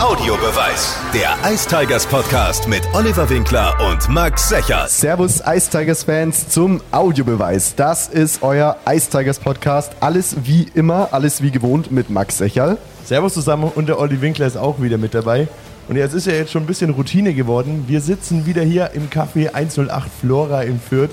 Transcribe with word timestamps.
Audiobeweis. 0.00 0.96
Der 1.12 1.36
Ice 1.52 1.68
Tigers 1.68 2.06
Podcast 2.06 2.68
mit 2.68 2.82
Oliver 2.94 3.28
Winkler 3.28 3.76
und 3.90 4.08
Max 4.08 4.48
Secher. 4.48 4.86
Servus 4.86 5.42
Ice 5.44 5.68
Tigers 5.68 6.04
Fans 6.04 6.48
zum 6.48 6.80
Audiobeweis. 6.92 7.74
Das 7.74 8.06
ist 8.06 8.44
euer 8.44 8.76
Ice 8.88 9.10
Tigers 9.10 9.40
Podcast. 9.40 9.90
Alles 9.98 10.36
wie 10.44 10.68
immer, 10.74 11.08
alles 11.10 11.42
wie 11.42 11.50
gewohnt 11.50 11.90
mit 11.90 12.10
Max 12.10 12.38
Secherl. 12.38 12.78
Servus 13.04 13.34
zusammen 13.34 13.72
und 13.74 13.88
der 13.88 13.98
Olli 13.98 14.20
Winkler 14.20 14.46
ist 14.46 14.56
auch 14.56 14.80
wieder 14.80 14.98
mit 14.98 15.14
dabei. 15.14 15.48
Und 15.88 15.96
jetzt 15.96 16.14
ist 16.14 16.28
ja 16.28 16.34
jetzt 16.34 16.52
schon 16.52 16.62
ein 16.62 16.66
bisschen 16.66 16.90
Routine 16.90 17.34
geworden. 17.34 17.86
Wir 17.88 18.00
sitzen 18.00 18.46
wieder 18.46 18.62
hier 18.62 18.92
im 18.94 19.10
Café 19.10 19.52
108 19.52 20.08
Flora 20.20 20.62
in 20.62 20.78
Fürth. 20.78 21.10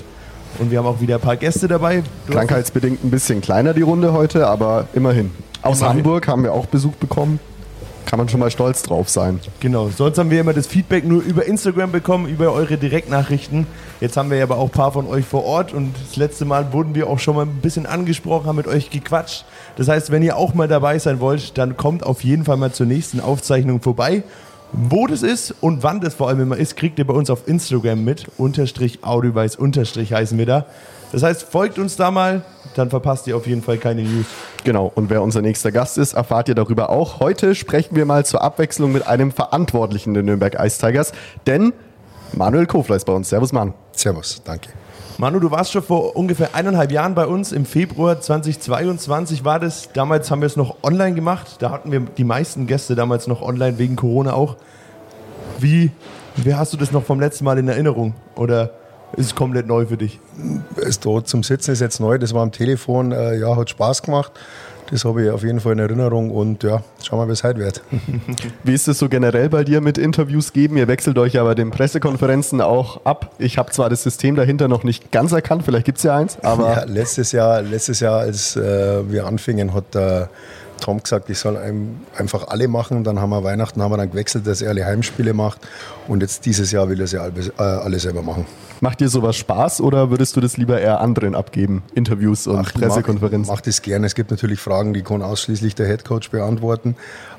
Und 0.60 0.70
wir 0.70 0.78
haben 0.78 0.86
auch 0.86 1.00
wieder 1.00 1.16
ein 1.16 1.20
paar 1.20 1.36
Gäste 1.36 1.66
dabei. 1.66 2.04
Du 2.28 2.34
Krankheitsbedingt 2.34 3.02
ein 3.02 3.10
bisschen 3.10 3.40
kleiner 3.40 3.74
die 3.74 3.82
Runde 3.82 4.12
heute, 4.12 4.46
aber 4.46 4.86
immerhin. 4.94 5.32
Aus 5.62 5.80
immerhin. 5.80 5.96
Hamburg 5.98 6.28
haben 6.28 6.44
wir 6.44 6.52
auch 6.52 6.66
Besuch 6.66 6.94
bekommen 6.94 7.40
kann 8.06 8.18
man 8.18 8.28
schon 8.28 8.40
mal 8.40 8.50
stolz 8.50 8.82
drauf 8.82 9.08
sein. 9.08 9.40
Genau, 9.60 9.90
sonst 9.90 10.16
haben 10.16 10.30
wir 10.30 10.40
immer 10.40 10.54
das 10.54 10.66
Feedback 10.66 11.04
nur 11.04 11.22
über 11.22 11.44
Instagram 11.44 11.92
bekommen, 11.92 12.28
über 12.28 12.52
eure 12.52 12.78
Direktnachrichten. 12.78 13.66
Jetzt 14.00 14.16
haben 14.16 14.30
wir 14.30 14.42
aber 14.42 14.56
auch 14.56 14.66
ein 14.66 14.70
paar 14.70 14.92
von 14.92 15.06
euch 15.06 15.26
vor 15.26 15.44
Ort 15.44 15.74
und 15.74 15.94
das 16.06 16.16
letzte 16.16 16.44
Mal 16.44 16.72
wurden 16.72 16.94
wir 16.94 17.08
auch 17.08 17.18
schon 17.18 17.36
mal 17.36 17.44
ein 17.44 17.60
bisschen 17.60 17.84
angesprochen, 17.84 18.46
haben 18.46 18.56
mit 18.56 18.68
euch 18.68 18.90
gequatscht. 18.90 19.44
Das 19.76 19.88
heißt, 19.88 20.10
wenn 20.10 20.22
ihr 20.22 20.36
auch 20.36 20.54
mal 20.54 20.68
dabei 20.68 20.98
sein 20.98 21.20
wollt, 21.20 21.58
dann 21.58 21.76
kommt 21.76 22.06
auf 22.06 22.24
jeden 22.24 22.44
Fall 22.44 22.56
mal 22.56 22.72
zur 22.72 22.86
nächsten 22.86 23.20
Aufzeichnung 23.20 23.82
vorbei. 23.82 24.22
Wo 24.72 25.06
das 25.06 25.22
ist 25.22 25.54
und 25.60 25.82
wann 25.82 26.00
das 26.00 26.14
vor 26.14 26.28
allem 26.28 26.40
immer 26.40 26.56
ist, 26.56 26.76
kriegt 26.76 26.98
ihr 26.98 27.06
bei 27.06 27.14
uns 27.14 27.30
auf 27.30 27.46
Instagram 27.46 28.04
mit. 28.04 28.26
Unterstrich 28.36 29.04
Audioweis 29.04 29.56
Unterstrich 29.56 30.12
heißen 30.12 30.36
wir 30.38 30.46
da. 30.46 30.66
Das 31.12 31.22
heißt, 31.22 31.44
folgt 31.44 31.78
uns 31.78 31.96
da 31.96 32.10
mal, 32.10 32.42
dann 32.74 32.90
verpasst 32.90 33.26
ihr 33.26 33.36
auf 33.36 33.46
jeden 33.46 33.62
Fall 33.62 33.78
keine 33.78 34.02
News. 34.02 34.26
Genau, 34.64 34.90
und 34.94 35.08
wer 35.10 35.22
unser 35.22 35.40
nächster 35.40 35.72
Gast 35.72 35.98
ist, 35.98 36.14
erfahrt 36.14 36.48
ihr 36.48 36.54
darüber 36.54 36.90
auch. 36.90 37.20
Heute 37.20 37.54
sprechen 37.54 37.96
wir 37.96 38.04
mal 38.04 38.26
zur 38.26 38.42
Abwechslung 38.42 38.92
mit 38.92 39.06
einem 39.06 39.30
Verantwortlichen 39.30 40.14
der 40.14 40.22
Nürnberg 40.22 40.56
Ice 40.58 40.84
Tigers, 40.84 41.12
denn 41.46 41.72
Manuel 42.32 42.66
Kofler 42.66 42.96
ist 42.96 43.06
bei 43.06 43.12
uns. 43.12 43.28
Servus, 43.28 43.52
Mann. 43.52 43.72
Servus, 43.92 44.42
danke. 44.44 44.70
Manu, 45.18 45.40
du 45.40 45.50
warst 45.50 45.72
schon 45.72 45.82
vor 45.82 46.14
ungefähr 46.14 46.54
eineinhalb 46.54 46.92
Jahren 46.92 47.14
bei 47.14 47.26
uns. 47.26 47.52
Im 47.52 47.64
Februar 47.64 48.20
2022 48.20 49.46
war 49.46 49.58
das. 49.58 49.88
Damals 49.94 50.30
haben 50.30 50.42
wir 50.42 50.46
es 50.46 50.56
noch 50.56 50.76
online 50.82 51.14
gemacht. 51.14 51.56
Da 51.60 51.70
hatten 51.70 51.90
wir 51.90 52.00
die 52.00 52.24
meisten 52.24 52.66
Gäste 52.66 52.94
damals 52.94 53.26
noch 53.26 53.40
online, 53.40 53.78
wegen 53.78 53.96
Corona 53.96 54.34
auch. 54.34 54.56
Wie, 55.58 55.90
wie 56.36 56.54
hast 56.54 56.74
du 56.74 56.76
das 56.76 56.92
noch 56.92 57.02
vom 57.02 57.18
letzten 57.18 57.44
Mal 57.44 57.56
in 57.56 57.66
Erinnerung? 57.66 58.12
Oder 58.34 58.72
ist 59.16 59.34
komplett 59.34 59.66
neu 59.66 59.86
für 59.86 59.96
dich? 59.96 60.20
Es 60.76 61.00
dort 61.00 61.28
zum 61.28 61.42
Sitzen 61.42 61.72
ist 61.72 61.80
jetzt 61.80 62.00
neu. 62.00 62.18
Das 62.18 62.34
war 62.34 62.42
am 62.42 62.52
Telefon. 62.52 63.12
Äh, 63.12 63.38
ja, 63.38 63.56
hat 63.56 63.70
Spaß 63.70 64.02
gemacht. 64.02 64.32
Das 64.90 65.04
habe 65.04 65.24
ich 65.24 65.30
auf 65.30 65.42
jeden 65.42 65.58
Fall 65.58 65.72
in 65.72 65.78
Erinnerung 65.80 66.30
und 66.30 66.62
ja, 66.62 66.82
schauen 67.02 67.18
wir, 67.18 67.24
mal, 67.24 67.28
wie 67.28 67.32
es 67.32 67.42
heute 67.42 67.58
wird. 67.58 67.82
Wie 68.62 68.72
ist 68.72 68.86
es 68.86 68.98
so 68.98 69.08
generell 69.08 69.48
bei 69.48 69.64
dir 69.64 69.80
mit 69.80 69.98
Interviews 69.98 70.52
geben? 70.52 70.76
Ihr 70.76 70.86
wechselt 70.86 71.18
euch 71.18 71.32
ja 71.34 71.42
bei 71.42 71.56
den 71.56 71.72
Pressekonferenzen 71.72 72.60
auch 72.60 73.04
ab. 73.04 73.32
Ich 73.38 73.58
habe 73.58 73.72
zwar 73.72 73.90
das 73.90 74.04
System 74.04 74.36
dahinter 74.36 74.68
noch 74.68 74.84
nicht 74.84 75.10
ganz 75.10 75.32
erkannt, 75.32 75.64
vielleicht 75.64 75.86
gibt 75.86 75.98
es 75.98 76.04
ja 76.04 76.16
eins, 76.16 76.38
aber. 76.42 76.72
Ja, 76.72 76.84
letztes 76.84 77.32
Jahr, 77.32 77.62
letztes 77.62 77.98
Jahr, 77.98 78.20
als 78.20 78.54
äh, 78.54 79.10
wir 79.10 79.26
anfingen, 79.26 79.74
hat 79.74 79.94
der 79.94 80.28
Tom 80.80 81.02
gesagt, 81.02 81.30
ich 81.30 81.38
soll 81.38 81.58
einfach 82.16 82.48
alle 82.48 82.68
machen. 82.68 83.04
Dann 83.04 83.20
haben 83.20 83.30
wir 83.30 83.42
Weihnachten 83.44 83.82
haben 83.82 83.92
wir 83.92 83.96
dann 83.96 84.10
gewechselt, 84.10 84.46
dass 84.46 84.62
er 84.62 84.70
alle 84.70 84.84
Heimspiele 84.84 85.34
macht. 85.34 85.60
Und 86.08 86.22
jetzt 86.22 86.46
dieses 86.46 86.70
Jahr 86.72 86.88
will 86.88 87.00
er 87.00 87.06
sie 87.06 87.18
alle, 87.18 87.96
äh, 87.96 87.98
selber 87.98 88.22
machen. 88.22 88.46
Macht 88.80 89.00
dir 89.00 89.08
sowas 89.08 89.36
Spaß 89.36 89.80
oder 89.80 90.10
würdest 90.10 90.36
du 90.36 90.40
das 90.40 90.58
lieber 90.58 90.78
eher 90.80 91.00
anderen 91.00 91.34
abgeben? 91.34 91.82
Interviews 91.94 92.46
und 92.46 92.58
Ach, 92.58 92.74
Pressekonferenzen? 92.74 93.44
Ich 93.44 93.48
mache 93.48 93.62
das 93.64 93.80
gerne. 93.80 94.06
Es 94.06 94.14
gibt 94.14 94.30
natürlich 94.30 94.60
Fragen, 94.60 94.92
die 94.92 95.02
kann 95.02 95.22
ausschließlich 95.22 95.74
der 95.74 95.86
Headcoach 95.86 96.30
beantworten. 96.30 96.94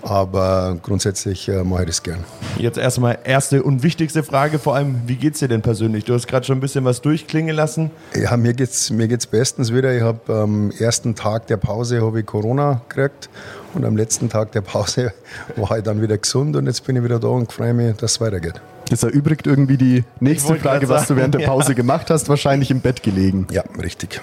Aber 0.08 0.78
grundsätzlich 0.82 1.50
äh, 1.50 1.66
mache 1.66 1.82
ich 1.82 1.88
das 1.88 2.02
gern. 2.02 2.24
Jetzt 2.58 2.78
erstmal 2.78 3.20
erste 3.26 3.62
und 3.62 3.84
wichtigste 3.84 4.24
Frage 4.24 4.58
vor 4.58 4.74
allem, 4.74 5.02
wie 5.06 5.18
geht 5.18 5.34
es 5.34 5.40
dir 5.40 5.50
denn 5.50 5.62
persönlich? 5.62 6.06
Du 6.06 6.14
hast 6.14 6.28
gerade 6.28 6.46
schon 6.46 6.60
ein 6.60 6.62
bisschen 6.62 6.86
was 6.86 7.02
durchklingen 7.02 7.54
lassen. 7.54 7.92
Ja, 8.16 8.38
mir 8.38 8.54
geht 8.54 8.70
es 8.70 8.90
mir 8.90 9.10
geht's 9.10 9.28
bestens 9.28 9.74
wieder. 9.74 9.94
Ich 9.94 10.02
habe 10.02 10.34
am 10.34 10.72
ersten 10.72 11.14
Tag 11.14 11.48
der 11.48 11.58
Pause 11.58 12.02
ich 12.16 12.26
Corona 12.26 12.82
gekriegt 12.88 13.30
und 13.74 13.84
am 13.84 13.98
letzten 13.98 14.30
Tag 14.30 14.54
der 14.54 14.62
Pause 14.62 15.12
war 15.58 15.78
ich 15.78 15.84
dann 15.84 16.02
wieder 16.02 16.18
gesund 16.18 16.56
und 16.56 16.68
jetzt 16.68 16.86
bin 16.86 16.96
ich 16.96 17.04
wieder 17.04 17.20
da 17.20 17.28
und 17.28 17.52
freue 17.52 17.74
mich, 17.74 17.98
dass 17.98 18.14
es 18.14 18.22
weitergeht. 18.22 18.62
Das 18.90 19.04
erübrigt 19.04 19.46
irgendwie 19.46 19.76
die 19.76 20.06
nächste 20.22 20.56
Frage, 20.56 20.88
was 20.88 21.08
du 21.08 21.18
während 21.18 21.36
der 21.36 21.46
Pause 21.46 21.70
ja. 21.70 21.76
gemacht 21.76 22.10
hast, 22.10 22.30
wahrscheinlich 22.30 22.72
im 22.72 22.80
Bett 22.80 23.04
gelegen. 23.04 23.46
Ja, 23.52 23.64
richtig. 23.84 24.22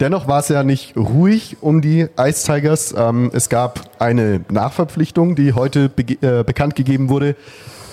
Dennoch 0.00 0.28
war 0.28 0.40
es 0.40 0.48
ja 0.48 0.62
nicht 0.62 0.96
ruhig 0.96 1.56
um 1.60 1.80
die 1.80 2.06
Ice 2.18 2.46
Tigers. 2.46 2.94
Ähm, 2.96 3.30
es 3.32 3.48
gab 3.48 3.80
eine 3.98 4.42
Nachverpflichtung, 4.50 5.36
die 5.36 5.54
heute 5.54 5.88
be 5.88 6.02
äh, 6.20 6.44
bekannt 6.44 6.76
gegeben 6.76 7.08
wurde. 7.08 7.34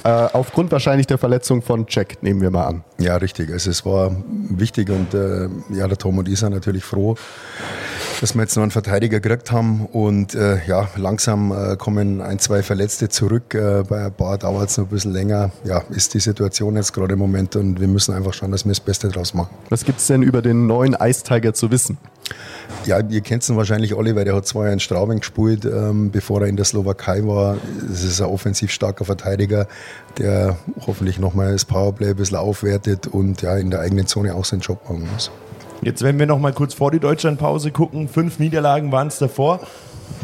Äh, 0.03 0.09
aufgrund 0.33 0.71
wahrscheinlich 0.71 1.07
der 1.07 1.17
Verletzung 1.17 1.61
von 1.61 1.85
Jack, 1.87 2.21
nehmen 2.21 2.41
wir 2.41 2.51
mal 2.51 2.65
an. 2.65 2.83
Ja, 2.99 3.15
richtig. 3.15 3.51
Also 3.51 3.69
es 3.69 3.85
war 3.85 4.15
wichtig 4.49 4.89
und 4.89 5.13
äh, 5.13 5.47
ja, 5.73 5.87
der 5.87 5.97
Tom 5.97 6.17
und 6.17 6.27
ich 6.27 6.39
sind 6.39 6.53
natürlich 6.53 6.83
froh, 6.83 7.15
dass 8.19 8.35
wir 8.35 8.41
jetzt 8.41 8.55
noch 8.57 8.63
einen 8.63 8.71
Verteidiger 8.71 9.21
gekriegt 9.21 9.51
haben 9.51 9.85
und 9.85 10.35
äh, 10.35 10.65
ja, 10.67 10.89
langsam 10.97 11.51
äh, 11.51 11.77
kommen 11.77 12.21
ein, 12.21 12.39
zwei 12.39 12.63
Verletzte 12.63 13.07
zurück. 13.07 13.53
Äh, 13.53 13.83
bei 13.87 14.05
ein 14.05 14.13
paar 14.13 14.37
dauert 14.37 14.69
es 14.69 14.77
noch 14.77 14.85
ein 14.85 14.89
bisschen 14.89 15.13
länger. 15.13 15.51
Ja, 15.63 15.83
ist 15.89 16.13
die 16.13 16.19
Situation 16.19 16.75
jetzt 16.75 16.91
gerade 16.91 17.13
im 17.13 17.19
Moment 17.19 17.55
und 17.55 17.79
wir 17.79 17.87
müssen 17.87 18.13
einfach 18.13 18.33
schauen, 18.33 18.51
dass 18.51 18.65
wir 18.65 18.71
das 18.71 18.81
Beste 18.81 19.07
draus 19.07 19.33
machen. 19.33 19.55
Was 19.69 19.85
gibt 19.85 19.99
es 19.99 20.07
denn 20.07 20.21
über 20.21 20.41
den 20.41 20.67
neuen 20.67 20.97
Ice 20.99 21.23
Tiger 21.23 21.53
zu 21.53 21.71
wissen? 21.71 21.97
Ja, 22.85 22.99
ihr 22.99 23.21
kennt 23.21 23.47
ihn 23.47 23.55
wahrscheinlich 23.55 23.95
alle, 23.97 24.15
weil 24.15 24.25
der 24.25 24.35
hat 24.35 24.45
zwei 24.45 24.61
Jahre 24.61 24.73
in 24.73 24.79
Straubing 24.79 25.19
gespielt, 25.19 25.65
ähm, 25.65 26.11
bevor 26.11 26.41
er 26.41 26.47
in 26.47 26.55
der 26.55 26.65
Slowakei 26.65 27.25
war. 27.25 27.57
Es 27.91 28.03
ist 28.03 28.21
ein 28.21 28.27
offensiv 28.27 28.71
starker 28.71 29.05
Verteidiger, 29.05 29.67
der 30.17 30.57
hoffentlich 30.85 31.19
nochmal 31.19 31.53
das 31.53 31.65
Powerplay 31.65 32.09
ein 32.09 32.15
bisschen 32.15 32.37
aufwertet 32.37 33.07
und 33.07 33.41
ja, 33.41 33.57
in 33.57 33.69
der 33.69 33.79
eigenen 33.81 34.07
Zone 34.07 34.35
auch 34.35 34.45
seinen 34.45 34.61
Job 34.61 34.83
machen 34.89 35.07
muss. 35.11 35.31
Jetzt, 35.81 36.01
wenn 36.01 36.17
wir 36.17 36.25
noch 36.25 36.39
mal 36.39 36.53
kurz 36.53 36.73
vor 36.73 36.91
die 36.91 36.99
Deutschlandpause 36.99 37.71
gucken, 37.71 38.07
fünf 38.07 38.39
Niederlagen 38.39 38.91
waren 38.91 39.07
es 39.07 39.17
davor. 39.17 39.59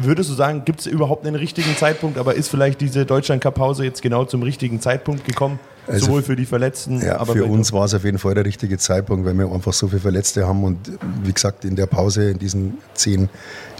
Würdest 0.02 0.30
du 0.30 0.34
sagen, 0.34 0.64
gibt 0.66 0.82
es 0.82 0.86
überhaupt 0.86 1.26
einen 1.26 1.36
richtigen 1.36 1.76
Zeitpunkt, 1.76 2.18
aber 2.18 2.36
ist 2.36 2.50
vielleicht 2.50 2.80
diese 2.80 3.06
Deutschland-Cup-Pause 3.06 3.84
jetzt 3.84 4.02
genau 4.02 4.24
zum 4.26 4.44
richtigen 4.44 4.80
Zeitpunkt 4.80 5.26
gekommen? 5.26 5.60
Also 5.88 6.06
Sowohl 6.06 6.22
für 6.22 6.36
die 6.36 6.46
Verletzten, 6.46 7.02
ja, 7.02 7.18
aber 7.18 7.34
für 7.34 7.46
uns 7.46 7.74
war 7.74 7.86
es 7.86 7.94
auf 7.96 8.04
jeden 8.04 8.20
Fall 8.20 8.36
der 8.36 8.46
richtige 8.46 8.78
Zeitpunkt, 8.78 9.26
weil 9.26 9.34
wir 9.34 9.52
einfach 9.52 9.74
so 9.74 9.88
viele 9.88 10.02
Verletzte 10.02 10.48
haben 10.48 10.64
und 10.64 10.78
wie 11.24 11.34
gesagt 11.34 11.66
in 11.66 11.76
der 11.76 11.88
Pause 11.88 12.30
in 12.30 12.38
diesen 12.38 12.78
zehn, 12.94 13.28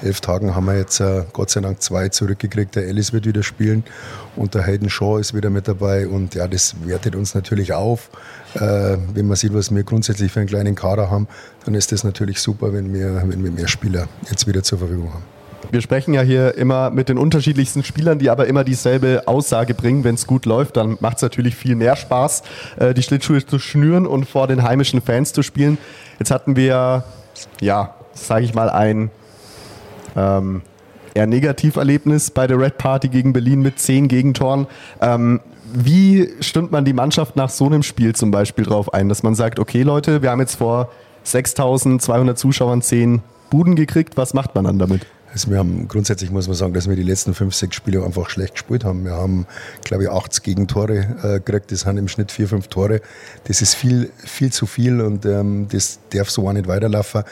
elf 0.02 0.20
Tagen 0.22 0.56
haben 0.56 0.66
wir 0.66 0.76
jetzt 0.76 1.00
äh, 1.02 1.26
Gott 1.34 1.52
sei 1.52 1.62
Dank 1.62 1.82
zwei 1.82 2.10
zurückgekriegt. 2.10 2.76
Der 2.76 2.88
Ellis 2.88 3.14
wird 3.14 3.26
wieder 3.26 3.44
spielen 3.44 3.84
und 4.36 4.56
der 4.56 4.64
Hayden 4.64 4.90
Shaw 4.90 5.20
ist 5.20 5.36
wieder 5.36 5.50
mit 5.50 5.68
dabei 5.68 6.08
und 6.08 6.34
ja, 6.36 6.48
das 6.48 6.76
wertet 6.86 7.16
uns 7.16 7.36
natürlich 7.36 7.74
auf. 7.74 8.10
Äh, 8.56 8.98
wenn 9.14 9.28
man 9.28 9.36
sieht, 9.36 9.54
was 9.54 9.74
wir 9.74 9.84
grundsätzlich 9.84 10.32
für 10.32 10.40
einen 10.40 10.50
kleinen 10.50 10.76
Kader 10.76 11.12
haben, 11.12 11.28
dann 11.66 11.76
ist 11.76 11.92
das 11.92 12.04
natürlich 12.04 12.42
super, 12.42 12.74
wenn 12.74 12.92
wir, 12.94 13.24
wenn 13.28 13.44
wir 13.44 13.52
mehr 13.52 13.68
Spieler 13.68 14.08
jetzt 14.30 14.48
wieder 14.48 14.64
zur 14.64 14.80
Verfügung 14.80 15.14
haben. 15.14 15.39
Wir 15.72 15.82
sprechen 15.82 16.14
ja 16.14 16.22
hier 16.22 16.56
immer 16.56 16.90
mit 16.90 17.10
den 17.10 17.18
unterschiedlichsten 17.18 17.84
Spielern, 17.84 18.18
die 18.18 18.30
aber 18.30 18.48
immer 18.48 18.64
dieselbe 18.64 19.24
Aussage 19.28 19.74
bringen. 19.74 20.04
Wenn 20.04 20.16
es 20.16 20.26
gut 20.26 20.46
läuft, 20.46 20.78
dann 20.78 20.98
macht 21.00 21.18
es 21.18 21.22
natürlich 21.22 21.56
viel 21.56 21.76
mehr 21.76 21.96
Spaß, 21.96 22.44
äh, 22.78 22.94
die 22.94 23.04
Schlittschuhe 23.04 23.46
zu 23.46 23.60
schnüren 23.60 24.08
und 24.08 24.26
vor 24.26 24.48
den 24.48 24.64
heimischen 24.64 25.02
Fans 25.02 25.34
zu 25.34 25.44
spielen. 25.44 25.78
Jetzt 26.18 26.32
hatten 26.32 26.56
wir, 26.56 27.04
ja, 27.62 27.94
sage 28.14 28.46
ich 28.46 28.54
mal, 28.54 28.70
ein 28.70 29.12
ähm, 30.16 30.62
eher 31.14 31.28
Negativerlebnis 31.28 32.32
bei 32.32 32.48
der 32.48 32.60
Red 32.60 32.78
Party 32.78 33.10
gegen 33.10 33.34
Berlin 33.34 33.62
mit 33.62 33.80
zehn 33.80 34.08
Gegentoren. 34.08 34.68
Ähm, 35.02 35.42
wie 35.72 36.30
stimmt 36.40 36.72
man 36.72 36.84
die 36.84 36.94
Mannschaft 36.94 37.36
nach 37.36 37.50
so 37.50 37.66
einem 37.66 37.84
Spiel 37.84 38.16
zum 38.16 38.32
Beispiel 38.32 38.66
drauf 38.66 38.94
ein, 38.94 39.08
dass 39.08 39.22
man 39.22 39.36
sagt, 39.36 39.60
okay 39.60 39.84
Leute, 39.84 40.22
wir 40.22 40.32
haben 40.32 40.40
jetzt 40.40 40.56
vor 40.56 40.90
6200 41.24 42.38
Zuschauern 42.38 42.82
zehn 42.82 43.22
Buden 43.50 43.76
gekriegt, 43.76 44.18
was 44.18 44.34
macht 44.34 44.56
man 44.56 44.64
dann 44.66 44.80
damit? 44.80 45.06
Also 45.32 45.52
wir 45.52 45.60
haben 45.60 45.88
grundsätzlich 45.88 46.32
muss 46.32 46.48
man 46.48 46.56
sagen, 46.56 46.74
dass 46.74 46.90
wir 46.90 46.96
die 46.96 47.04
letzten 47.04 47.34
fünf, 47.34 47.54
sechs 47.54 47.76
Spiele 47.76 48.04
einfach 48.04 48.30
schlecht 48.30 48.54
gespielt 48.54 48.84
haben. 48.84 49.06
Wir 49.06 49.14
haben, 49.14 49.46
glaube 49.84 50.04
ich, 50.04 50.10
80 50.10 50.44
Gegentore 50.44 51.18
äh, 51.22 51.40
gekriegt. 51.40 51.72
Das 51.72 51.82
sind 51.82 51.98
im 51.98 52.08
Schnitt 52.08 52.32
vier, 52.32 52.48
fünf 52.48 52.68
Tore. 52.68 53.02
Das 53.44 53.62
ist 53.62 53.76
viel, 53.76 54.12
viel 54.18 54.52
zu 54.52 54.66
viel 54.66 55.02
und 55.02 55.26
ähm, 55.26 55.68
das 55.72 56.00
darf 56.10 56.30
so 56.30 56.48
auch 56.48 56.54
nicht 56.54 56.68
weiterlaufen. 56.68 57.24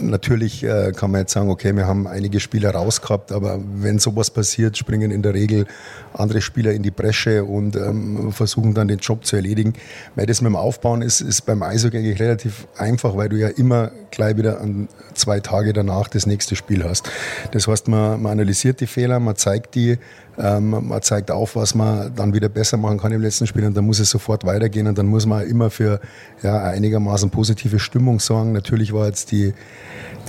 Natürlich 0.00 0.64
äh, 0.64 0.92
kann 0.92 1.12
man 1.12 1.20
jetzt 1.20 1.32
sagen, 1.32 1.50
okay, 1.50 1.74
wir 1.76 1.86
haben 1.86 2.06
einige 2.06 2.40
Spieler 2.40 2.70
rausgehabt, 2.70 3.30
aber 3.30 3.60
wenn 3.76 3.98
sowas 3.98 4.30
passiert, 4.30 4.76
springen 4.76 5.10
in 5.10 5.22
der 5.22 5.34
Regel 5.34 5.66
andere 6.12 6.40
Spieler 6.40 6.72
in 6.72 6.82
die 6.82 6.90
Bresche 6.90 7.44
und 7.44 7.76
ähm, 7.76 8.32
versuchen 8.32 8.74
dann 8.74 8.88
den 8.88 8.98
Job 8.98 9.24
zu 9.24 9.36
erledigen. 9.36 9.74
Weil 10.14 10.26
das 10.26 10.40
mit 10.40 10.50
dem 10.50 10.56
Aufbauen 10.56 11.02
ist, 11.02 11.20
ist 11.20 11.42
beim 11.42 11.62
Eishockey 11.62 11.98
eigentlich 11.98 12.20
relativ 12.20 12.66
einfach, 12.76 13.16
weil 13.16 13.28
du 13.28 13.36
ja 13.36 13.48
immer 13.48 13.90
gleich 14.10 14.36
wieder 14.36 14.60
an 14.60 14.88
zwei 15.14 15.40
Tage 15.40 15.72
danach 15.72 16.08
das 16.08 16.26
nächste 16.26 16.56
Spiel 16.56 16.84
hast. 16.84 17.08
Das 17.52 17.68
heißt, 17.68 17.88
man, 17.88 18.20
man 18.22 18.32
analysiert 18.32 18.80
die 18.80 18.86
Fehler, 18.86 19.20
man 19.20 19.36
zeigt 19.36 19.74
die, 19.74 19.98
ähm, 20.38 20.70
man 20.70 21.02
zeigt 21.02 21.30
auf, 21.30 21.56
was 21.56 21.74
man 21.74 22.14
dann 22.14 22.34
wieder 22.34 22.48
besser 22.48 22.76
machen 22.76 22.98
kann 22.98 23.12
im 23.12 23.22
letzten 23.22 23.46
Spiel 23.46 23.64
und 23.64 23.76
dann 23.76 23.84
muss 23.84 23.98
es 23.98 24.10
sofort 24.10 24.44
weitergehen 24.44 24.86
und 24.86 24.98
dann 24.98 25.06
muss 25.06 25.26
man 25.26 25.46
immer 25.46 25.70
für 25.70 26.00
ja, 26.42 26.62
einigermaßen 26.62 27.30
positive 27.30 27.78
Stimmung 27.78 28.20
sorgen. 28.20 28.52
Natürlich 28.52 28.92
war 28.92 29.06
jetzt 29.06 29.32
die 29.32 29.54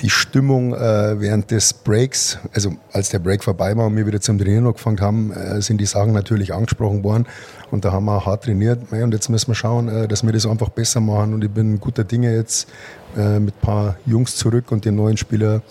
die 0.01 0.09
Stimmung 0.09 0.73
äh, 0.73 1.19
während 1.19 1.51
des 1.51 1.73
Breaks, 1.73 2.37
also 2.53 2.75
als 2.91 3.09
der 3.09 3.19
Break 3.19 3.43
vorbei 3.43 3.75
war 3.77 3.87
und 3.87 3.95
wir 3.95 4.05
wieder 4.05 4.21
zum 4.21 4.37
Trainieren 4.37 4.67
angefangen 4.67 4.99
haben, 5.01 5.31
äh, 5.31 5.61
sind 5.61 5.79
die 5.79 5.85
Sachen 5.85 6.13
natürlich 6.13 6.53
angesprochen 6.53 7.03
worden. 7.03 7.25
Und 7.71 7.85
da 7.85 7.91
haben 7.91 8.05
wir 8.05 8.25
hart 8.25 8.43
trainiert. 8.43 8.91
Und 8.91 9.13
jetzt 9.13 9.29
müssen 9.29 9.47
wir 9.47 9.55
schauen, 9.55 9.87
äh, 9.87 10.07
dass 10.07 10.23
wir 10.23 10.31
das 10.31 10.45
einfach 10.45 10.69
besser 10.69 10.99
machen. 10.99 11.33
Und 11.33 11.43
ich 11.43 11.51
bin 11.51 11.79
guter 11.79 12.03
Dinge 12.03 12.35
jetzt 12.35 12.67
äh, 13.17 13.39
mit 13.39 13.55
ein 13.55 13.61
paar 13.61 13.97
Jungs 14.05 14.35
zurück 14.35 14.71
und 14.71 14.85
den 14.85 14.95
neuen 14.95 15.17
Spieler, 15.17 15.61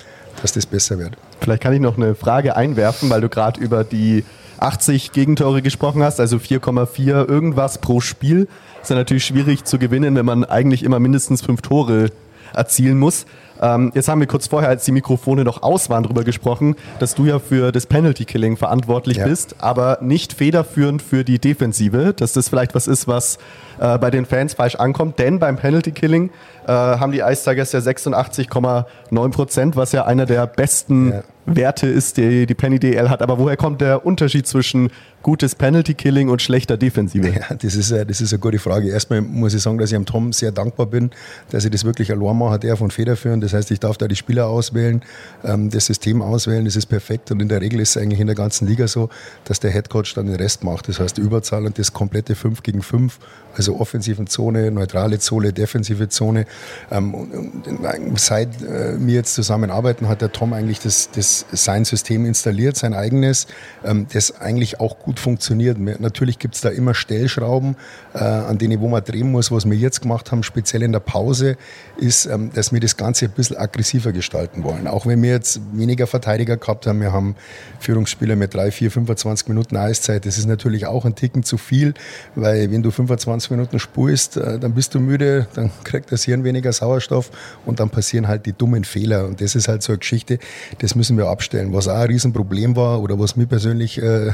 dass 0.42 0.52
das 0.52 0.66
besser 0.66 0.98
wird. 0.98 1.16
Vielleicht 1.44 1.62
kann 1.62 1.74
ich 1.74 1.80
noch 1.80 1.98
eine 1.98 2.14
Frage 2.14 2.56
einwerfen, 2.56 3.10
weil 3.10 3.20
du 3.20 3.28
gerade 3.28 3.60
über 3.60 3.84
die 3.84 4.24
80 4.60 5.12
Gegentore 5.12 5.60
gesprochen 5.60 6.02
hast, 6.02 6.18
also 6.18 6.38
4,4 6.38 7.28
irgendwas 7.28 7.76
pro 7.76 8.00
Spiel. 8.00 8.48
Ist 8.80 8.88
ja 8.88 8.96
natürlich 8.96 9.26
schwierig 9.26 9.64
zu 9.64 9.78
gewinnen, 9.78 10.16
wenn 10.16 10.24
man 10.24 10.44
eigentlich 10.46 10.82
immer 10.82 11.00
mindestens 11.00 11.42
fünf 11.42 11.60
Tore 11.60 12.06
erzielen 12.54 12.98
muss. 12.98 13.26
Ähm, 13.64 13.92
jetzt 13.94 14.08
haben 14.08 14.20
wir 14.20 14.26
kurz 14.26 14.46
vorher, 14.46 14.68
als 14.68 14.84
die 14.84 14.92
Mikrofone 14.92 15.42
noch 15.42 15.62
aus 15.62 15.88
waren, 15.88 16.02
darüber 16.02 16.22
gesprochen, 16.22 16.76
dass 16.98 17.14
du 17.14 17.24
ja 17.24 17.38
für 17.38 17.72
das 17.72 17.86
Penalty 17.86 18.26
Killing 18.26 18.58
verantwortlich 18.58 19.16
ja. 19.16 19.26
bist, 19.26 19.56
aber 19.58 19.98
nicht 20.02 20.34
federführend 20.34 21.00
für 21.00 21.24
die 21.24 21.38
Defensive. 21.38 22.12
Dass 22.14 22.34
das 22.34 22.50
vielleicht 22.50 22.74
was 22.74 22.86
ist, 22.86 23.08
was 23.08 23.38
äh, 23.80 23.96
bei 23.96 24.10
den 24.10 24.26
Fans 24.26 24.52
falsch 24.52 24.74
ankommt, 24.74 25.18
denn 25.18 25.38
beim 25.38 25.56
Penalty 25.56 25.92
Killing 25.92 26.30
äh, 26.66 26.72
haben 26.72 27.12
die 27.12 27.20
Ice 27.20 27.48
Tigers 27.48 27.72
ja 27.72 27.80
86,9 27.80 29.30
Prozent, 29.30 29.76
was 29.76 29.92
ja 29.92 30.04
einer 30.04 30.26
der 30.26 30.46
besten 30.46 31.12
ja. 31.12 31.22
Werte 31.46 31.86
ist, 31.86 32.16
die 32.16 32.46
die 32.46 32.54
Penny 32.54 32.78
DL 32.78 33.10
hat. 33.10 33.22
Aber 33.22 33.38
woher 33.38 33.56
kommt 33.56 33.80
der 33.80 34.06
Unterschied 34.06 34.46
zwischen 34.46 34.90
gutes 35.22 35.54
Penalty-Killing 35.54 36.28
und 36.28 36.40
schlechter 36.40 36.76
Defensive? 36.76 37.28
Ja, 37.28 37.54
das 37.54 37.74
ist, 37.74 37.90
das 37.90 38.20
ist 38.20 38.32
eine 38.32 38.40
gute 38.40 38.58
Frage. 38.58 38.88
Erstmal 38.88 39.20
muss 39.20 39.54
ich 39.54 39.62
sagen, 39.62 39.78
dass 39.78 39.90
ich 39.90 39.96
am 39.96 40.06
Tom 40.06 40.32
sehr 40.32 40.52
dankbar 40.52 40.86
bin, 40.86 41.10
dass 41.50 41.64
ich 41.64 41.70
das 41.70 41.84
wirklich 41.84 42.10
allein 42.10 42.36
mache, 42.36 42.58
der 42.58 42.76
von 42.76 42.90
federführend. 42.90 43.42
Das 43.42 43.52
heißt, 43.54 43.70
ich 43.70 43.80
darf 43.80 43.96
da 43.96 44.08
die 44.08 44.16
Spieler 44.16 44.48
auswählen, 44.48 45.02
ähm, 45.44 45.70
das 45.70 45.86
System 45.86 46.22
auswählen, 46.22 46.64
das 46.64 46.76
ist 46.76 46.86
perfekt. 46.86 47.30
Und 47.30 47.40
in 47.40 47.48
der 47.48 47.60
Regel 47.60 47.80
ist 47.80 47.96
es 47.96 48.02
eigentlich 48.02 48.20
in 48.20 48.26
der 48.26 48.36
ganzen 48.36 48.66
Liga 48.66 48.88
so, 48.88 49.08
dass 49.44 49.60
der 49.60 49.70
Headcoach 49.70 50.14
dann 50.14 50.26
den 50.26 50.36
Rest 50.36 50.64
macht. 50.64 50.88
Das 50.88 51.00
heißt, 51.00 51.16
die 51.16 51.20
Überzahl 51.20 51.64
und 51.64 51.78
das 51.78 51.92
komplette 51.92 52.34
5 52.34 52.62
gegen 52.62 52.82
5, 52.82 53.18
also 53.56 53.78
offensiven 53.78 54.26
Zone, 54.26 54.70
neutrale 54.70 55.18
Zone, 55.18 55.52
defensive 55.52 56.08
Zone. 56.08 56.46
Ähm, 56.90 57.52
seit 58.16 58.62
äh, 58.62 58.94
wir 58.98 59.14
jetzt 59.14 59.34
zusammenarbeiten, 59.34 60.08
hat 60.08 60.20
der 60.20 60.32
Tom 60.32 60.52
eigentlich 60.52 60.80
das, 60.80 61.10
das 61.14 61.46
sein 61.52 61.84
System 61.84 62.26
installiert, 62.26 62.76
sein 62.76 62.94
eigenes, 62.94 63.46
ähm, 63.84 64.06
das 64.12 64.40
eigentlich 64.40 64.80
auch 64.80 64.98
gut 64.98 65.20
funktioniert. 65.20 65.78
Natürlich 65.78 66.38
gibt 66.38 66.56
es 66.56 66.60
da 66.60 66.70
immer 66.70 66.94
Stellschrauben, 66.94 67.76
äh, 68.14 68.18
an 68.18 68.58
denen 68.58 68.80
wo 68.80 68.88
man 68.88 69.04
drehen 69.04 69.30
muss. 69.30 69.50
Was 69.52 69.64
wir 69.66 69.76
jetzt 69.76 70.02
gemacht 70.02 70.32
haben, 70.32 70.42
speziell 70.42 70.82
in 70.82 70.92
der 70.92 71.00
Pause, 71.00 71.56
ist, 71.96 72.28
dass 72.54 72.72
wir 72.72 72.80
das 72.80 72.96
Ganze 72.96 73.28
bisschen 73.34 73.56
aggressiver 73.56 74.12
gestalten 74.12 74.64
wollen. 74.64 74.86
Auch 74.86 75.06
wenn 75.06 75.22
wir 75.22 75.30
jetzt 75.30 75.60
weniger 75.72 76.06
Verteidiger 76.06 76.56
gehabt 76.56 76.86
haben, 76.86 77.00
wir 77.00 77.12
haben 77.12 77.36
Führungsspieler 77.80 78.36
mit 78.36 78.54
3, 78.54 78.70
4, 78.70 78.90
25 78.90 79.48
Minuten 79.48 79.76
Eiszeit. 79.76 80.26
Das 80.26 80.38
ist 80.38 80.46
natürlich 80.46 80.86
auch 80.86 81.04
ein 81.04 81.14
Ticken 81.14 81.42
zu 81.42 81.58
viel, 81.58 81.94
weil 82.34 82.70
wenn 82.70 82.82
du 82.82 82.90
25 82.90 83.50
Minuten 83.50 83.78
spulst, 83.78 84.36
äh, 84.36 84.58
dann 84.58 84.74
bist 84.74 84.94
du 84.94 85.00
müde, 85.00 85.46
dann 85.54 85.70
kriegt 85.84 86.12
das 86.12 86.24
Hirn 86.24 86.44
weniger 86.44 86.72
Sauerstoff 86.72 87.30
und 87.66 87.80
dann 87.80 87.90
passieren 87.90 88.28
halt 88.28 88.46
die 88.46 88.52
dummen 88.52 88.84
Fehler. 88.84 89.26
Und 89.26 89.40
das 89.40 89.54
ist 89.54 89.68
halt 89.68 89.82
so 89.82 89.92
eine 89.92 89.98
Geschichte, 89.98 90.38
das 90.78 90.94
müssen 90.94 91.16
wir 91.16 91.26
abstellen. 91.26 91.72
Was 91.72 91.88
auch 91.88 91.96
ein 91.96 92.06
Riesenproblem 92.06 92.76
war 92.76 93.02
oder 93.02 93.18
was 93.18 93.36
mir 93.36 93.46
persönlich 93.46 94.00
äh, 94.00 94.32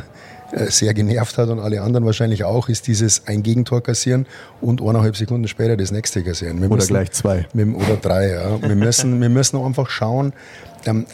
sehr 0.52 0.94
genervt 0.94 1.38
hat 1.38 1.49
und 1.49 1.61
alle 1.61 1.82
anderen 1.82 2.05
wahrscheinlich 2.05 2.44
auch, 2.44 2.69
ist 2.69 2.87
dieses 2.87 3.26
ein 3.26 3.43
Gegentor 3.43 3.82
kassieren 3.82 4.26
und 4.61 4.81
eineinhalb 4.81 5.17
Sekunden 5.17 5.49
später 5.49 5.76
das 5.76 5.93
nächste 5.93 6.23
kassieren. 6.23 6.61
Wir 6.61 6.67
oder 6.67 6.76
müssen, 6.76 6.88
gleich 6.88 7.11
zwei. 7.12 7.47
oder 7.55 7.97
drei. 8.00 8.31
Ja. 8.31 8.61
Wir, 8.62 8.75
müssen, 8.76 9.20
wir 9.20 9.29
müssen 9.29 9.61
einfach 9.61 9.91
schauen, 9.91 10.32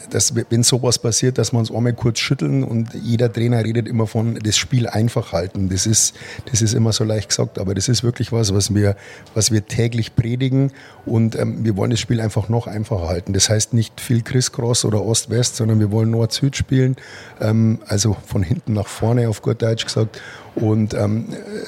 dass, 0.09 0.33
wenn 0.49 0.63
sowas 0.63 0.99
passiert, 0.99 1.37
dass 1.37 1.51
wir 1.51 1.59
uns 1.59 1.71
einmal 1.71 1.93
kurz 1.93 2.19
schütteln 2.19 2.63
und 2.63 2.93
jeder 2.93 3.31
Trainer 3.31 3.63
redet 3.63 3.87
immer 3.87 4.07
von 4.07 4.35
das 4.35 4.57
Spiel 4.57 4.87
einfach 4.87 5.33
halten. 5.33 5.69
Das 5.69 5.85
ist, 5.85 6.15
das 6.49 6.61
ist 6.61 6.73
immer 6.73 6.93
so 6.93 7.03
leicht 7.03 7.29
gesagt, 7.29 7.59
aber 7.59 7.75
das 7.75 7.87
ist 7.87 8.03
wirklich 8.03 8.31
was, 8.31 8.53
was 8.53 8.73
wir, 8.73 8.95
was 9.33 9.51
wir 9.51 9.65
täglich 9.65 10.15
predigen 10.15 10.71
und 11.05 11.35
ähm, 11.35 11.65
wir 11.65 11.75
wollen 11.75 11.91
das 11.91 11.99
Spiel 11.99 12.21
einfach 12.21 12.49
noch 12.49 12.67
einfacher 12.67 13.07
halten. 13.07 13.33
Das 13.33 13.49
heißt 13.49 13.73
nicht 13.73 13.99
viel 13.99 14.21
Crisscross 14.21 14.85
oder 14.85 15.03
Ost-West, 15.03 15.57
sondern 15.57 15.79
wir 15.79 15.91
wollen 15.91 16.11
Nord-Süd 16.11 16.55
spielen, 16.55 16.95
ähm, 17.41 17.79
also 17.87 18.15
von 18.25 18.43
hinten 18.43 18.73
nach 18.73 18.87
vorne 18.87 19.29
auf 19.29 19.41
gut 19.41 19.61
Deutsch 19.61 19.85
gesagt 19.85 20.21
und 20.59 20.95
ähm, 20.95 21.25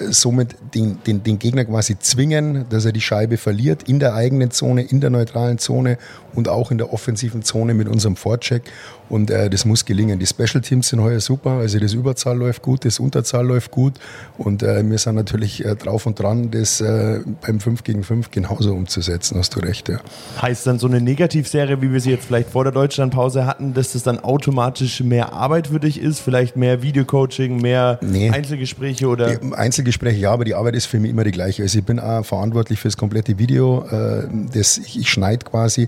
somit 0.09 0.56
den, 0.74 0.97
den, 1.06 1.24
den 1.24 1.38
Gegner 1.38 1.65
quasi 1.65 1.97
zwingen, 2.00 2.65
dass 2.69 2.86
er 2.86 2.91
die 2.91 3.01
Scheibe 3.01 3.38
verliert 3.38 3.83
in 3.83 4.00
der 4.00 4.15
eigenen 4.15 4.51
Zone, 4.51 4.81
in 4.81 5.00
der 5.00 5.12
neutralen 5.12 5.59
Zone 5.59 5.97
und 6.33 6.47
auch 6.47 6.71
in 6.71 6.77
der 6.77 6.91
offensiven 6.94 7.44
Zone 7.44 7.74
mit 7.74 7.88
unserem 7.88 8.15
Vorcheck. 8.15 8.63
Und 9.09 9.31
äh, 9.31 9.50
das 9.50 9.65
muss 9.65 9.86
gelingen. 9.86 10.19
Die 10.19 10.27
Special 10.27 10.62
Teams 10.62 10.89
sind 10.89 11.01
heuer 11.01 11.19
super. 11.19 11.51
Also 11.51 11.80
das 11.80 11.94
Überzahl 11.94 12.38
läuft 12.38 12.62
gut, 12.62 12.86
das 12.86 13.00
Unterzahl 13.00 13.45
läuft 13.45 13.71
gut. 13.71 13.94
Und 14.38 14.62
äh, 14.62 14.88
wir 14.88 14.97
sind 15.00 15.15
natürlich 15.15 15.65
äh, 15.65 15.75
drauf 15.75 16.06
und 16.06 16.19
dran, 16.19 16.51
das 16.51 16.80
äh, 16.80 17.21
beim 17.41 17.59
5 17.59 17.83
gegen 17.83 18.03
5 18.03 18.30
genauso 18.30 18.74
umzusetzen. 18.74 19.38
Hast 19.38 19.56
du 19.56 19.59
recht, 19.62 19.89
ja. 19.89 20.00
Heißt 20.41 20.68
dann 20.68 20.77
so 20.77 20.88
eine 20.88 21.01
Negativserie, 21.01 21.81
wie 21.81 21.91
wir 21.91 22.00
sie 22.00 22.12
jetzt 22.12 22.25
vielleicht 22.25 22.50
vor 22.50 22.63
der 22.63 22.74
Deutschlandpause 22.74 23.47
hatten, 23.47 23.74
dass 23.74 23.94
das 23.94 24.03
dann 24.03 24.19
automatisch 24.19 25.01
mehr 25.01 25.33
Arbeit 25.33 25.68
für 25.68 25.80
dich 25.80 26.00
ist? 26.00 26.19
Vielleicht 26.19 26.56
mehr 26.56 26.83
Videocoaching, 26.83 27.59
mehr 27.59 28.00
nee. 28.01 28.30
Einzelgespräche 28.30 28.79
oder? 29.06 29.36
Die 29.36 29.54
Einzelgespräche, 29.54 30.20
ja, 30.20 30.31
aber 30.31 30.46
die 30.46 30.56
Arbeit 30.56 30.76
ist 30.76 30.86
für 30.86 31.00
mich 31.00 31.12
immer 31.12 31.24
die 31.24 31.31
gleiche. 31.31 31.64
Also 31.64 31.80
ich 31.80 31.86
bin 31.86 32.00
auch 32.00 32.24
verantwortlich 32.24 32.80
für 32.80 32.88
das 32.88 32.98
komplette 32.98 33.38
Video. 33.38 33.86
Äh, 33.90 34.28
das, 34.54 34.78
ich, 34.78 35.00
ich 35.00 35.10
schneide 35.10 35.46
quasi. 35.46 35.88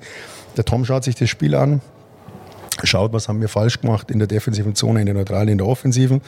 Der 0.58 0.66
Tom 0.66 0.86
schaut 0.86 1.04
sich 1.04 1.16
das 1.16 1.30
Spiel 1.30 1.56
an, 1.56 1.82
schaut, 2.84 3.14
was 3.14 3.28
haben 3.28 3.42
wir 3.42 3.50
falsch 3.50 3.80
gemacht 3.80 4.12
in 4.12 4.20
der 4.20 4.28
defensiven 4.28 4.76
Zone, 4.76 5.00
in 5.00 5.06
der 5.06 5.16
neutralen, 5.16 5.48
in 5.48 5.58
der 5.58 5.68
offensiven. 5.68 6.22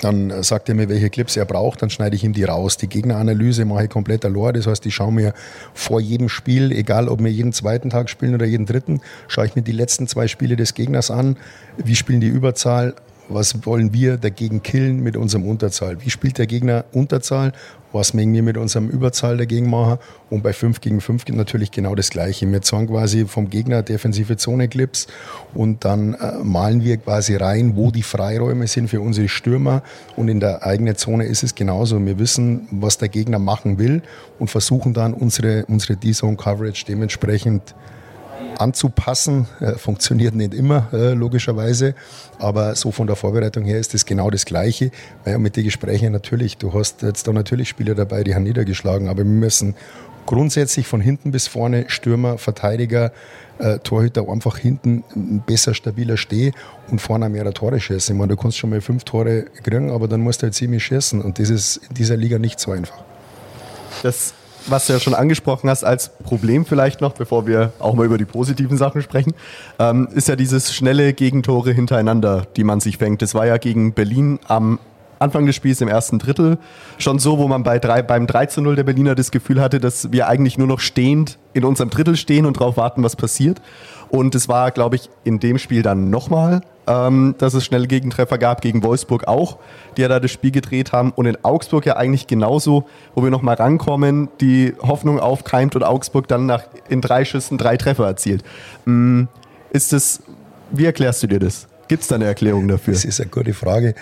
Dann 0.00 0.42
sagt 0.42 0.68
er 0.68 0.74
mir, 0.74 0.88
welche 0.88 1.10
Clips 1.10 1.36
er 1.36 1.44
braucht, 1.44 1.82
dann 1.82 1.90
schneide 1.90 2.16
ich 2.16 2.24
ihm 2.24 2.32
die 2.32 2.44
raus. 2.44 2.76
Die 2.76 2.88
Gegneranalyse 2.88 3.64
mache 3.64 3.84
ich 3.84 3.90
komplett 3.90 4.24
allein. 4.24 4.54
Das 4.54 4.66
heißt, 4.66 4.86
ich 4.86 4.94
schaue 4.94 5.12
mir 5.12 5.34
vor 5.74 6.00
jedem 6.00 6.28
Spiel, 6.28 6.72
egal 6.72 7.08
ob 7.08 7.22
wir 7.22 7.30
jeden 7.30 7.52
zweiten 7.52 7.90
Tag 7.90 8.08
spielen 8.08 8.34
oder 8.34 8.46
jeden 8.46 8.66
dritten, 8.66 9.00
schaue 9.28 9.46
ich 9.46 9.56
mir 9.56 9.62
die 9.62 9.72
letzten 9.72 10.06
zwei 10.06 10.26
Spiele 10.26 10.56
des 10.56 10.74
Gegners 10.74 11.10
an. 11.10 11.36
Wie 11.76 11.96
spielen 11.96 12.20
die 12.20 12.28
Überzahl? 12.28 12.94
Was 13.28 13.66
wollen 13.66 13.92
wir 13.92 14.16
dagegen 14.16 14.62
killen 14.62 15.02
mit 15.02 15.16
unserem 15.16 15.46
Unterzahl? 15.46 16.00
Wie 16.02 16.10
spielt 16.10 16.38
der 16.38 16.46
Gegner 16.46 16.84
Unterzahl? 16.92 17.52
Was 17.92 18.12
mögen 18.12 18.32
wir 18.32 18.42
mit 18.42 18.56
unserem 18.56 18.88
Überzahl 18.88 19.36
dagegen 19.36 19.70
machen? 19.70 19.98
Und 20.28 20.42
bei 20.42 20.52
5 20.52 20.80
gegen 20.80 21.00
5 21.00 21.28
natürlich 21.28 21.70
genau 21.70 21.94
das 21.94 22.10
Gleiche. 22.10 22.50
Wir 22.50 22.60
zeigen 22.60 22.88
quasi 22.88 23.24
vom 23.26 23.50
Gegner 23.50 23.82
defensive 23.82 24.36
Zone-Clips 24.36 25.06
und 25.54 25.84
dann 25.84 26.14
äh, 26.14 26.42
malen 26.42 26.82
wir 26.82 26.96
quasi 26.96 27.36
rein, 27.36 27.76
wo 27.76 27.90
die 27.90 28.02
Freiräume 28.02 28.66
sind 28.66 28.88
für 28.88 29.00
unsere 29.00 29.28
Stürmer. 29.28 29.82
Und 30.16 30.28
in 30.28 30.40
der 30.40 30.66
eigenen 30.66 30.96
Zone 30.96 31.24
ist 31.26 31.44
es 31.44 31.54
genauso. 31.54 32.04
Wir 32.04 32.18
wissen, 32.18 32.66
was 32.72 32.98
der 32.98 33.08
Gegner 33.08 33.38
machen 33.38 33.78
will 33.78 34.02
und 34.38 34.50
versuchen 34.50 34.92
dann 34.92 35.14
unsere, 35.14 35.64
unsere 35.66 35.96
D-Zone-Coverage 35.96 36.84
dementsprechend 36.86 37.74
anzupassen. 38.58 39.46
Äh, 39.60 39.72
funktioniert 39.72 40.34
nicht 40.34 40.54
immer, 40.54 40.88
äh, 40.92 41.14
logischerweise. 41.14 41.94
Aber 42.38 42.74
so 42.74 42.90
von 42.90 43.06
der 43.06 43.16
Vorbereitung 43.16 43.64
her 43.64 43.78
ist 43.78 43.94
es 43.94 44.06
genau 44.06 44.30
das 44.30 44.44
Gleiche. 44.44 44.90
Weil 45.24 45.38
mit 45.38 45.56
den 45.56 45.64
Gesprächen 45.64 46.12
natürlich, 46.12 46.56
du 46.58 46.72
hast 46.72 47.02
jetzt 47.02 47.26
da 47.26 47.32
natürlich 47.32 47.68
Spieler 47.68 47.94
dabei, 47.94 48.24
die 48.24 48.34
haben 48.34 48.44
niedergeschlagen, 48.44 49.08
aber 49.08 49.18
wir 49.18 49.24
müssen 49.24 49.74
grundsätzlich 50.26 50.86
von 50.86 51.00
hinten 51.00 51.32
bis 51.32 51.48
vorne 51.48 51.84
Stürmer, 51.88 52.38
Verteidiger, 52.38 53.12
äh, 53.58 53.78
Torhüter 53.78 54.28
einfach 54.28 54.58
hinten 54.58 55.04
besser, 55.46 55.74
stabiler 55.74 56.16
stehen 56.16 56.54
und 56.90 57.00
vorne 57.00 57.28
mehr 57.28 57.52
Tore 57.52 57.78
schießen. 57.80 58.14
Ich 58.14 58.18
meine, 58.18 58.34
du 58.34 58.40
kannst 58.40 58.58
schon 58.58 58.70
mal 58.70 58.80
fünf 58.80 59.04
Tore 59.04 59.44
kriegen, 59.62 59.90
aber 59.90 60.08
dann 60.08 60.20
musst 60.20 60.42
du 60.42 60.44
halt 60.44 60.54
ziemlich 60.54 60.84
schießen 60.84 61.20
und 61.22 61.38
das 61.38 61.50
ist 61.50 61.76
in 61.88 61.94
dieser 61.94 62.16
Liga 62.16 62.38
nicht 62.38 62.58
so 62.58 62.72
einfach. 62.72 63.04
Das 64.02 64.34
was 64.66 64.86
du 64.86 64.92
ja 64.94 65.00
schon 65.00 65.14
angesprochen 65.14 65.68
hast, 65.68 65.84
als 65.84 66.08
Problem 66.08 66.64
vielleicht 66.64 67.00
noch, 67.00 67.12
bevor 67.12 67.46
wir 67.46 67.72
auch 67.78 67.94
mal 67.94 68.06
über 68.06 68.18
die 68.18 68.24
positiven 68.24 68.76
Sachen 68.76 69.02
sprechen, 69.02 69.34
ähm, 69.78 70.08
ist 70.14 70.28
ja 70.28 70.36
dieses 70.36 70.74
schnelle 70.74 71.12
Gegentore 71.12 71.72
hintereinander, 71.72 72.46
die 72.56 72.64
man 72.64 72.80
sich 72.80 72.98
fängt. 72.98 73.22
Das 73.22 73.34
war 73.34 73.46
ja 73.46 73.56
gegen 73.56 73.92
Berlin 73.92 74.38
am 74.46 74.78
Anfang 75.18 75.46
des 75.46 75.56
Spiels 75.56 75.80
im 75.80 75.88
ersten 75.88 76.18
Drittel 76.18 76.58
schon 76.98 77.18
so, 77.18 77.38
wo 77.38 77.48
man 77.48 77.62
bei 77.62 77.78
drei, 77.78 78.02
beim 78.02 78.26
3 78.26 78.46
zu 78.46 78.60
0 78.60 78.76
der 78.76 78.84
Berliner 78.84 79.14
das 79.14 79.30
Gefühl 79.30 79.60
hatte, 79.60 79.80
dass 79.80 80.12
wir 80.12 80.28
eigentlich 80.28 80.58
nur 80.58 80.66
noch 80.66 80.80
stehend 80.80 81.38
in 81.52 81.64
unserem 81.64 81.90
Drittel 81.90 82.16
stehen 82.16 82.46
und 82.46 82.58
darauf 82.58 82.76
warten, 82.76 83.02
was 83.02 83.16
passiert. 83.16 83.60
Und 84.14 84.36
es 84.36 84.48
war, 84.48 84.70
glaube 84.70 84.94
ich, 84.94 85.10
in 85.24 85.40
dem 85.40 85.58
Spiel 85.58 85.82
dann 85.82 86.08
nochmal, 86.08 86.60
ähm, 86.86 87.34
dass 87.38 87.52
es 87.54 87.64
schnelle 87.64 87.88
Gegentreffer 87.88 88.38
gab, 88.38 88.60
gegen 88.60 88.84
Wolfsburg 88.84 89.26
auch, 89.26 89.58
die 89.96 90.02
ja 90.02 90.08
da 90.08 90.20
das 90.20 90.30
Spiel 90.30 90.52
gedreht 90.52 90.92
haben. 90.92 91.10
Und 91.10 91.26
in 91.26 91.36
Augsburg 91.44 91.84
ja 91.84 91.96
eigentlich 91.96 92.28
genauso, 92.28 92.84
wo 93.16 93.24
wir 93.24 93.32
nochmal 93.32 93.56
rankommen, 93.56 94.28
die 94.40 94.72
Hoffnung 94.80 95.18
aufkeimt 95.18 95.74
und 95.74 95.82
Augsburg 95.82 96.28
dann 96.28 96.46
nach, 96.46 96.62
in 96.88 97.00
drei 97.00 97.24
Schüssen 97.24 97.58
drei 97.58 97.76
Treffer 97.76 98.06
erzielt. 98.06 98.44
Ähm, 98.86 99.26
ist 99.70 99.92
das, 99.92 100.22
wie 100.70 100.84
erklärst 100.84 101.24
du 101.24 101.26
dir 101.26 101.40
das? 101.40 101.66
Gibt 101.88 102.02
es 102.02 102.08
da 102.08 102.14
eine 102.14 102.26
Erklärung 102.26 102.68
dafür? 102.68 102.94
Das 102.94 103.04
ist 103.04 103.20
eine 103.20 103.30
gute 103.30 103.52
Frage. 103.52 103.96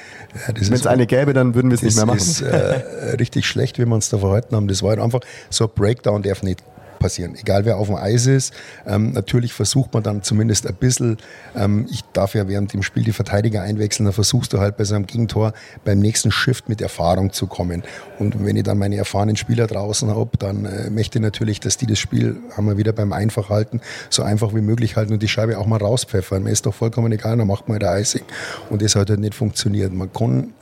Wenn 0.46 0.74
es 0.74 0.86
eine 0.86 1.06
gäbe, 1.06 1.32
dann 1.32 1.54
würden 1.54 1.70
wir 1.70 1.76
es 1.76 1.82
nicht 1.82 1.96
mehr 1.96 2.04
machen. 2.04 2.18
Das 2.18 2.28
ist 2.28 2.42
äh, 2.42 3.16
richtig 3.18 3.46
schlecht, 3.46 3.78
wie 3.78 3.86
wir 3.86 3.94
uns 3.94 4.10
da 4.10 4.18
verhalten 4.18 4.54
haben. 4.54 4.68
Das 4.68 4.82
war 4.82 4.90
halt 4.90 5.00
einfach 5.00 5.20
so 5.48 5.64
ein 5.64 5.70
Breakdown, 5.74 6.22
darf 6.22 6.42
nicht 6.42 6.62
passieren, 7.02 7.34
egal 7.38 7.64
wer 7.64 7.76
auf 7.76 7.88
dem 7.88 7.96
Eis 7.96 8.26
ist. 8.26 8.54
Ähm, 8.86 9.12
natürlich 9.12 9.52
versucht 9.52 9.92
man 9.92 10.02
dann 10.02 10.22
zumindest 10.22 10.66
ein 10.66 10.74
bisschen, 10.74 11.18
ähm, 11.56 11.86
ich 11.90 12.02
darf 12.12 12.34
ja 12.34 12.48
während 12.48 12.72
dem 12.72 12.82
Spiel 12.82 13.02
die 13.02 13.12
Verteidiger 13.12 13.62
einwechseln, 13.62 14.06
dann 14.06 14.14
versuchst 14.14 14.52
du 14.52 14.60
halt 14.60 14.76
bei 14.76 14.84
so 14.84 14.94
einem 14.94 15.06
Gegentor 15.06 15.52
beim 15.84 15.98
nächsten 15.98 16.30
Shift 16.30 16.68
mit 16.68 16.80
Erfahrung 16.80 17.32
zu 17.32 17.46
kommen. 17.46 17.82
Und 18.18 18.44
wenn 18.44 18.56
ich 18.56 18.62
dann 18.62 18.78
meine 18.78 18.96
erfahrenen 18.96 19.36
Spieler 19.36 19.66
draußen 19.66 20.08
habe, 20.08 20.30
dann 20.38 20.64
äh, 20.64 20.90
möchte 20.90 21.18
ich 21.18 21.22
natürlich, 21.22 21.60
dass 21.60 21.76
die 21.76 21.86
das 21.86 21.98
Spiel, 21.98 22.36
haben 22.56 22.66
wir 22.66 22.78
wieder 22.78 22.92
beim 22.92 23.12
Einfachhalten, 23.12 23.80
so 24.08 24.22
einfach 24.22 24.54
wie 24.54 24.60
möglich 24.60 24.96
halten 24.96 25.12
und 25.12 25.22
die 25.22 25.28
Scheibe 25.28 25.58
auch 25.58 25.66
mal 25.66 25.78
rauspfeffern. 25.78 26.44
Mir 26.44 26.50
ist 26.50 26.66
doch 26.66 26.74
vollkommen 26.74 27.10
egal, 27.12 27.36
dann 27.36 27.48
macht 27.48 27.68
man 27.68 27.82
halt 27.82 28.02
Icing. 28.02 28.22
Und 28.70 28.80
das 28.80 28.94
hat 28.94 29.10
halt 29.10 29.20
nicht 29.20 29.34
funktioniert. 29.34 29.92
Man 29.92 30.12
kann 30.12 30.52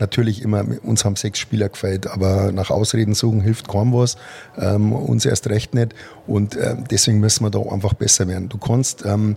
natürlich 0.00 0.42
immer, 0.42 0.64
uns 0.82 1.04
haben 1.04 1.16
sechs 1.16 1.38
Spieler 1.38 1.68
gefällt, 1.68 2.06
aber 2.06 2.52
nach 2.52 2.70
Ausreden 2.70 3.14
suchen 3.14 3.40
hilft 3.40 3.68
kaum 3.68 3.92
was, 3.92 4.16
ähm, 4.58 4.92
uns 4.92 5.24
erst 5.24 5.48
recht 5.48 5.74
nicht 5.74 5.94
und 6.26 6.56
äh, 6.56 6.76
deswegen 6.90 7.20
müssen 7.20 7.44
wir 7.44 7.50
da 7.50 7.60
einfach 7.60 7.94
besser 7.94 8.28
werden. 8.28 8.48
Du 8.48 8.58
kannst 8.58 9.04
ähm, 9.04 9.36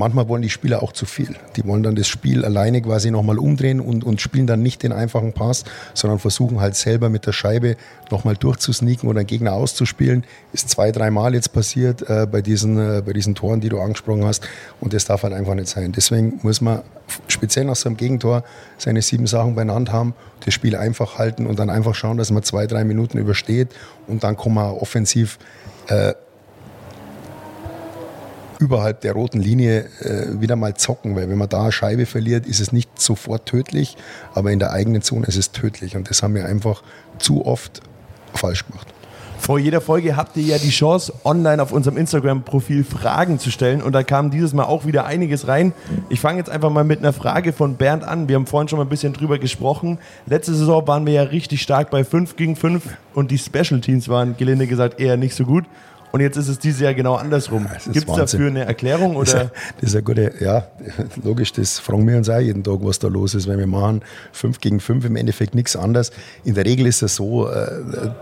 manchmal 0.00 0.28
wollen 0.28 0.40
die 0.40 0.48
Spieler 0.48 0.82
auch 0.82 0.92
zu 0.92 1.04
viel. 1.04 1.36
Die 1.56 1.64
wollen 1.66 1.82
dann 1.82 1.94
das 1.94 2.08
Spiel 2.08 2.44
alleine 2.44 2.80
quasi 2.80 3.10
nochmal 3.10 3.38
umdrehen 3.38 3.80
und, 3.80 4.02
und 4.02 4.20
spielen 4.20 4.46
dann 4.46 4.62
nicht 4.62 4.82
den 4.82 4.92
einfachen 4.92 5.34
Pass, 5.34 5.64
sondern 5.94 6.18
versuchen 6.18 6.60
halt 6.60 6.74
selber 6.74 7.10
mit 7.10 7.26
der 7.26 7.32
Scheibe 7.32 7.76
nochmal 8.10 8.34
durchzusneaken 8.34 9.08
oder 9.08 9.20
einen 9.20 9.26
Gegner 9.26 9.52
auszuspielen. 9.52 10.24
Ist 10.54 10.70
zwei, 10.70 10.90
dreimal 10.90 11.34
jetzt 11.34 11.52
passiert 11.52 12.08
äh, 12.08 12.26
bei, 12.26 12.40
diesen, 12.40 12.78
äh, 12.78 13.02
bei 13.04 13.12
diesen 13.12 13.34
Toren, 13.34 13.60
die 13.60 13.68
du 13.68 13.78
angesprochen 13.78 14.24
hast. 14.24 14.48
Und 14.80 14.94
das 14.94 15.04
darf 15.04 15.22
halt 15.22 15.34
einfach 15.34 15.54
nicht 15.54 15.68
sein. 15.68 15.92
Deswegen 15.92 16.40
muss 16.42 16.62
man 16.62 16.80
speziell 17.28 17.66
nach 17.66 17.76
so 17.76 17.90
einem 17.90 17.98
Gegentor 17.98 18.42
seine 18.78 19.02
sieben 19.02 19.26
Sachen 19.26 19.54
beieinander 19.54 19.92
haben, 19.92 20.14
das 20.44 20.54
Spiel 20.54 20.76
einfach 20.76 21.18
halten 21.18 21.46
und 21.46 21.58
dann 21.58 21.68
einfach 21.68 21.94
schauen, 21.94 22.16
dass 22.16 22.30
man 22.30 22.42
zwei, 22.42 22.66
drei 22.66 22.84
Minuten 22.84 23.18
übersteht 23.18 23.68
und 24.06 24.24
dann 24.24 24.36
kann 24.36 24.54
man 24.54 24.70
offensiv 24.72 25.38
äh, 25.88 26.14
überhalb 28.60 29.00
der 29.00 29.14
roten 29.14 29.40
Linie 29.40 29.86
äh, 30.00 30.40
wieder 30.40 30.54
mal 30.54 30.74
zocken, 30.74 31.16
weil 31.16 31.28
wenn 31.28 31.38
man 31.38 31.48
da 31.48 31.62
eine 31.62 31.72
Scheibe 31.72 32.06
verliert, 32.06 32.46
ist 32.46 32.60
es 32.60 32.72
nicht 32.72 33.00
sofort 33.00 33.46
tödlich, 33.46 33.96
aber 34.34 34.52
in 34.52 34.58
der 34.58 34.72
eigenen 34.72 35.02
Zone 35.02 35.26
ist 35.26 35.36
es 35.36 35.50
tödlich 35.50 35.96
und 35.96 36.10
das 36.10 36.22
haben 36.22 36.34
wir 36.34 36.46
einfach 36.46 36.82
zu 37.18 37.44
oft 37.46 37.80
falsch 38.34 38.66
gemacht. 38.66 38.86
Vor 39.40 39.58
jeder 39.58 39.80
Folge 39.80 40.16
habt 40.16 40.36
ihr 40.36 40.42
ja 40.42 40.58
die 40.58 40.68
Chance, 40.68 41.14
online 41.24 41.62
auf 41.62 41.72
unserem 41.72 41.96
Instagram-Profil 41.96 42.84
Fragen 42.84 43.38
zu 43.38 43.50
stellen. 43.50 43.80
Und 43.80 43.94
da 43.94 44.02
kam 44.02 44.30
dieses 44.30 44.52
Mal 44.52 44.64
auch 44.64 44.84
wieder 44.84 45.06
einiges 45.06 45.48
rein. 45.48 45.72
Ich 46.10 46.20
fange 46.20 46.38
jetzt 46.38 46.50
einfach 46.50 46.68
mal 46.68 46.84
mit 46.84 46.98
einer 46.98 47.14
Frage 47.14 47.54
von 47.54 47.76
Bernd 47.76 48.04
an. 48.04 48.28
Wir 48.28 48.36
haben 48.36 48.46
vorhin 48.46 48.68
schon 48.68 48.78
mal 48.78 48.84
ein 48.84 48.90
bisschen 48.90 49.14
drüber 49.14 49.38
gesprochen. 49.38 49.98
Letzte 50.26 50.54
Saison 50.54 50.86
waren 50.86 51.06
wir 51.06 51.14
ja 51.14 51.22
richtig 51.22 51.62
stark 51.62 51.90
bei 51.90 52.04
5 52.04 52.36
gegen 52.36 52.54
5 52.54 52.84
und 53.14 53.30
die 53.30 53.38
Special 53.38 53.80
Teams 53.80 54.10
waren, 54.10 54.36
gelinde 54.36 54.66
gesagt, 54.66 55.00
eher 55.00 55.16
nicht 55.16 55.34
so 55.34 55.44
gut. 55.44 55.64
Und 56.12 56.20
jetzt 56.20 56.36
ist 56.36 56.48
es 56.48 56.58
dieses 56.58 56.80
Jahr 56.80 56.94
genau 56.94 57.14
andersrum. 57.14 57.66
Ja, 57.70 57.92
Gibt 57.92 58.08
es 58.08 58.16
dafür 58.16 58.48
eine 58.48 58.64
Erklärung? 58.64 59.16
Oder? 59.16 59.32
Das, 59.32 59.42
ist, 59.44 59.52
das 59.80 59.88
ist 59.90 59.94
eine 59.94 60.02
gute, 60.02 60.32
ja, 60.40 60.66
logisch, 61.22 61.52
das 61.52 61.78
fragen 61.78 62.06
wir 62.08 62.16
uns 62.16 62.28
auch 62.28 62.40
jeden 62.40 62.64
Tag, 62.64 62.78
was 62.80 62.98
da 62.98 63.08
los 63.08 63.34
ist, 63.34 63.46
weil 63.46 63.58
wir 63.58 63.66
machen 63.66 64.02
5 64.32 64.60
gegen 64.60 64.80
5 64.80 65.04
im 65.04 65.16
Endeffekt 65.16 65.54
nichts 65.54 65.76
anderes. 65.76 66.10
In 66.44 66.54
der 66.54 66.64
Regel 66.64 66.86
ist 66.86 67.02
es 67.02 67.16
so 67.16 67.48
äh, 67.48 67.66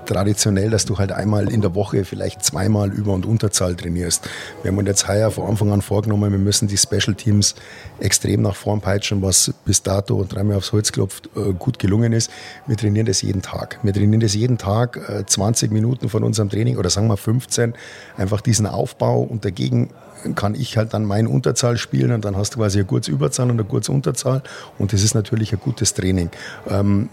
traditionell, 0.06 0.70
dass 0.70 0.84
du 0.84 0.98
halt 0.98 1.12
einmal 1.12 1.50
in 1.50 1.62
der 1.62 1.74
Woche 1.74 2.04
vielleicht 2.04 2.44
zweimal 2.44 2.90
Über- 2.92 3.14
und 3.14 3.24
Unterzahl 3.24 3.74
trainierst. 3.74 4.28
Wir 4.62 4.70
haben 4.70 4.78
uns 4.78 4.88
jetzt 4.88 5.08
heuer 5.08 5.30
von 5.30 5.46
Anfang 5.46 5.72
an 5.72 5.82
vorgenommen, 5.82 6.30
wir 6.30 6.38
müssen 6.38 6.68
die 6.68 6.76
Special 6.76 7.14
Teams 7.14 7.54
extrem 8.00 8.42
nach 8.42 8.54
vorn 8.54 8.80
peitschen, 8.80 9.22
was 9.22 9.52
bis 9.64 9.82
dato 9.82 10.16
und 10.16 10.34
dreimal 10.34 10.56
aufs 10.56 10.72
Holz 10.72 10.92
klopft 10.92 11.30
äh, 11.36 11.52
gut 11.52 11.78
gelungen 11.78 12.12
ist. 12.12 12.30
Wir 12.66 12.76
trainieren 12.76 13.06
das 13.06 13.22
jeden 13.22 13.42
Tag. 13.42 13.78
Wir 13.82 13.92
trainieren 13.92 14.20
das 14.20 14.34
jeden 14.34 14.58
Tag 14.58 14.98
äh, 15.08 15.24
20 15.24 15.70
Minuten 15.72 16.08
von 16.08 16.22
unserem 16.22 16.50
Training 16.50 16.76
oder 16.76 16.90
sagen 16.90 17.08
wir 17.08 17.16
15 17.16 17.74
einfach 18.16 18.40
diesen 18.40 18.66
Aufbau 18.66 19.20
und 19.20 19.44
dagegen 19.44 19.90
kann 20.34 20.54
ich 20.54 20.76
halt 20.76 20.94
dann 20.94 21.04
meine 21.04 21.28
Unterzahl 21.28 21.76
spielen 21.76 22.12
und 22.12 22.24
dann 22.24 22.36
hast 22.36 22.54
du 22.54 22.58
quasi 22.58 22.78
eine 22.78 22.86
kurze 22.86 23.10
Überzahl 23.10 23.46
und 23.46 23.52
eine 23.52 23.64
kurze 23.64 23.92
Unterzahl 23.92 24.42
und 24.78 24.92
das 24.92 25.02
ist 25.02 25.14
natürlich 25.14 25.52
ein 25.52 25.60
gutes 25.60 25.94
Training. 25.94 26.30
Ähm, 26.68 27.08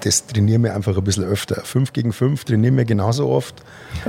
das 0.00 0.26
trainieren 0.26 0.62
wir 0.62 0.74
einfach 0.74 0.96
ein 0.96 1.04
bisschen 1.04 1.24
öfter. 1.24 1.62
Fünf 1.64 1.94
gegen 1.94 2.12
fünf 2.12 2.44
trainieren 2.44 2.76
wir 2.76 2.84
genauso 2.84 3.28
oft, 3.28 3.54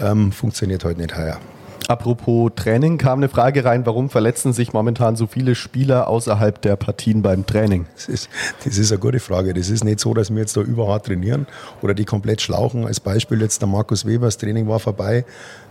ähm, 0.01 0.31
funktioniert 0.33 0.83
heute 0.83 0.99
nicht 0.99 1.15
heuer. 1.15 1.39
Apropos 1.87 2.51
Training 2.55 2.97
kam 2.97 3.19
eine 3.19 3.29
Frage 3.29 3.63
rein, 3.63 3.85
warum 3.85 4.09
verletzen 4.09 4.53
sich 4.53 4.73
momentan 4.73 5.15
so 5.15 5.27
viele 5.27 5.53
Spieler 5.53 6.07
außerhalb 6.07 6.59
der 6.59 6.77
Partien 6.77 7.21
beim 7.21 7.45
Training? 7.45 7.85
Das 7.93 8.09
ist, 8.09 8.29
das 8.63 8.79
ist 8.79 8.91
eine 8.91 8.99
gute 8.99 9.19
Frage. 9.19 9.53
Das 9.53 9.69
ist 9.69 9.83
nicht 9.83 9.99
so, 9.99 10.15
dass 10.15 10.31
wir 10.31 10.39
jetzt 10.39 10.57
da 10.57 10.61
überhart 10.61 11.05
trainieren 11.05 11.45
oder 11.83 11.93
die 11.93 12.05
komplett 12.05 12.41
schlauchen. 12.41 12.87
Als 12.87 12.99
Beispiel 12.99 13.39
jetzt 13.39 13.61
der 13.61 13.67
Markus 13.67 14.05
Weber, 14.05 14.25
das 14.25 14.37
Training 14.37 14.67
war 14.67 14.79
vorbei, 14.79 15.25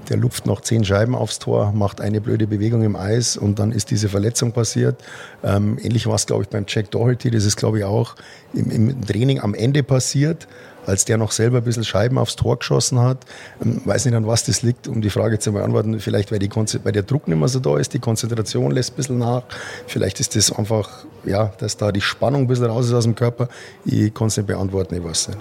der 0.09 0.17
lupft 0.17 0.47
noch 0.47 0.61
zehn 0.61 0.85
Scheiben 0.85 1.17
aufs 1.17 1.41
Tor, 1.41 1.73
macht 1.73 2.01
eine 2.01 2.21
blöde 2.21 2.47
Bewegung 2.47 2.83
im 2.83 2.95
Eis 2.95 3.37
und 3.37 3.59
dann 3.59 3.73
ist 3.73 3.91
diese 3.91 4.09
Verletzung 4.09 4.53
passiert. 4.53 5.03
Ähm, 5.43 5.79
ähnlich 5.83 6.07
war 6.07 6.15
es, 6.15 6.27
glaube 6.27 6.45
ich, 6.45 6.49
beim 6.49 6.65
Jack 6.69 6.93
Doherty. 6.93 7.33
Das 7.33 7.45
ist, 7.45 7.57
glaube 7.57 7.79
ich, 7.79 7.85
auch 7.85 8.15
im, 8.53 8.71
im 8.71 9.05
Training 9.05 9.41
am 9.41 9.53
Ende 9.53 9.83
passiert 9.83 10.47
als 10.87 11.05
der 11.05 11.19
noch 11.19 11.33
selber 11.33 11.59
ein 11.59 11.65
bisschen 11.65 11.85
Scheiben 11.85 12.19
aufs 12.19 12.37
Tor 12.37 12.59
geschossen 12.59 13.01
hat. 13.01 13.19
Ähm, 13.63 13.83
weiß 13.85 14.05
nicht, 14.05 14.15
an 14.15 14.27
was 14.27 14.45
das 14.45 14.63
liegt, 14.63 14.89
um 14.89 15.01
die 15.01 15.11
Frage 15.11 15.39
zu 15.39 15.53
beantworten. 15.53 15.99
Vielleicht, 16.01 16.33
weil, 16.33 16.39
die 16.39 16.51
weil 16.51 16.93
der 16.93 17.03
Druck 17.03 17.29
nicht 17.29 17.39
mehr 17.39 17.49
so 17.49 17.61
da 17.61 17.79
ist, 17.79 17.95
die 17.95 17.99
Konzentration 17.99 18.71
lässt 18.71 18.93
ein 18.93 18.97
bisschen 18.97 19.19
nach. 19.19 19.43
Vielleicht 19.87 20.21
ist 20.21 20.37
das 20.37 20.53
einfach, 20.53 21.05
ja, 21.25 21.53
dass 21.59 21.77
da 21.77 21.93
die 21.93 22.01
Spannung 22.01 22.43
ein 22.43 22.47
bisschen 22.47 22.67
raus 22.67 22.87
ist 22.87 22.93
aus 22.93 23.05
dem 23.05 23.15
Körper. 23.15 23.49
Ich 23.85 24.13
kann 24.15 24.29
es 24.29 24.37
nicht 24.37 24.47
beantworten, 24.47 24.95
ich 24.95 25.05
weiß 25.05 25.29
nicht. 25.29 25.41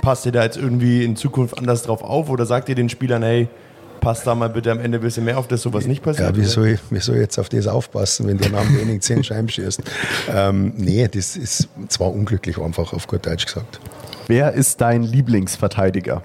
Passt 0.00 0.26
ihr 0.26 0.32
da 0.32 0.42
jetzt 0.42 0.56
irgendwie 0.56 1.04
in 1.04 1.14
Zukunft 1.14 1.56
anders 1.58 1.84
drauf 1.84 2.02
auf 2.02 2.28
oder 2.28 2.44
sagt 2.44 2.68
ihr 2.68 2.74
den 2.74 2.88
Spielern, 2.88 3.22
hey, 3.22 3.48
passt 4.02 4.26
da 4.26 4.34
mal 4.34 4.50
bitte 4.50 4.70
am 4.70 4.80
Ende 4.80 4.98
ein 4.98 5.00
bisschen 5.00 5.24
mehr 5.24 5.38
auf, 5.38 5.48
dass 5.48 5.62
sowas 5.62 5.86
nicht 5.86 6.02
passiert. 6.02 6.36
Ja, 6.36 6.42
wie 6.42 6.44
soll, 6.44 6.68
ich, 6.68 6.80
wie 6.90 6.98
soll 6.98 7.14
ich 7.14 7.22
jetzt 7.22 7.38
auf 7.38 7.48
das 7.48 7.66
aufpassen, 7.68 8.26
wenn 8.26 8.36
der 8.36 8.50
nach 8.50 8.64
Training 8.64 9.00
zehn 9.00 9.24
Scheiben 9.24 9.48
schießt? 9.48 9.80
Ähm, 10.28 10.74
nee, 10.76 11.08
das 11.08 11.36
ist 11.36 11.68
zwar 11.88 12.12
unglücklich 12.12 12.58
einfach, 12.58 12.92
auf 12.92 13.06
gut 13.06 13.24
Deutsch 13.24 13.46
gesagt. 13.46 13.80
Wer 14.34 14.54
ist 14.54 14.80
dein 14.80 15.02
Lieblingsverteidiger? 15.02 16.22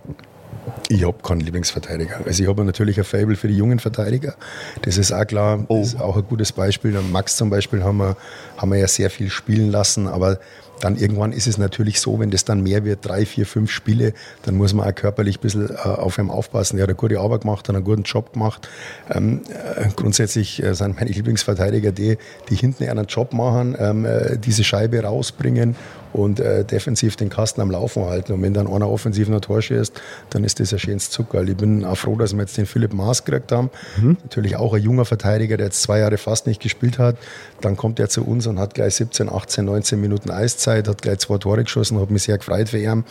Ich 0.87 1.05
habe 1.05 1.17
keinen 1.21 1.41
Lieblingsverteidiger. 1.41 2.21
Also 2.25 2.41
ich 2.41 2.47
habe 2.47 2.63
natürlich 2.63 2.97
ein 2.97 3.03
Fable 3.03 3.35
für 3.35 3.49
die 3.49 3.57
jungen 3.57 3.79
Verteidiger. 3.79 4.35
Das 4.83 4.97
ist 4.97 5.11
auch 5.11 5.27
klar. 5.27 5.65
Oh. 5.67 5.79
Das 5.79 5.87
ist 5.89 5.99
auch 5.99 6.15
ein 6.15 6.23
gutes 6.23 6.53
Beispiel. 6.53 6.95
Und 6.95 7.11
Max 7.11 7.35
zum 7.35 7.49
Beispiel 7.49 7.83
haben 7.83 7.97
wir, 7.97 8.15
haben 8.55 8.71
wir 8.71 8.79
ja 8.79 8.87
sehr 8.87 9.09
viel 9.09 9.29
spielen 9.29 9.71
lassen. 9.71 10.07
Aber 10.07 10.39
dann 10.79 10.95
irgendwann 10.95 11.33
ist 11.33 11.47
es 11.47 11.57
natürlich 11.57 11.99
so, 11.99 12.17
wenn 12.19 12.31
das 12.31 12.45
dann 12.45 12.61
mehr 12.61 12.85
wird, 12.85 13.05
drei, 13.05 13.25
vier, 13.25 13.45
fünf 13.45 13.71
Spiele, 13.71 14.13
dann 14.43 14.55
muss 14.55 14.73
man 14.73 14.87
auch 14.87 14.95
körperlich 14.95 15.39
ein 15.39 15.41
bisschen 15.41 15.69
äh, 15.69 15.73
auf 15.75 16.17
ihn 16.17 16.29
aufpassen. 16.29 16.77
Er 16.77 16.83
hat 16.83 16.89
eine 16.89 16.95
gute 16.95 17.19
Arbeit 17.19 17.41
gemacht, 17.41 17.67
hat 17.67 17.75
einen 17.75 17.83
guten 17.83 18.03
Job 18.03 18.31
gemacht. 18.31 18.69
Ähm, 19.09 19.41
äh, 19.49 19.89
grundsätzlich 19.95 20.63
äh, 20.63 20.73
sind 20.75 20.95
meine 20.95 21.09
Lieblingsverteidiger 21.09 21.91
die, 21.91 22.17
die 22.49 22.55
hinten 22.55 22.87
einen 22.87 23.07
Job 23.07 23.33
machen, 23.33 23.75
ähm, 23.77 24.05
äh, 24.05 24.37
diese 24.37 24.63
Scheibe 24.63 25.03
rausbringen 25.03 25.75
und 26.17 26.39
äh, 26.39 26.63
defensiv 26.63 27.15
den 27.15 27.29
Kasten 27.29 27.61
am 27.61 27.71
Laufen 27.71 28.03
halten. 28.05 28.33
Und 28.33 28.41
wenn 28.41 28.53
dann 28.53 28.67
einer 28.67 28.89
offensiv 28.89 29.29
noch 29.29 29.41
Tor 29.41 29.61
schießt, 29.61 29.93
dann 30.29 30.43
ist 30.43 30.59
das 30.59 30.73
ein 30.73 30.79
schönes 30.79 31.09
Zucker. 31.09 31.43
Ich 31.43 31.55
bin 31.55 31.85
auch 31.85 31.97
froh, 31.97 32.15
dass 32.15 32.33
wir 32.33 32.41
jetzt 32.41 32.57
den 32.57 32.65
Philipp 32.65 32.93
Maas 32.93 33.23
gekriegt 33.23 33.51
haben. 33.51 33.69
Mhm. 33.97 34.17
Natürlich 34.23 34.55
auch 34.55 34.73
ein 34.73 34.81
junger 34.81 35.05
Verteidiger, 35.05 35.57
der 35.57 35.67
jetzt 35.67 35.81
zwei 35.81 35.99
Jahre 35.99 36.17
fast 36.17 36.47
nicht 36.47 36.61
gespielt 36.61 36.99
hat. 36.99 37.17
Dann 37.61 37.77
kommt 37.77 37.99
er 37.99 38.09
zu 38.09 38.25
uns 38.25 38.47
und 38.47 38.59
hat 38.59 38.73
gleich 38.73 38.95
17, 38.95 39.29
18, 39.29 39.65
19 39.65 39.99
Minuten 39.99 40.31
Eiszeit, 40.31 40.87
hat 40.87 41.01
gleich 41.01 41.19
zwei 41.19 41.37
Tore 41.37 41.63
geschossen, 41.63 41.99
hat 41.99 42.11
mich 42.11 42.23
sehr 42.23 42.37
gefreut 42.37 42.69
für 42.69 42.79
ihn. 42.79 43.03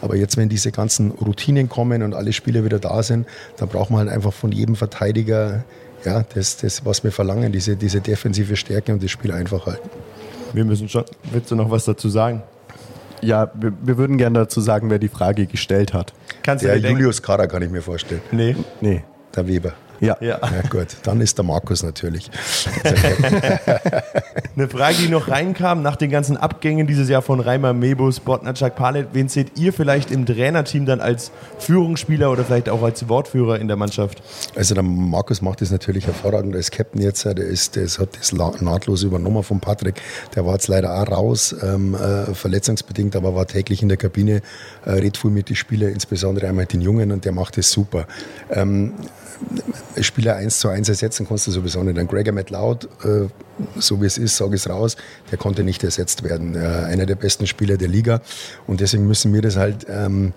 Aber 0.00 0.16
jetzt, 0.16 0.36
wenn 0.36 0.48
diese 0.48 0.72
ganzen 0.72 1.10
Routinen 1.12 1.68
kommen 1.68 2.02
und 2.02 2.14
alle 2.14 2.32
Spieler 2.32 2.64
wieder 2.64 2.78
da 2.78 3.02
sind, 3.02 3.26
dann 3.56 3.68
braucht 3.68 3.90
man 3.90 4.00
halt 4.00 4.10
einfach 4.10 4.32
von 4.32 4.52
jedem 4.52 4.76
Verteidiger 4.76 5.64
ja, 6.04 6.22
das, 6.34 6.58
das, 6.58 6.84
was 6.84 7.02
wir 7.02 7.12
verlangen, 7.12 7.50
diese, 7.50 7.76
diese 7.76 8.00
defensive 8.00 8.56
Stärke 8.56 8.92
und 8.92 9.02
das 9.02 9.10
Spiel 9.10 9.32
einfach 9.32 9.66
halten. 9.66 9.88
Wir 10.52 10.64
müssen 10.64 10.88
schon. 10.88 11.04
Willst 11.32 11.50
du 11.50 11.56
noch 11.56 11.70
was 11.70 11.84
dazu 11.84 12.08
sagen? 12.08 12.42
Ja, 13.24 13.50
wir, 13.54 13.72
wir 13.82 13.96
würden 13.98 14.18
gerne 14.18 14.40
dazu 14.40 14.60
sagen, 14.60 14.90
wer 14.90 14.98
die 14.98 15.08
Frage 15.08 15.46
gestellt 15.46 15.94
hat. 15.94 16.12
Kannst 16.42 16.64
der 16.64 16.76
Julius 16.78 17.22
Kara 17.22 17.46
kann 17.46 17.62
ich 17.62 17.70
mir 17.70 17.82
vorstellen. 17.82 18.22
Nee. 18.32 18.56
Nee. 18.80 19.02
Der 19.34 19.46
Weber. 19.46 19.72
Ja. 20.04 20.16
ja. 20.20 20.38
Ja, 20.42 20.68
gut. 20.68 20.88
Dann 21.02 21.20
ist 21.20 21.38
der 21.38 21.44
Markus 21.44 21.82
natürlich. 21.82 22.30
Eine 24.56 24.68
Frage, 24.68 24.96
die 24.96 25.08
noch 25.08 25.28
reinkam 25.28 25.82
nach 25.82 25.96
den 25.96 26.10
ganzen 26.10 26.36
Abgängen 26.36 26.86
dieses 26.86 27.08
Jahr 27.08 27.22
von 27.22 27.40
Reimer, 27.40 27.72
Mebus, 27.72 28.20
Botnacak, 28.20 28.76
Palet. 28.76 29.08
Wen 29.12 29.28
seht 29.28 29.58
ihr 29.58 29.72
vielleicht 29.72 30.10
im 30.10 30.26
Trainerteam 30.26 30.86
dann 30.86 31.00
als 31.00 31.30
Führungsspieler 31.58 32.30
oder 32.30 32.44
vielleicht 32.44 32.68
auch 32.68 32.82
als 32.82 33.08
Wortführer 33.08 33.58
in 33.58 33.68
der 33.68 33.76
Mannschaft? 33.76 34.22
Also 34.54 34.74
der 34.74 34.82
Markus 34.82 35.40
macht 35.42 35.60
das 35.60 35.70
natürlich 35.70 36.06
hervorragend 36.06 36.54
als 36.54 36.70
Captain 36.70 37.00
jetzt. 37.00 37.24
Der, 37.24 37.36
ist, 37.38 37.76
der 37.76 37.86
hat 37.86 38.10
das 38.18 38.32
nahtlos 38.32 39.02
übernommen 39.02 39.42
von 39.42 39.60
Patrick. 39.60 40.00
Der 40.34 40.44
war 40.44 40.54
jetzt 40.54 40.68
leider 40.68 41.00
auch 41.00 41.10
raus, 41.10 41.54
ähm, 41.62 41.94
äh, 41.94 42.34
verletzungsbedingt, 42.34 43.16
aber 43.16 43.34
war 43.34 43.46
täglich 43.46 43.82
in 43.82 43.88
der 43.88 43.96
Kabine, 43.96 44.42
äh, 44.84 44.90
redet 44.90 45.16
viel 45.16 45.30
mit 45.30 45.48
den 45.48 45.56
Spielern, 45.56 45.92
insbesondere 45.92 46.48
einmal 46.48 46.64
mit 46.64 46.72
den 46.72 46.80
Jungen 46.80 47.12
und 47.12 47.24
der 47.24 47.32
macht 47.32 47.56
das 47.56 47.70
super. 47.70 48.06
Ähm, 48.50 48.92
Spieler 50.00 50.36
eins 50.36 50.58
zu 50.58 50.68
eins 50.68 50.88
ersetzen 50.88 51.26
kannst 51.28 51.46
du 51.46 51.50
sowieso 51.50 51.82
nicht. 51.82 51.98
Ein 51.98 52.08
Gregor 52.08 52.32
McLeod, 52.32 52.88
äh, 53.04 53.28
so 53.76 54.02
wie 54.02 54.06
es 54.06 54.18
ist, 54.18 54.36
sage 54.36 54.56
ich 54.56 54.62
es 54.62 54.68
raus, 54.68 54.96
der 55.30 55.38
konnte 55.38 55.62
nicht 55.62 55.84
ersetzt 55.84 56.22
werden. 56.22 56.54
Äh, 56.54 56.58
einer 56.58 57.06
der 57.06 57.14
besten 57.14 57.46
Spieler 57.46 57.76
der 57.76 57.88
Liga. 57.88 58.20
Und 58.66 58.80
deswegen 58.80 59.06
müssen 59.06 59.32
wir 59.32 59.42
das 59.42 59.56
halt 59.56 59.86
ähm, 59.88 60.32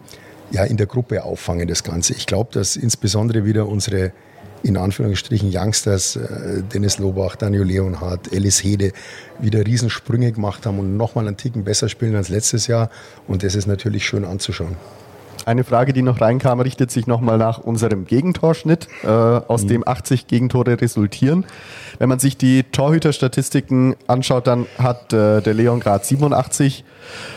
ja, 0.51 0.63
in 0.63 0.77
der 0.77 0.87
Gruppe 0.87 1.23
auffangen, 1.23 1.67
das 1.67 1.83
Ganze. 1.83 2.13
Ich 2.13 2.25
glaube, 2.25 2.51
dass 2.53 2.75
insbesondere 2.75 3.45
wieder 3.45 3.67
unsere 3.67 4.11
in 4.63 4.75
Anführungsstrichen 4.75 5.51
Youngsters, 5.53 6.15
äh, 6.15 6.63
Dennis 6.73 6.97
Lobach, 6.97 7.35
Daniel 7.35 7.63
Leonhardt, 7.63 8.33
Alice 8.33 8.63
Hede, 8.63 8.91
wieder 9.39 9.65
Riesensprünge 9.65 10.31
gemacht 10.31 10.65
haben 10.65 10.79
und 10.79 10.97
nochmal 10.97 11.27
einen 11.27 11.37
Ticken 11.37 11.63
besser 11.63 11.89
spielen 11.89 12.15
als 12.15 12.29
letztes 12.29 12.67
Jahr. 12.67 12.89
Und 13.27 13.43
das 13.43 13.55
ist 13.55 13.67
natürlich 13.67 14.05
schön 14.05 14.25
anzuschauen. 14.25 14.75
Eine 15.47 15.63
Frage, 15.63 15.93
die 15.93 16.01
noch 16.01 16.19
reinkam, 16.19 16.59
richtet 16.59 16.91
sich 16.91 17.07
nochmal 17.07 17.37
nach 17.37 17.59
unserem 17.59 18.03
Gegentorschnitt, 18.03 18.89
äh, 19.05 19.07
aus 19.07 19.63
mhm. 19.63 19.67
dem 19.69 19.87
80 19.87 20.27
Gegentore 20.27 20.81
resultieren. 20.81 21.45
Wenn 21.99 22.09
man 22.09 22.19
sich 22.19 22.35
die 22.35 22.63
Torhüterstatistiken 22.63 23.95
anschaut, 24.07 24.45
dann 24.45 24.65
hat 24.77 25.13
äh, 25.13 25.41
der 25.41 25.53
Leon 25.53 25.79
Grad 25.79 26.03
87 26.03 26.83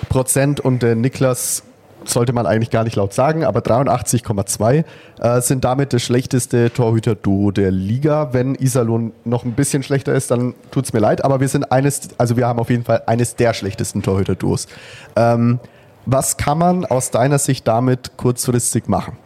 Prozent 0.09 0.59
und 0.59 0.83
der 0.83 0.97
Niklas 0.97 1.63
sollte 2.05 2.33
man 2.33 2.47
eigentlich 2.47 2.71
gar 2.71 2.83
nicht 2.83 2.97
laut 2.97 3.13
sagen, 3.13 3.45
aber 3.45 3.61
83,2 3.61 4.85
äh, 5.21 5.41
sind 5.41 5.63
damit 5.63 5.93
das 5.93 6.03
schlechteste 6.03 6.73
Torhüter-Duo 6.73 7.53
der 7.53 7.71
Liga. 7.71 8.33
Wenn 8.33 8.57
Iserlohn 8.57 9.13
noch 9.25 9.45
ein 9.45 9.53
bisschen 9.53 9.85
schlechter 9.85 10.15
ist, 10.15 10.33
dann 10.33 10.55
tut 10.73 10.87
es 10.87 10.93
mir 10.93 10.99
leid, 10.99 11.25
aber 11.25 11.39
wir 11.39 11.47
sind 11.47 11.71
eines, 11.71 12.09
also 12.19 12.37
wir 12.37 12.49
haben 12.49 12.59
auf 12.59 12.71
jeden 12.71 12.83
Fall 12.83 13.05
eines 13.07 13.37
der 13.37 13.55
schlechtesten 13.55 14.03
Torhüter-Duos. 14.03 14.67
Ähm, 15.15 15.61
was 16.07 16.37
kann 16.37 16.59
man 16.59 16.85
aus 16.85 17.11
deiner 17.11 17.39
Sicht 17.39 17.67
damit 17.69 18.17
kurzfristig 18.17 18.89
machen? 18.89 19.17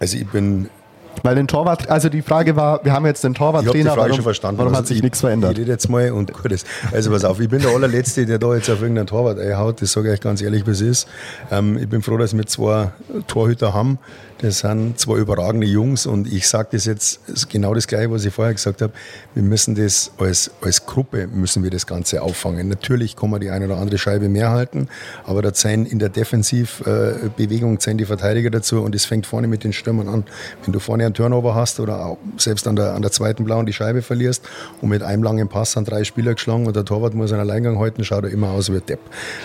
Also 0.00 0.16
ich 0.16 0.26
bin 0.28 0.68
weil 1.22 1.34
den 1.34 1.46
Torwart, 1.46 1.88
also 1.88 2.08
die 2.08 2.22
Frage 2.22 2.56
war, 2.56 2.84
wir 2.84 2.92
haben 2.92 3.06
jetzt 3.06 3.22
den 3.24 3.34
Torwarttrainer, 3.34 3.96
warum, 3.96 4.14
schon 4.14 4.22
verstanden. 4.22 4.58
warum 4.58 4.76
hat 4.76 4.86
sich 4.86 4.98
ich, 4.98 5.02
nichts 5.02 5.20
verändert? 5.20 5.52
Ich 5.52 5.58
rede 5.58 5.72
jetzt 5.72 5.88
mal 5.88 6.10
und 6.12 6.32
gut 6.32 6.50
ist. 6.52 6.66
Also 6.90 7.10
pass 7.10 7.24
auf, 7.24 7.38
ich 7.40 7.48
bin 7.48 7.60
der 7.60 7.70
allerletzte, 7.70 8.26
der 8.26 8.38
da 8.38 8.54
jetzt 8.54 8.70
auf 8.70 8.80
irgendeinen 8.80 9.06
Torwart 9.06 9.38
einhaut, 9.38 9.82
das 9.82 9.92
sage 9.92 10.08
ich 10.08 10.14
euch 10.14 10.20
ganz 10.20 10.42
ehrlich, 10.42 10.66
wie 10.66 10.70
es 10.70 10.80
ist. 10.80 11.08
Ähm, 11.50 11.78
ich 11.78 11.88
bin 11.88 12.02
froh, 12.02 12.16
dass 12.16 12.36
wir 12.36 12.46
zwei 12.46 12.90
Torhüter 13.26 13.74
haben, 13.74 13.98
das 14.42 14.58
sind 14.58 14.98
zwei 14.98 15.18
überragende 15.18 15.68
Jungs 15.68 16.04
und 16.04 16.30
ich 16.30 16.48
sage 16.48 16.70
das 16.72 16.84
jetzt 16.84 17.20
genau 17.48 17.74
das 17.74 17.86
Gleiche, 17.86 18.10
was 18.10 18.24
ich 18.24 18.34
vorher 18.34 18.52
gesagt 18.52 18.82
habe. 18.82 18.92
Wir 19.34 19.42
müssen 19.44 19.76
das 19.76 20.10
als, 20.18 20.50
als 20.60 20.84
Gruppe 20.84 21.28
müssen 21.28 21.62
wir 21.62 21.70
das 21.70 21.86
Ganze 21.86 22.22
auffangen. 22.22 22.68
Natürlich 22.68 23.14
kann 23.14 23.30
man 23.30 23.40
die 23.40 23.50
eine 23.50 23.66
oder 23.66 23.76
andere 23.76 23.98
Scheibe 23.98 24.28
mehr 24.28 24.50
halten, 24.50 24.88
aber 25.24 25.42
da 25.42 25.52
zählen 25.52 25.86
in 25.86 26.00
der 26.00 26.08
Defensivbewegung 26.08 27.78
zählen 27.78 27.98
die 27.98 28.04
Verteidiger 28.04 28.50
dazu 28.50 28.82
und 28.82 28.96
es 28.96 29.04
fängt 29.04 29.26
vorne 29.26 29.46
mit 29.46 29.62
den 29.62 29.72
Stürmern 29.72 30.08
an. 30.08 30.24
Wenn 30.64 30.72
du 30.72 30.80
vorne 30.80 31.01
einen 31.06 31.14
Turnover 31.14 31.54
hast 31.54 31.80
oder 31.80 32.04
auch 32.04 32.18
selbst 32.36 32.66
an 32.66 32.76
der, 32.76 32.94
an 32.94 33.02
der 33.02 33.10
zweiten 33.10 33.44
Blauen 33.44 33.66
die 33.66 33.72
Scheibe 33.72 34.02
verlierst 34.02 34.44
und 34.80 34.88
mit 34.88 35.02
einem 35.02 35.22
langen 35.22 35.48
Pass 35.48 35.76
an 35.76 35.84
drei 35.84 36.04
Spieler 36.04 36.34
geschlagen 36.34 36.66
und 36.66 36.76
der 36.76 36.84
Torwart 36.84 37.14
muss 37.14 37.32
einen 37.32 37.40
Alleingang 37.40 37.78
halten, 37.78 38.04
schaut 38.04 38.24
er 38.24 38.30
immer 38.30 38.50
aus 38.50 38.70
wie 38.70 38.76
ein 38.76 38.86
Depp. 38.86 39.00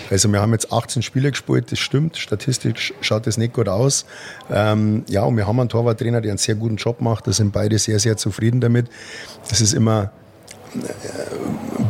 Also 0.09 0.31
wir 0.31 0.41
haben 0.41 0.51
jetzt 0.51 0.71
18 0.71 1.01
Spieler 1.01 1.31
gespielt, 1.31 1.71
das 1.71 1.79
stimmt, 1.79 2.17
statistisch 2.17 2.93
schaut 3.01 3.27
das 3.27 3.37
nicht 3.37 3.53
gut 3.53 3.69
aus. 3.69 4.05
Ähm, 4.51 5.03
ja, 5.09 5.23
und 5.23 5.37
wir 5.37 5.47
haben 5.47 5.59
einen 5.59 5.69
Torwarttrainer, 5.69 6.21
der 6.21 6.31
einen 6.31 6.37
sehr 6.37 6.55
guten 6.55 6.77
Job 6.77 7.01
macht. 7.01 7.27
Da 7.27 7.33
sind 7.33 7.51
beide 7.51 7.77
sehr, 7.79 7.99
sehr 7.99 8.17
zufrieden 8.17 8.61
damit. 8.61 8.87
Das 9.49 9.61
ist 9.61 9.73
immer 9.73 10.11
äh, 10.75 10.77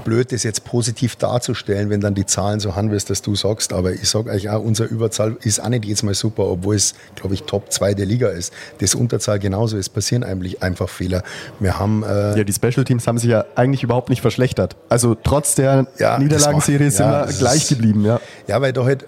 blöd, 0.07 0.31
das 0.31 0.43
jetzt 0.43 0.63
positiv 0.63 1.17
darzustellen, 1.17 1.89
wenn 1.89 1.99
dann 1.99 2.15
die 2.15 2.25
Zahlen 2.25 2.61
so 2.61 2.73
wie 2.73 2.97
dass 2.97 3.21
du 3.21 3.35
sagst. 3.35 3.73
Aber 3.73 3.91
ich 3.91 4.07
sage 4.07 4.31
euch 4.31 4.49
auch, 4.49 4.63
unser 4.63 4.85
Überzahl 4.85 5.35
ist 5.43 5.61
auch 5.61 5.67
nicht 5.67 5.83
jedes 5.83 6.01
Mal 6.01 6.13
super, 6.13 6.45
obwohl 6.45 6.75
es, 6.75 6.95
glaube 7.15 7.33
ich, 7.33 7.43
Top 7.43 7.73
2 7.73 7.93
der 7.93 8.05
Liga 8.05 8.29
ist. 8.29 8.53
Das 8.79 8.95
Unterzahl 8.95 9.37
genauso. 9.37 9.77
Es 9.77 9.89
passieren 9.89 10.23
eigentlich 10.23 10.63
einfach 10.63 10.87
Fehler. 10.87 11.23
Wir 11.59 11.77
haben. 11.77 12.03
Äh 12.03 12.37
ja, 12.37 12.43
die 12.45 12.53
Special 12.53 12.85
Teams 12.85 13.05
haben 13.05 13.17
sich 13.17 13.29
ja 13.29 13.43
eigentlich 13.55 13.83
überhaupt 13.83 14.09
nicht 14.09 14.21
verschlechtert. 14.21 14.77
Also 14.87 15.13
trotz 15.13 15.55
der 15.55 15.87
ja, 15.99 16.17
Niederlagenserie 16.17 16.89
sind 16.89 17.05
ja, 17.05 17.27
wir 17.27 17.33
gleich 17.33 17.67
geblieben. 17.67 18.05
Ja. 18.05 18.21
ja, 18.47 18.61
weil 18.61 18.71
da 18.71 18.85
halt, 18.85 19.05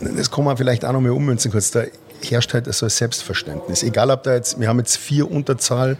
das 0.00 0.28
kann 0.32 0.44
man 0.44 0.56
vielleicht 0.56 0.84
auch 0.84 0.92
noch 0.92 1.00
mehr 1.00 1.14
ummünzen 1.14 1.52
kurz. 1.52 1.70
Da 1.70 1.84
herrscht 2.20 2.52
halt 2.52 2.72
so 2.74 2.86
ein 2.86 2.90
Selbstverständnis. 2.90 3.84
Egal, 3.84 4.10
ob 4.10 4.24
da 4.24 4.34
jetzt, 4.34 4.58
wir 4.58 4.66
haben 4.66 4.80
jetzt 4.80 4.96
vier 4.96 5.30
Unterzahl 5.30 5.96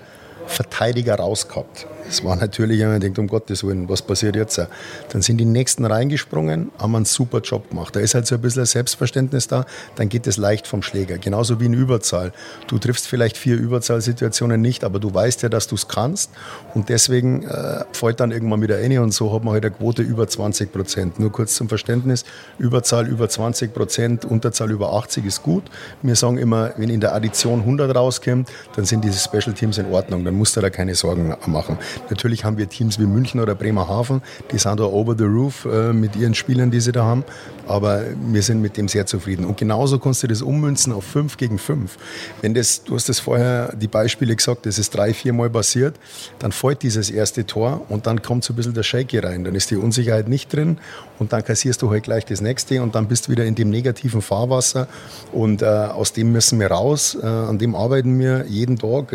Verteidiger 0.47 1.15
rausgehabt. 1.15 1.87
Es 2.13 2.23
war 2.23 2.37
natürlich, 2.37 2.79
wenn 2.81 2.91
man 2.91 3.01
denkt, 3.01 3.19
um 3.19 3.27
Gottes 3.27 3.65
Willen, 3.65 3.89
was 3.89 4.03
passiert 4.03 4.37
jetzt? 4.37 4.61
Dann 5.09 5.23
sind 5.23 5.39
die 5.39 5.47
Nächsten 5.47 5.87
reingesprungen, 5.87 6.71
haben 6.79 6.95
einen 6.95 7.07
super 7.07 7.41
Job 7.41 7.71
gemacht. 7.71 7.97
Da 7.97 8.01
ist 8.01 8.13
halt 8.15 8.27
so 8.27 8.35
ein 8.35 8.43
bisschen 8.43 8.67
Selbstverständnis 8.67 9.49
da, 9.49 9.65
dann 9.95 10.11
geht 10.11 10.27
es 10.27 10.37
leicht 10.37 10.67
vom 10.67 10.83
Schläger. 10.83 11.17
Genauso 11.17 11.59
wie 11.59 11.65
in 11.65 11.73
Überzahl. 11.73 12.35
Du 12.67 12.79
triffst 12.79 13.07
vielleicht 13.07 13.39
vier 13.39 13.57
Überzahlsituationen 13.57 14.61
nicht, 14.61 14.85
aber 14.85 14.99
du 14.99 15.15
weißt 15.15 15.43
ja, 15.43 15.49
dass 15.49 15.69
du 15.69 15.75
es 15.75 15.89
kannst 15.89 16.31
und 16.75 16.91
deswegen 16.91 17.45
äh, 17.45 17.87
fällt 17.95 18.21
dann 18.21 18.31
irgendwann 18.31 18.61
wieder 18.61 18.77
eine 18.77 19.01
und 19.01 19.13
so 19.13 19.33
hat 19.33 19.43
man 19.43 19.55
halt 19.55 19.65
eine 19.65 19.75
Quote 19.75 20.03
über 20.03 20.29
20 20.29 20.71
Prozent. 20.71 21.19
Nur 21.19 21.33
kurz 21.33 21.55
zum 21.55 21.71
Verständnis, 21.71 22.27
Überzahl 22.59 23.09
über 23.09 23.31
20 23.31 23.73
Prozent, 23.73 24.27
Unterzahl 24.27 24.71
über 24.71 24.93
80 24.93 25.25
ist 25.25 25.43
gut. 25.43 25.65
Wir 26.03 26.17
sagen 26.17 26.37
immer, 26.37 26.75
wenn 26.77 26.91
in 26.91 27.01
der 27.01 27.15
Addition 27.15 27.61
100 27.61 27.97
rauskommt, 27.97 28.51
dann 28.77 28.85
sind 28.85 29.03
diese 29.03 29.19
Special 29.19 29.55
Teams 29.55 29.79
in 29.79 29.87
Ordnung, 29.87 30.27
dann 30.27 30.35
musst 30.35 30.59
du 30.59 30.61
da 30.61 30.69
keine 30.69 30.95
Sorgen 30.95 31.35
machen. 31.47 31.79
Natürlich 32.11 32.45
haben 32.45 32.59
wir 32.59 32.69
Teams 32.69 32.99
wie 32.99 33.07
München 33.07 33.41
oder 33.41 33.55
Bremerhaven, 33.55 34.23
die 34.51 34.59
sind 34.59 34.81
da 34.81 34.85
over 34.85 35.15
the 35.17 35.25
roof 35.25 35.65
äh, 35.65 35.93
mit 35.93 36.17
ihren 36.17 36.35
Spielern, 36.35 36.71
die 36.71 36.81
sie 36.81 36.93
da 36.93 37.05
haben. 37.05 37.25
Aber 37.67 38.03
wir 38.31 38.43
sind 38.43 38.61
mit 38.61 38.77
dem 38.77 38.89
sehr 38.89 39.07
zufrieden. 39.07 39.45
Und 39.45 39.57
genauso 39.57 39.99
kannst 39.99 40.23
du 40.23 40.27
das 40.27 40.43
ummünzen 40.43 40.93
auf 40.93 41.05
5 41.05 41.37
gegen 41.37 41.59
5. 41.59 41.97
Wenn 42.41 42.55
das, 42.55 42.85
du 42.85 42.95
hast 42.95 43.09
das 43.09 43.21
vorher, 43.21 43.75
die 43.77 43.87
Beispiele 43.87 44.35
gesagt, 44.35 44.67
das 44.67 44.79
ist 44.79 44.95
drei, 44.95 45.15
vier 45.15 45.33
Mal 45.33 45.49
passiert, 45.49 45.95
dann 46.39 46.53
fällt 46.53 46.83
dieses 46.83 47.09
erste 47.09 47.47
Tor 47.47 47.87
und 47.89 48.07
dann 48.07 48.21
kommt 48.21 48.45
so 48.45 48.53
ein 48.53 48.57
bisschen 48.57 48.75
der 48.75 48.83
Shaky 48.83 49.19
rein. 49.19 49.45
Dann 49.45 49.55
ist 49.55 49.71
die 49.71 49.77
Unsicherheit 49.77 50.29
nicht 50.29 50.53
drin 50.53 50.79
und 51.19 51.33
dann 51.33 51.45
kassierst 51.45 51.81
du 51.83 51.91
halt 51.91 52.03
gleich 52.03 52.25
das 52.25 52.41
nächste 52.41 52.83
und 52.83 52.95
dann 52.95 53.07
bist 53.07 53.29
du 53.29 53.33
wieder 53.33 53.45
in 53.45 53.55
dem 53.55 53.71
negativen 53.71 54.23
Fahrwasser. 54.23 54.89
Und 55.33 55.63
äh, 55.63 55.67
aus 55.67 56.13
dem 56.13 56.33
müssen 56.33 56.59
wir 56.59 56.69
raus. 56.69 57.17
Äh, 57.21 57.27
an 57.27 57.59
dem 57.59 57.75
arbeiten 57.75 58.19
wir 58.19 58.45
jeden 58.49 58.79
Tag. 58.79 59.13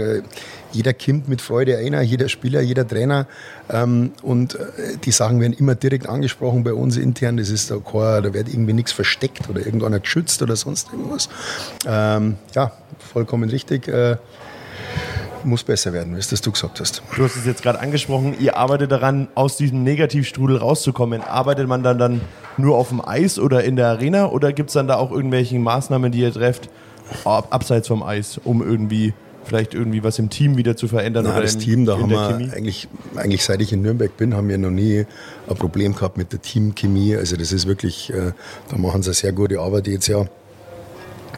Jeder 0.72 0.94
kommt 0.94 1.28
mit 1.28 1.42
Freude 1.42 1.78
einer, 1.78 2.02
jeder 2.02 2.30
Spieler, 2.30 2.62
jeder 2.62 2.88
Trainer. 2.88 3.28
Ähm, 3.70 4.12
und 4.22 4.56
äh, 4.56 4.98
die 5.04 5.12
Sachen 5.12 5.40
werden 5.40 5.54
immer 5.54 5.76
direkt 5.76 6.08
angesprochen 6.08 6.64
bei 6.64 6.74
uns 6.74 6.98
intern. 6.98 7.38
Das 7.38 7.50
ist 7.50 7.72
da, 7.72 7.78
da 7.78 8.34
wird 8.34 8.50
irgendwie 8.50 8.74
nichts 8.74 8.92
versteckt 8.92 9.50
oder 9.50 9.66
irgendeiner 9.66 10.00
geschützt 10.00 10.42
oder 10.42 10.56
sonst 10.56 10.92
irgendwas. 10.92 11.30
Ähm, 11.86 12.36
ja, 12.54 12.72
vollkommen 13.00 13.50
richtig. 13.50 13.88
Äh, 13.88 14.18
muss 15.44 15.64
besser 15.64 15.94
werden, 15.94 16.16
wie 16.16 16.20
es 16.20 16.42
du 16.42 16.52
gesagt 16.52 16.80
hast. 16.80 17.02
Du 17.16 17.24
hast 17.24 17.36
es 17.36 17.46
jetzt 17.46 17.64
gerade 17.64 17.80
angesprochen, 17.80 18.36
ihr 18.40 18.58
arbeitet 18.58 18.92
daran, 18.92 19.28
aus 19.36 19.58
diesem 19.58 19.84
Negativstrudel 19.84 20.58
rauszukommen. 20.58 21.22
Arbeitet 21.22 21.68
man 21.68 21.84
dann, 21.84 21.98
dann 21.98 22.22
nur 22.58 22.78
auf 22.78 22.90
dem 22.90 23.06
Eis 23.06 23.40
oder 23.40 23.64
in 23.64 23.76
der 23.76 23.88
Arena 23.88 24.28
oder 24.28 24.52
gibt 24.52 24.70
es 24.70 24.74
dann 24.74 24.88
da 24.88 24.96
auch 24.96 25.12
irgendwelche 25.12 25.58
Maßnahmen, 25.58 26.12
die 26.12 26.20
ihr 26.20 26.34
trefft, 26.34 26.70
abseits 27.24 27.88
vom 27.88 28.04
Eis, 28.04 28.40
um 28.44 28.62
irgendwie 28.62 29.14
vielleicht 29.48 29.74
irgendwie 29.74 30.04
was 30.04 30.20
im 30.20 30.30
Team 30.30 30.58
wieder 30.58 30.76
zu 30.76 30.88
verändern? 30.88 31.26
Na, 31.26 31.32
oder 31.32 31.42
das 31.42 31.56
in, 31.56 31.60
Team, 31.60 31.86
da 31.86 31.98
haben 31.98 32.10
wir 32.10 32.54
eigentlich, 32.54 32.88
eigentlich, 33.16 33.44
seit 33.44 33.62
ich 33.62 33.74
in 33.74 33.82
Nürnberg 33.82 34.16
bin, 34.18 34.36
haben 34.36 34.50
wir 34.50 34.58
noch 34.58 34.70
nie 34.70 35.06
ein 35.50 35.56
Problem 35.56 35.96
gehabt 35.96 36.18
mit 36.18 36.34
der 36.34 36.42
Teamchemie. 36.42 37.16
Also 37.16 37.38
das 37.38 37.52
ist 37.52 37.68
wirklich, 37.68 38.14
äh, 38.14 38.34
da 38.70 38.78
machen 38.78 39.02
sie 39.02 39.10
eine 39.10 39.16
sehr 39.16 39.32
gute 39.32 39.60
Arbeit 39.60 39.88
jetzt 39.88 40.08
ja. 40.08 40.26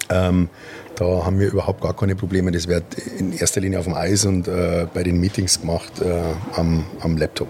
Ähm, 0.09 0.49
da 0.95 1.25
haben 1.25 1.39
wir 1.39 1.47
überhaupt 1.47 1.81
gar 1.81 1.95
keine 1.95 2.15
Probleme. 2.15 2.51
Das 2.51 2.67
wird 2.67 2.83
in 3.17 3.31
erster 3.31 3.61
Linie 3.61 3.79
auf 3.79 3.85
dem 3.85 3.93
Eis 3.93 4.25
und 4.25 4.47
äh, 4.47 4.87
bei 4.93 5.03
den 5.03 5.19
Meetings 5.19 5.61
gemacht 5.61 6.01
äh, 6.01 6.21
am, 6.55 6.83
am 6.99 7.15
Laptop. 7.15 7.47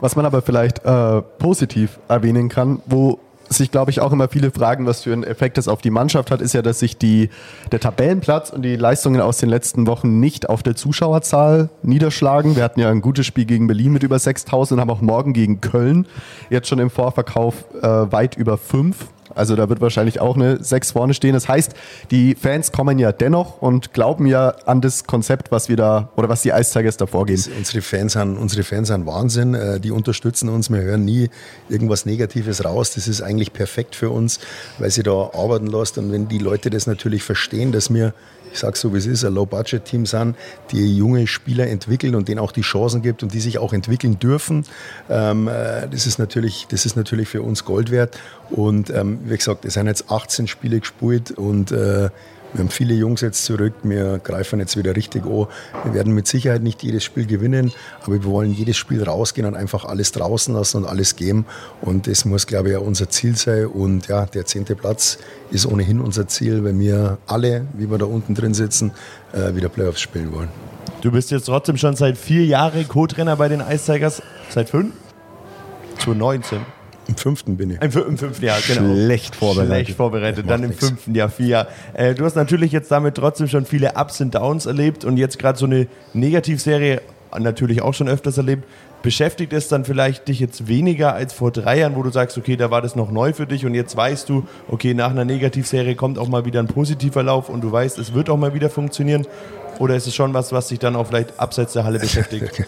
Was 0.00 0.16
man 0.16 0.24
aber 0.24 0.40
vielleicht 0.40 0.84
äh, 0.84 1.20
positiv 1.38 2.00
erwähnen 2.08 2.48
kann, 2.48 2.80
wo 2.86 3.18
sich, 3.50 3.70
glaube 3.70 3.90
ich, 3.90 4.00
auch 4.00 4.12
immer 4.12 4.28
viele 4.28 4.50
fragen, 4.50 4.86
was 4.86 5.02
für 5.02 5.12
einen 5.12 5.24
Effekt 5.24 5.58
das 5.58 5.68
auf 5.68 5.82
die 5.82 5.90
Mannschaft 5.90 6.30
hat, 6.30 6.40
ist 6.40 6.54
ja, 6.54 6.62
dass 6.62 6.78
sich 6.78 6.96
die, 6.96 7.30
der 7.72 7.80
Tabellenplatz 7.80 8.50
und 8.50 8.62
die 8.62 8.76
Leistungen 8.76 9.20
aus 9.20 9.38
den 9.38 9.48
letzten 9.48 9.86
Wochen 9.86 10.20
nicht 10.20 10.48
auf 10.48 10.62
der 10.62 10.76
Zuschauerzahl 10.76 11.68
niederschlagen. 11.82 12.54
Wir 12.54 12.62
hatten 12.62 12.80
ja 12.80 12.90
ein 12.90 13.00
gutes 13.00 13.26
Spiel 13.26 13.44
gegen 13.44 13.66
Berlin 13.66 13.92
mit 13.92 14.04
über 14.04 14.18
6000 14.18 14.76
und 14.76 14.80
haben 14.80 14.90
auch 14.90 15.00
morgen 15.00 15.32
gegen 15.32 15.60
Köln 15.60 16.06
jetzt 16.48 16.68
schon 16.68 16.78
im 16.78 16.90
Vorverkauf 16.90 17.64
äh, 17.82 17.86
weit 17.86 18.36
über 18.36 18.56
5. 18.56 18.96
Also 19.34 19.56
da 19.56 19.68
wird 19.68 19.80
wahrscheinlich 19.80 20.20
auch 20.20 20.36
eine 20.36 20.62
6 20.62 20.92
vorne 20.92 21.14
stehen. 21.14 21.34
Das 21.34 21.48
heißt, 21.48 21.74
die 22.10 22.34
Fans 22.34 22.72
kommen 22.72 22.98
ja 22.98 23.12
dennoch 23.12 23.60
und 23.60 23.92
glauben 23.92 24.26
ja 24.26 24.50
an 24.66 24.80
das 24.80 25.04
Konzept, 25.04 25.50
was 25.50 25.68
wir 25.68 25.76
da 25.76 26.10
oder 26.16 26.28
was 26.28 26.42
die 26.42 26.50
Ice 26.50 26.72
Tigers 26.72 26.96
da 26.96 27.06
vorgehen. 27.06 27.42
Unsere 27.56 27.82
Fans 27.82 28.16
haben, 28.16 28.36
unsere 28.36 28.62
Fans 28.62 28.90
haben 28.90 29.06
Wahnsinn. 29.06 29.54
Äh, 29.54 29.80
die 29.80 29.90
unterstützen 29.90 30.48
uns. 30.48 30.70
Wir 30.70 30.82
hören 30.82 31.04
nie 31.04 31.30
irgendwas 31.68 32.06
Negatives 32.06 32.64
raus. 32.64 32.94
Das 32.94 33.08
ist 33.08 33.22
eigentlich 33.22 33.52
perfekt 33.52 33.94
für 33.94 34.10
uns, 34.10 34.40
weil 34.78 34.90
sie 34.90 35.02
da 35.02 35.30
arbeiten 35.32 35.66
lässt. 35.66 35.98
Und 35.98 36.12
wenn 36.12 36.28
die 36.28 36.38
Leute 36.38 36.70
das 36.70 36.86
natürlich 36.86 37.22
verstehen, 37.22 37.72
dass 37.72 37.92
wir 37.92 38.14
ich 38.52 38.58
sage 38.58 38.76
so 38.76 38.92
wie 38.92 38.98
es 38.98 39.06
ist, 39.06 39.24
ein 39.24 39.34
Low-Budget-Team 39.34 40.06
sind, 40.06 40.36
die 40.70 40.96
junge 40.96 41.26
Spieler 41.26 41.68
entwickeln 41.68 42.14
und 42.14 42.28
denen 42.28 42.40
auch 42.40 42.52
die 42.52 42.62
Chancen 42.62 43.02
gibt 43.02 43.22
und 43.22 43.32
die 43.32 43.40
sich 43.40 43.58
auch 43.58 43.72
entwickeln 43.72 44.18
dürfen. 44.18 44.64
Ähm, 45.08 45.48
äh, 45.48 45.88
das, 45.88 46.06
ist 46.06 46.18
natürlich, 46.18 46.66
das 46.68 46.86
ist 46.86 46.96
natürlich 46.96 47.28
für 47.28 47.42
uns 47.42 47.64
Gold 47.64 47.90
wert. 47.90 48.18
Und 48.50 48.90
ähm, 48.90 49.20
wie 49.24 49.36
gesagt, 49.36 49.64
es 49.64 49.74
sind 49.74 49.86
jetzt 49.86 50.10
18 50.10 50.46
Spiele 50.48 50.80
gespielt 50.80 51.30
und 51.30 51.72
äh, 51.72 52.10
wir 52.52 52.60
haben 52.60 52.70
viele 52.70 52.94
Jungs 52.94 53.20
jetzt 53.20 53.44
zurück, 53.44 53.74
wir 53.82 54.18
greifen 54.18 54.58
jetzt 54.58 54.76
wieder 54.76 54.96
richtig 54.96 55.24
an. 55.24 55.46
Wir 55.84 55.94
werden 55.94 56.14
mit 56.14 56.26
Sicherheit 56.26 56.62
nicht 56.62 56.82
jedes 56.82 57.04
Spiel 57.04 57.26
gewinnen, 57.26 57.72
aber 58.02 58.14
wir 58.14 58.24
wollen 58.24 58.52
jedes 58.52 58.76
Spiel 58.76 59.02
rausgehen 59.02 59.46
und 59.46 59.54
einfach 59.54 59.84
alles 59.84 60.12
draußen 60.12 60.54
lassen 60.54 60.78
und 60.78 60.86
alles 60.86 61.16
geben. 61.16 61.46
Und 61.80 62.06
das 62.06 62.24
muss, 62.24 62.46
glaube 62.46 62.70
ich, 62.70 62.76
unser 62.76 63.08
Ziel 63.08 63.36
sein. 63.36 63.66
Und 63.66 64.08
ja, 64.08 64.26
der 64.26 64.46
zehnte 64.46 64.74
Platz 64.74 65.18
ist 65.50 65.66
ohnehin 65.66 66.00
unser 66.00 66.26
Ziel, 66.26 66.64
wenn 66.64 66.80
wir 66.80 67.18
alle, 67.26 67.66
wie 67.74 67.90
wir 67.90 67.98
da 67.98 68.06
unten 68.06 68.34
drin 68.34 68.54
sitzen, 68.54 68.92
äh, 69.32 69.54
wieder 69.54 69.68
Playoffs 69.68 70.00
spielen 70.00 70.32
wollen. 70.32 70.48
Du 71.02 71.10
bist 71.10 71.30
jetzt 71.30 71.46
trotzdem 71.46 71.76
schon 71.76 71.96
seit 71.96 72.18
vier 72.18 72.44
Jahren 72.44 72.86
Co-Trainer 72.86 73.36
bei 73.36 73.48
den 73.48 73.60
Ice 73.60 73.92
Tigers. 73.92 74.22
Seit 74.50 74.68
fünf? 74.68 74.92
2019. 75.98 76.79
Im 77.10 77.16
fünften 77.16 77.56
bin 77.56 77.70
ich. 77.72 77.82
Im, 77.82 78.08
im 78.08 78.18
fünften 78.18 78.44
Jahr, 78.44 78.58
genau. 78.64 78.94
Schlecht 78.94 79.34
vorbereitet. 79.34 79.72
Schlecht 79.72 79.96
vorbereitet, 79.96 80.48
dann 80.48 80.62
im 80.62 80.70
nix. 80.70 80.86
fünften 80.86 81.14
Jahr, 81.14 81.28
vier 81.28 81.46
Jahre. 81.46 81.68
Äh, 81.94 82.14
du 82.14 82.24
hast 82.24 82.36
natürlich 82.36 82.70
jetzt 82.70 82.90
damit 82.90 83.16
trotzdem 83.16 83.48
schon 83.48 83.66
viele 83.66 83.94
Ups 83.96 84.20
und 84.20 84.32
Downs 84.32 84.66
erlebt 84.66 85.04
und 85.04 85.16
jetzt 85.16 85.38
gerade 85.38 85.58
so 85.58 85.66
eine 85.66 85.88
Negativserie 86.14 87.00
natürlich 87.36 87.82
auch 87.82 87.94
schon 87.94 88.08
öfters 88.08 88.36
erlebt. 88.36 88.64
Beschäftigt 89.02 89.52
es 89.52 89.66
dann 89.66 89.84
vielleicht 89.84 90.28
dich 90.28 90.40
jetzt 90.40 90.68
weniger 90.68 91.14
als 91.14 91.32
vor 91.32 91.50
drei 91.50 91.78
Jahren, 91.78 91.96
wo 91.96 92.02
du 92.02 92.10
sagst, 92.10 92.36
okay, 92.36 92.56
da 92.56 92.70
war 92.70 92.82
das 92.82 92.96
noch 92.96 93.10
neu 93.10 93.32
für 93.32 93.46
dich 93.46 93.64
und 93.64 93.74
jetzt 93.74 93.96
weißt 93.96 94.28
du, 94.28 94.44
okay, 94.68 94.94
nach 94.94 95.10
einer 95.10 95.24
Negativserie 95.24 95.94
kommt 95.94 96.18
auch 96.18 96.28
mal 96.28 96.44
wieder 96.44 96.60
ein 96.60 96.66
positiver 96.68 97.22
Lauf 97.22 97.48
und 97.48 97.62
du 97.62 97.72
weißt, 97.72 97.98
es 97.98 98.14
wird 98.14 98.28
auch 98.28 98.36
mal 98.36 98.54
wieder 98.54 98.70
funktionieren? 98.70 99.26
Oder 99.80 99.96
ist 99.96 100.06
es 100.06 100.14
schon 100.14 100.34
was, 100.34 100.52
was 100.52 100.68
dich 100.68 100.78
dann 100.78 100.94
auch 100.94 101.06
vielleicht 101.06 101.40
abseits 101.40 101.72
der 101.72 101.84
Halle 101.84 101.98
beschäftigt? 102.00 102.66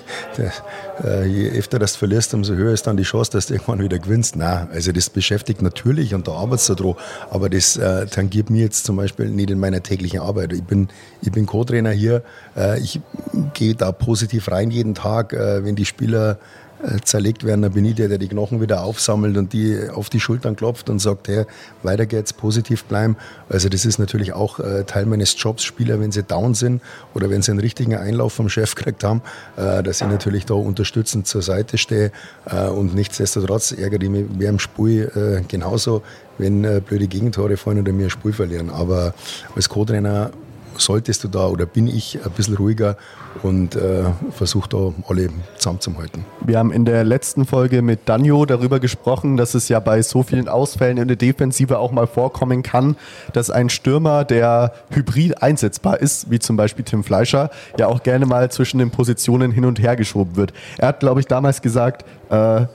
Äh, 1.04 1.26
je 1.26 1.50
öfter 1.50 1.78
das 1.78 1.94
verlierst, 1.94 2.32
umso 2.32 2.54
höher 2.54 2.72
ist 2.72 2.86
dann 2.86 2.96
die 2.96 3.02
Chance, 3.02 3.30
dass 3.32 3.46
du 3.46 3.54
irgendwann 3.54 3.80
wieder 3.80 3.98
gewinnst. 3.98 4.34
Nein, 4.34 4.68
also 4.72 4.92
das 4.92 5.10
beschäftigt 5.10 5.60
natürlich 5.60 6.14
und 6.14 6.26
da 6.26 6.32
arbeitest 6.32 6.70
du 6.70 6.74
dran. 6.74 6.94
Aber 7.28 7.50
das 7.50 7.76
äh, 7.76 8.06
tangiert 8.06 8.48
mir 8.48 8.62
jetzt 8.62 8.86
zum 8.86 8.96
Beispiel 8.96 9.28
nicht 9.28 9.50
in 9.50 9.60
meiner 9.60 9.82
täglichen 9.82 10.20
Arbeit. 10.20 10.54
Ich 10.54 10.64
bin, 10.64 10.88
ich 11.20 11.30
bin 11.30 11.44
Co-Trainer 11.44 11.90
hier. 11.90 12.22
Äh, 12.56 12.80
ich 12.80 12.98
gehe 13.52 13.74
da 13.74 13.92
positiv 13.92 14.50
rein 14.50 14.70
jeden 14.70 14.94
Tag, 14.94 15.34
äh, 15.34 15.64
wenn 15.64 15.76
die 15.76 15.84
Spieler 15.84 16.38
zerlegt 17.04 17.44
werden, 17.44 17.62
dann 17.62 17.72
bin 17.72 17.84
ich 17.84 17.94
der, 17.94 18.08
der 18.08 18.18
die 18.18 18.28
Knochen 18.28 18.60
wieder 18.60 18.82
aufsammelt 18.82 19.36
und 19.36 19.52
die 19.52 19.88
auf 19.92 20.10
die 20.10 20.20
Schultern 20.20 20.56
klopft 20.56 20.90
und 20.90 20.98
sagt, 20.98 21.28
hey, 21.28 21.44
weiter 21.82 22.06
geht's, 22.06 22.32
positiv 22.32 22.84
bleiben. 22.84 23.16
Also 23.48 23.68
das 23.68 23.84
ist 23.84 23.98
natürlich 23.98 24.32
auch 24.32 24.58
äh, 24.58 24.84
Teil 24.84 25.06
meines 25.06 25.34
Jobs, 25.40 25.62
Spieler, 25.62 26.00
wenn 26.00 26.12
sie 26.12 26.22
down 26.22 26.54
sind 26.54 26.82
oder 27.14 27.30
wenn 27.30 27.42
sie 27.42 27.50
einen 27.52 27.60
richtigen 27.60 27.94
Einlauf 27.94 28.32
vom 28.32 28.48
Chef 28.48 28.74
gekriegt 28.74 29.04
haben, 29.04 29.22
äh, 29.56 29.82
dass 29.82 30.00
ich 30.00 30.06
natürlich 30.06 30.46
da 30.46 30.54
unterstützend 30.54 31.26
zur 31.26 31.42
Seite 31.42 31.78
stehe 31.78 32.12
äh, 32.46 32.66
und 32.66 32.94
nichtsdestotrotz 32.94 33.72
ärgere 33.72 34.02
ich 34.02 34.10
mich 34.10 34.26
während 34.36 34.52
dem 34.52 34.58
Spiel 34.58 35.10
äh, 35.14 35.42
genauso, 35.46 36.02
wenn 36.38 36.64
äh, 36.64 36.80
blöde 36.84 37.06
Gegentore 37.06 37.56
fallen 37.56 37.80
oder 37.80 37.92
mir 37.92 38.04
ein 38.04 38.10
Spiel 38.10 38.32
verlieren. 38.32 38.70
Aber 38.70 39.14
als 39.54 39.68
Co-Trainer 39.68 40.30
solltest 40.76 41.24
du 41.24 41.28
da 41.28 41.46
oder 41.46 41.66
bin 41.66 41.86
ich 41.86 42.18
ein 42.24 42.30
bisschen 42.32 42.56
ruhiger 42.56 42.96
und 43.42 43.76
äh, 43.76 44.04
versuche 44.30 44.68
da 44.68 44.92
alle 45.08 45.28
zusammenzuhalten. 45.56 46.24
Wir 46.44 46.58
haben 46.58 46.72
in 46.72 46.84
der 46.84 47.04
letzten 47.04 47.46
Folge 47.46 47.82
mit 47.82 48.00
Danjo 48.06 48.44
darüber 48.46 48.80
gesprochen, 48.80 49.36
dass 49.36 49.54
es 49.54 49.68
ja 49.68 49.80
bei 49.80 50.02
so 50.02 50.22
vielen 50.22 50.48
Ausfällen 50.48 50.98
in 50.98 51.08
der 51.08 51.16
Defensive 51.16 51.78
auch 51.78 51.92
mal 51.92 52.06
vorkommen 52.06 52.62
kann, 52.62 52.96
dass 53.32 53.50
ein 53.50 53.68
Stürmer, 53.68 54.24
der 54.24 54.72
hybrid 54.90 55.42
einsetzbar 55.42 56.00
ist, 56.00 56.30
wie 56.30 56.38
zum 56.38 56.56
Beispiel 56.56 56.84
Tim 56.84 57.04
Fleischer, 57.04 57.50
ja 57.78 57.86
auch 57.86 58.02
gerne 58.02 58.26
mal 58.26 58.50
zwischen 58.50 58.78
den 58.78 58.90
Positionen 58.90 59.52
hin 59.52 59.64
und 59.64 59.80
her 59.80 59.96
geschoben 59.96 60.36
wird. 60.36 60.52
Er 60.78 60.88
hat, 60.88 61.00
glaube 61.00 61.20
ich, 61.20 61.26
damals 61.26 61.62
gesagt, 61.62 62.04
äh, 62.30 62.66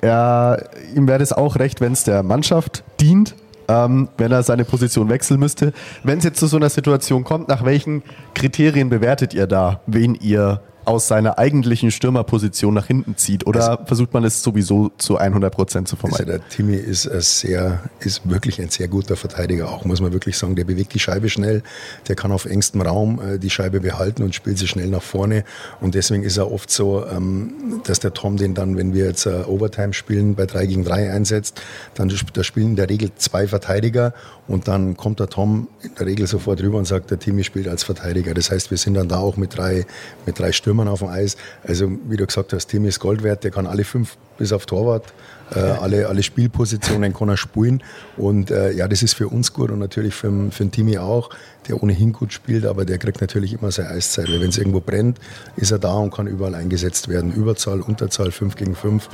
er, 0.00 0.68
ihm 0.94 1.08
wäre 1.08 1.22
es 1.22 1.32
auch 1.32 1.56
recht, 1.56 1.80
wenn 1.80 1.92
es 1.92 2.04
der 2.04 2.22
Mannschaft 2.22 2.84
dient, 3.00 3.34
ähm, 3.68 4.08
wenn 4.16 4.32
er 4.32 4.42
seine 4.42 4.64
Position 4.64 5.08
wechseln 5.08 5.40
müsste. 5.40 5.72
Wenn 6.02 6.18
es 6.18 6.24
jetzt 6.24 6.38
zu 6.38 6.46
so 6.46 6.56
einer 6.56 6.70
Situation 6.70 7.24
kommt, 7.24 7.48
nach 7.48 7.64
welchen 7.64 8.02
Kriterien 8.34 8.88
bewertet 8.88 9.34
ihr 9.34 9.46
da, 9.46 9.80
wen 9.86 10.14
ihr 10.14 10.60
aus 10.86 11.08
seiner 11.08 11.38
eigentlichen 11.38 11.90
Stürmerposition 11.90 12.72
nach 12.72 12.86
hinten 12.86 13.16
zieht? 13.16 13.46
Oder 13.46 13.84
versucht 13.86 14.14
man 14.14 14.24
es 14.24 14.42
sowieso 14.42 14.90
zu 14.98 15.18
100 15.18 15.52
Prozent 15.54 15.88
zu 15.88 15.96
Also 15.96 16.08
vermeiden? 16.16 16.40
der 16.40 16.48
Timmy 16.48 16.76
ist, 16.76 17.06
ein 17.06 17.20
sehr, 17.20 17.80
ist 18.00 18.28
wirklich 18.28 18.60
ein 18.60 18.70
sehr 18.70 18.88
guter 18.88 19.16
Verteidiger 19.16 19.68
auch, 19.68 19.84
muss 19.84 20.00
man 20.00 20.12
wirklich 20.12 20.38
sagen. 20.38 20.54
Der 20.56 20.64
bewegt 20.64 20.94
die 20.94 20.98
Scheibe 20.98 21.28
schnell, 21.28 21.62
der 22.08 22.16
kann 22.16 22.32
auf 22.32 22.44
engstem 22.44 22.80
Raum 22.80 23.20
äh, 23.20 23.38
die 23.38 23.50
Scheibe 23.50 23.80
behalten 23.80 24.22
und 24.22 24.34
spielt 24.34 24.58
sie 24.58 24.68
schnell 24.68 24.88
nach 24.88 25.02
vorne. 25.02 25.44
Und 25.80 25.94
deswegen 25.94 26.22
ist 26.22 26.36
er 26.36 26.50
oft 26.52 26.70
so, 26.70 27.04
ähm, 27.06 27.80
dass 27.84 28.00
der 28.00 28.14
Tom 28.14 28.36
den 28.36 28.54
dann, 28.54 28.76
wenn 28.76 28.94
wir 28.94 29.06
jetzt 29.06 29.26
äh, 29.26 29.42
Overtime 29.46 29.92
spielen, 29.92 30.34
bei 30.36 30.46
3 30.46 30.66
gegen 30.66 30.84
3 30.84 31.10
einsetzt, 31.10 31.60
dann 31.94 32.12
da 32.32 32.44
spielen 32.44 32.68
in 32.68 32.76
der 32.76 32.88
Regel 32.88 33.10
zwei 33.16 33.48
Verteidiger 33.48 34.14
und 34.46 34.68
dann 34.68 34.96
kommt 34.96 35.18
der 35.18 35.28
Tom 35.28 35.66
in 35.82 35.90
der 35.98 36.06
Regel 36.06 36.26
sofort 36.26 36.62
rüber 36.62 36.78
und 36.78 36.84
sagt, 36.86 37.10
der 37.10 37.18
Timmy 37.18 37.42
spielt 37.42 37.66
als 37.66 37.82
Verteidiger. 37.82 38.32
Das 38.34 38.50
heißt, 38.50 38.70
wir 38.70 38.78
sind 38.78 38.94
dann 38.94 39.08
da 39.08 39.18
auch 39.18 39.36
mit 39.36 39.56
drei, 39.56 39.84
mit 40.24 40.38
drei 40.38 40.52
Stürmern 40.52 40.75
auf 40.84 41.00
dem 41.00 41.08
Eis. 41.08 41.36
Also 41.62 41.90
wie 42.08 42.16
du 42.16 42.26
gesagt 42.26 42.52
hast, 42.52 42.66
Timmy 42.66 42.88
ist 42.88 43.00
Gold 43.00 43.22
wert, 43.22 43.44
der 43.44 43.50
kann 43.50 43.66
alle 43.66 43.84
fünf 43.84 44.16
bis 44.38 44.52
auf 44.52 44.66
Torwart, 44.66 45.12
äh, 45.54 45.58
alle, 45.58 46.08
alle 46.08 46.22
Spielpositionen 46.22 47.14
kann 47.14 47.28
er 47.28 47.36
spielen. 47.36 47.82
Und 48.16 48.50
äh, 48.50 48.72
ja, 48.72 48.88
das 48.88 49.02
ist 49.02 49.14
für 49.14 49.28
uns 49.28 49.52
gut 49.52 49.70
und 49.70 49.78
natürlich 49.78 50.14
für, 50.14 50.30
für 50.50 50.64
den 50.64 50.72
Timmy 50.72 50.98
auch, 50.98 51.30
der 51.68 51.82
ohnehin 51.82 52.12
gut 52.12 52.32
spielt, 52.32 52.66
aber 52.66 52.84
der 52.84 52.98
kriegt 52.98 53.20
natürlich 53.20 53.54
immer 53.54 53.70
seine 53.70 53.90
Eiszeit. 53.90 54.28
Weil 54.28 54.40
wenn 54.40 54.50
es 54.50 54.58
irgendwo 54.58 54.80
brennt, 54.80 55.18
ist 55.56 55.70
er 55.70 55.78
da 55.78 55.94
und 55.94 56.12
kann 56.12 56.26
überall 56.26 56.54
eingesetzt 56.54 57.08
werden. 57.08 57.32
Überzahl, 57.32 57.80
Unterzahl, 57.80 58.30
5 58.30 58.56
gegen 58.56 58.74
5, 58.74 59.08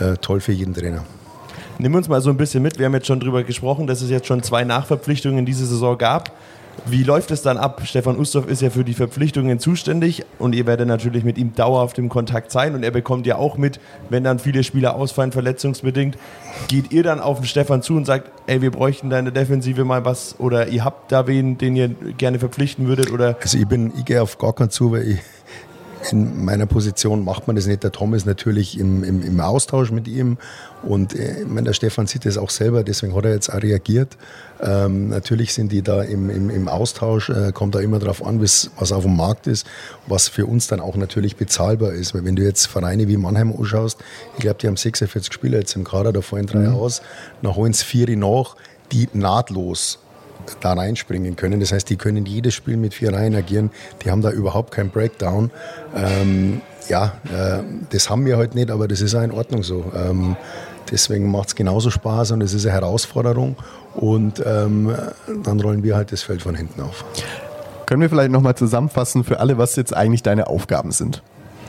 äh, 0.00 0.16
toll 0.16 0.40
für 0.40 0.52
jeden 0.52 0.74
Trainer. 0.74 1.04
Nimm 1.78 1.94
uns 1.94 2.08
mal 2.08 2.20
so 2.20 2.30
ein 2.30 2.36
bisschen 2.36 2.62
mit. 2.62 2.78
Wir 2.78 2.86
haben 2.86 2.94
jetzt 2.94 3.08
schon 3.08 3.18
drüber 3.18 3.42
gesprochen, 3.42 3.86
dass 3.86 4.00
es 4.00 4.08
jetzt 4.08 4.26
schon 4.26 4.42
zwei 4.42 4.64
Nachverpflichtungen 4.64 5.44
diese 5.44 5.66
Saison 5.66 5.98
gab. 5.98 6.32
Wie 6.86 7.02
läuft 7.02 7.30
es 7.30 7.42
dann 7.42 7.56
ab? 7.56 7.82
Stefan 7.84 8.18
Ustorf 8.18 8.46
ist 8.46 8.62
ja 8.62 8.70
für 8.70 8.84
die 8.84 8.94
Verpflichtungen 8.94 9.58
zuständig 9.58 10.24
und 10.38 10.54
ihr 10.54 10.66
werdet 10.66 10.86
natürlich 10.86 11.24
mit 11.24 11.38
ihm 11.38 11.54
dauerhaft 11.54 11.98
im 11.98 12.08
Kontakt 12.08 12.50
sein 12.50 12.74
und 12.74 12.82
er 12.82 12.90
bekommt 12.90 13.26
ja 13.26 13.36
auch 13.36 13.56
mit, 13.56 13.80
wenn 14.10 14.24
dann 14.24 14.38
viele 14.38 14.64
Spieler 14.64 14.94
ausfallen, 14.96 15.32
verletzungsbedingt. 15.32 16.18
Geht 16.68 16.92
ihr 16.92 17.02
dann 17.02 17.20
auf 17.20 17.38
den 17.38 17.46
Stefan 17.46 17.82
zu 17.82 17.94
und 17.94 18.04
sagt, 18.04 18.30
ey, 18.46 18.60
wir 18.60 18.70
bräuchten 18.70 19.10
da 19.10 19.18
in 19.18 19.24
der 19.24 19.34
Defensive 19.34 19.84
mal 19.84 20.04
was 20.04 20.38
oder 20.38 20.68
ihr 20.68 20.84
habt 20.84 21.10
da 21.10 21.26
wen, 21.26 21.58
den 21.58 21.76
ihr 21.76 21.88
gerne 21.88 22.38
verpflichten 22.38 22.86
würdet 22.86 23.10
oder 23.10 23.36
Also 23.40 23.58
ich 23.58 23.66
bin, 23.66 23.92
ich 23.96 24.04
gehe 24.04 24.20
auf 24.20 24.38
gar 24.38 24.52
keinen 24.52 24.70
zu, 24.70 24.92
weil 24.92 25.08
ich, 25.08 25.18
in 26.12 26.44
meiner 26.44 26.66
Position 26.66 27.24
macht 27.24 27.46
man 27.46 27.56
das 27.56 27.66
nicht. 27.66 27.82
Der 27.82 27.92
Tom 27.92 28.14
ist 28.14 28.26
natürlich 28.26 28.78
im, 28.78 29.04
im, 29.04 29.22
im 29.22 29.40
Austausch 29.40 29.90
mit 29.90 30.08
ihm 30.08 30.38
und 30.82 31.14
äh, 31.14 31.42
ich 31.42 31.48
meine, 31.48 31.66
der 31.66 31.72
Stefan 31.72 32.06
sieht 32.06 32.24
das 32.24 32.38
auch 32.38 32.50
selber, 32.50 32.84
deswegen 32.84 33.14
hat 33.14 33.24
er 33.24 33.32
jetzt 33.32 33.52
auch 33.52 33.62
reagiert. 33.62 34.16
Ähm, 34.60 35.08
natürlich 35.08 35.54
sind 35.54 35.72
die 35.72 35.82
da 35.82 36.02
im, 36.02 36.30
im, 36.30 36.50
im 36.50 36.68
Austausch, 36.68 37.30
äh, 37.30 37.52
kommt 37.52 37.74
da 37.74 37.80
immer 37.80 37.98
darauf 37.98 38.24
an, 38.24 38.40
was 38.40 38.70
auf 38.76 39.04
dem 39.04 39.16
Markt 39.16 39.46
ist, 39.46 39.66
was 40.06 40.28
für 40.28 40.46
uns 40.46 40.66
dann 40.66 40.80
auch 40.80 40.96
natürlich 40.96 41.36
bezahlbar 41.36 41.92
ist. 41.92 42.14
Weil 42.14 42.24
wenn 42.24 42.36
du 42.36 42.42
jetzt 42.42 42.66
Vereine 42.66 43.08
wie 43.08 43.16
Mannheim 43.16 43.52
anschaust, 43.52 43.98
ich 44.36 44.40
glaube, 44.40 44.58
die 44.60 44.66
haben 44.66 44.76
46 44.76 45.32
Spieler 45.32 45.58
jetzt 45.58 45.74
im 45.76 45.84
Kader, 45.84 46.12
da 46.12 46.20
fallen 46.20 46.46
drei 46.46 46.68
aus, 46.68 47.02
dann 47.42 47.54
holen 47.54 47.72
es 47.72 47.82
vier 47.82 48.14
nach, 48.16 48.56
die 48.92 49.08
nahtlos 49.12 49.98
da 50.60 50.74
reinspringen 50.74 51.36
können. 51.36 51.60
Das 51.60 51.72
heißt, 51.72 51.88
die 51.88 51.96
können 51.96 52.26
jedes 52.26 52.54
Spiel 52.54 52.76
mit 52.76 52.94
vier 52.94 53.12
Reihen 53.12 53.34
agieren. 53.34 53.70
Die 54.02 54.10
haben 54.10 54.22
da 54.22 54.30
überhaupt 54.30 54.72
keinen 54.72 54.90
Breakdown. 54.90 55.50
Ähm, 55.94 56.60
ja, 56.88 57.14
äh, 57.32 57.62
das 57.90 58.10
haben 58.10 58.26
wir 58.26 58.36
heute 58.36 58.56
nicht, 58.56 58.70
aber 58.70 58.88
das 58.88 59.00
ist 59.00 59.14
auch 59.14 59.22
in 59.22 59.32
Ordnung 59.32 59.62
so. 59.62 59.84
Ähm, 59.96 60.36
deswegen 60.90 61.30
macht 61.30 61.48
es 61.48 61.54
genauso 61.54 61.90
Spaß 61.90 62.32
und 62.32 62.42
es 62.42 62.54
ist 62.54 62.66
eine 62.66 62.74
Herausforderung. 62.74 63.56
Und 63.94 64.42
ähm, 64.44 64.94
dann 65.42 65.60
rollen 65.60 65.82
wir 65.82 65.96
halt 65.96 66.12
das 66.12 66.22
Feld 66.22 66.42
von 66.42 66.54
hinten 66.54 66.80
auf. 66.80 67.04
Können 67.86 68.00
wir 68.00 68.08
vielleicht 68.08 68.30
nochmal 68.30 68.54
zusammenfassen 68.54 69.24
für 69.24 69.40
alle, 69.40 69.58
was 69.58 69.76
jetzt 69.76 69.94
eigentlich 69.94 70.22
deine 70.22 70.46
Aufgaben 70.46 70.90
sind 70.90 71.22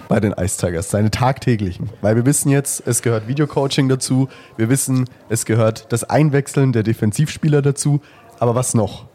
bei 0.08 0.19
den 0.19 0.34
Ice 0.34 0.58
Tigers, 0.58 0.89
deine 0.89 1.12
tagtäglichen? 1.12 1.89
Weil 2.01 2.15
wir 2.15 2.25
wissen 2.25 2.49
jetzt, 2.49 2.84
es 2.86 3.01
gehört 3.01 3.28
Videocoaching 3.28 3.89
dazu, 3.89 4.30
wir 4.58 4.69
wissen, 4.69 5.10
es 5.30 5.45
gehört 5.45 5.91
das 5.91 6.04
Einwechseln 6.04 6.71
der 6.71 6.84
Defensivspieler 6.84 7.62
dazu, 7.62 8.01
aber 8.39 8.56
was 8.56 8.74
noch? 8.74 9.06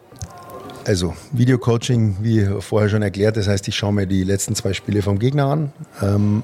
Also 0.87 1.15
Videocoaching, 1.33 2.17
wie 2.21 2.47
vorher 2.61 2.89
schon 2.89 3.03
erklärt, 3.03 3.37
das 3.37 3.49
heißt, 3.49 3.69
ich 3.69 3.77
schaue 3.77 3.93
mir 3.93 4.07
die 4.07 4.25
letzten 4.25 4.55
zwei 4.55 4.73
Spiele 4.73 5.03
vom 5.03 5.19
Gegner 5.19 5.47
an, 5.47 5.73
ähm, 6.03 6.43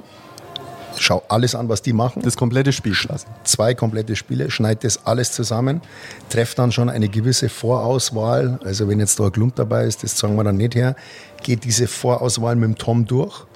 schaue 0.98 1.22
alles 1.28 1.54
an, 1.54 1.68
was 1.68 1.82
die 1.82 1.92
machen. 1.92 2.22
Das 2.22 2.36
komplette 2.36 2.72
Spiel 2.72 2.94
lassen. 3.08 3.28
zwei 3.44 3.74
komplette 3.74 4.14
Spiele, 4.14 4.50
schneide 4.50 4.80
das 4.82 5.06
alles 5.06 5.32
zusammen, 5.32 5.80
treffe 6.28 6.54
dann 6.56 6.72
schon 6.72 6.90
eine 6.90 7.08
gewisse 7.08 7.48
Vorauswahl. 7.48 8.58
Also 8.64 8.88
wenn 8.88 9.00
jetzt 9.00 9.18
da 9.18 9.24
ein 9.24 9.32
Klump 9.32 9.56
dabei 9.56 9.84
ist, 9.84 10.02
das 10.02 10.16
zeigen 10.16 10.36
wir 10.36 10.44
dann 10.44 10.56
nicht 10.56 10.74
her, 10.74 10.96
geht 11.42 11.64
diese 11.64 11.86
Vorauswahl 11.86 12.56
mit 12.56 12.68
dem 12.68 12.78
Tom 12.78 13.06
durch. 13.06 13.46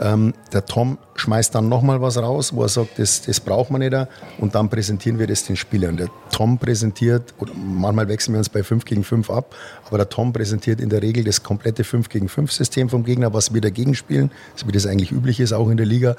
Ähm, 0.00 0.34
der 0.52 0.66
Tom 0.66 0.98
schmeißt 1.14 1.54
dann 1.54 1.68
nochmal 1.68 2.00
was 2.00 2.16
raus, 2.16 2.52
wo 2.54 2.62
er 2.62 2.68
sagt, 2.68 2.98
das, 2.98 3.22
das 3.22 3.40
braucht 3.40 3.70
man 3.70 3.80
nicht. 3.80 3.94
Und 4.38 4.54
dann 4.54 4.68
präsentieren 4.68 5.18
wir 5.18 5.26
das 5.26 5.44
den 5.44 5.56
Spielern. 5.56 5.96
Der 5.96 6.08
Tom 6.30 6.58
präsentiert, 6.58 7.34
oder 7.38 7.52
manchmal 7.54 8.08
wechseln 8.08 8.34
wir 8.34 8.38
uns 8.38 8.48
bei 8.48 8.62
5 8.62 8.84
gegen 8.84 9.04
5 9.04 9.30
ab, 9.30 9.54
aber 9.86 9.98
der 9.98 10.08
Tom 10.08 10.32
präsentiert 10.32 10.80
in 10.80 10.88
der 10.88 11.02
Regel 11.02 11.24
das 11.24 11.42
komplette 11.42 11.84
5 11.84 12.08
gegen 12.08 12.28
5 12.28 12.50
System 12.50 12.88
vom 12.88 13.04
Gegner, 13.04 13.32
was 13.32 13.54
wir 13.54 13.60
dagegen 13.60 13.94
spielen, 13.94 14.30
so 14.56 14.66
wie 14.66 14.72
das 14.72 14.86
eigentlich 14.86 15.12
üblich 15.12 15.40
ist, 15.40 15.52
auch 15.52 15.68
in 15.68 15.76
der 15.76 15.86
Liga. 15.86 16.16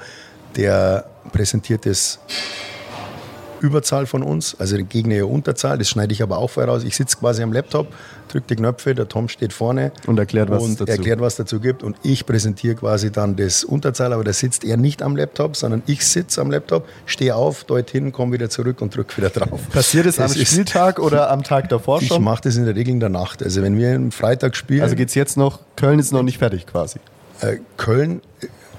Der 0.56 1.04
präsentiert 1.32 1.84
das 1.84 2.18
Überzahl 3.60 4.06
von 4.06 4.22
uns, 4.22 4.54
also 4.58 4.76
der 4.76 4.84
Gegner 4.84 5.14
ja 5.16 5.24
Unterzahl. 5.24 5.78
Das 5.78 5.88
schneide 5.88 6.12
ich 6.12 6.22
aber 6.22 6.38
auch 6.38 6.48
vorher 6.50 6.72
raus. 6.72 6.84
Ich 6.84 6.96
sitze 6.96 7.16
quasi 7.16 7.42
am 7.42 7.52
Laptop, 7.52 7.88
drücke 8.28 8.46
die 8.50 8.56
Knöpfe, 8.56 8.94
der 8.94 9.08
Tom 9.08 9.28
steht 9.28 9.52
vorne 9.52 9.92
und 10.06 10.18
erklärt, 10.18 10.50
was, 10.50 10.62
und 10.62 10.80
dazu. 10.80 10.90
erklärt, 10.90 11.20
was 11.20 11.36
dazu 11.36 11.60
gibt. 11.60 11.82
Und 11.82 11.96
ich 12.02 12.26
präsentiere 12.26 12.74
quasi 12.76 13.10
dann 13.10 13.36
das 13.36 13.64
Unterzahl, 13.64 14.12
aber 14.12 14.24
da 14.24 14.32
sitzt 14.32 14.64
er 14.64 14.76
nicht 14.76 15.02
am 15.02 15.16
Laptop, 15.16 15.56
sondern 15.56 15.82
ich 15.86 16.06
sitze 16.06 16.40
am 16.40 16.50
Laptop, 16.50 16.86
stehe 17.06 17.34
auf, 17.34 17.64
dorthin, 17.64 18.12
komme 18.12 18.32
wieder 18.32 18.50
zurück 18.50 18.80
und 18.82 18.94
drücke 18.94 19.16
wieder 19.16 19.30
drauf. 19.30 19.60
Passiert 19.70 20.06
es 20.06 20.18
am 20.20 20.28
Spieltag 20.32 20.98
oder 20.98 21.30
am 21.30 21.42
Tag 21.42 21.68
davor 21.68 22.00
Ich 22.02 22.08
schon? 22.08 22.22
mache 22.22 22.42
das 22.42 22.56
in 22.56 22.64
der 22.66 22.76
Regel 22.76 22.92
in 22.92 23.00
der 23.00 23.08
Nacht. 23.08 23.42
Also 23.42 23.62
wenn 23.62 23.78
wir 23.78 23.94
am 23.96 24.12
Freitag 24.12 24.56
spielen, 24.56 24.82
Also 24.82 24.96
geht 24.96 25.08
es 25.08 25.14
jetzt 25.14 25.36
noch, 25.36 25.60
Köln 25.76 25.98
ist 25.98 26.12
noch 26.12 26.22
nicht 26.22 26.38
fertig 26.38 26.66
quasi. 26.66 26.98
äh, 27.40 27.56
Köln, 27.76 28.20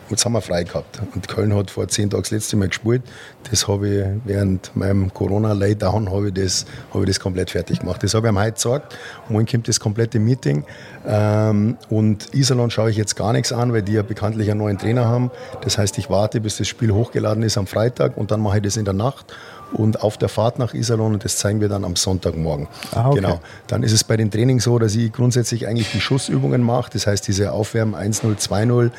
jetzt 0.10 0.26
haben 0.26 0.34
wir 0.34 0.42
frei 0.42 0.64
gehabt. 0.64 1.00
Und 1.14 1.28
Köln 1.28 1.56
hat 1.56 1.72
vor 1.72 1.88
zehn 1.88 2.10
Tagen 2.10 2.24
das 2.24 2.32
letzte 2.32 2.56
Mal 2.56 2.68
gespielt. 2.70 3.04
Das 3.50 3.68
habe 3.68 3.88
ich 3.88 4.06
während 4.26 4.76
meinem 4.76 5.14
Corona-Laydown 5.14 6.12
habe 6.12 6.28
ich, 6.28 6.34
das, 6.34 6.66
habe 6.94 7.04
ich 7.04 7.10
das 7.10 7.20
komplett 7.20 7.52
fertig 7.52 7.80
gemacht. 7.80 8.04
Das 8.04 8.14
habe 8.14 8.28
ich 8.28 8.30
am 8.30 8.40
heute 8.40 8.54
gesagt. 8.54 8.96
Morgen 9.30 9.46
kommt 9.46 9.68
das 9.68 9.80
komplette 9.80 10.20
Meeting. 10.20 10.66
Ähm, 11.06 11.78
und 11.90 12.34
Iserlohn 12.34 12.70
schaue 12.70 12.90
ich 12.90 12.98
jetzt 12.98 13.16
gar 13.16 13.34
nichts 13.34 13.52
an, 13.52 13.74
weil 13.74 13.82
die 13.82 13.94
ja 13.94 14.02
bekanntlich 14.02 14.50
einen 14.52 14.60
neuen 14.60 14.78
Trainer 14.78 15.06
haben. 15.06 15.32
Das 15.62 15.78
heißt, 15.78 15.98
ich 15.98 16.10
warte, 16.10 16.42
bis 16.42 16.58
das 16.58 16.68
Spiel 16.68 16.92
hochgeladen 16.92 17.44
ist 17.44 17.58
am 17.58 17.68
Freitag 17.68 18.18
und 18.18 18.32
dann 18.32 18.42
mache 18.42 18.58
ich 18.58 18.64
das 18.64 18.78
in 18.78 18.86
der 18.86 18.94
Nacht. 18.94 19.34
Und 19.74 20.02
auf 20.02 20.18
der 20.18 20.30
Fahrt 20.30 20.60
nach 20.60 20.74
Iserlohn, 20.74 21.14
und 21.14 21.26
das 21.26 21.38
zeigen 21.38 21.60
wir 21.60 21.68
dann 21.68 21.84
am 21.84 21.98
Sonntagmorgen. 21.98 22.68
Ah, 22.92 23.10
okay. 23.10 23.16
Genau. 23.20 23.42
Dann 23.68 23.84
ist 23.84 23.92
es 23.92 24.04
bei 24.04 24.16
den 24.16 24.32
Trainings 24.32 24.64
so, 24.64 24.80
dass 24.80 24.96
ich 24.96 25.12
grundsätzlich 25.12 25.68
eigentlich 25.68 25.92
die 25.92 26.00
Schussübungen 26.00 26.62
mache. 26.62 26.90
Das 26.94 27.06
heißt, 27.06 27.28
diese 27.28 27.52
Aufwärmen 27.52 27.94
1-0, 27.94 28.38
2-0. 28.38 28.92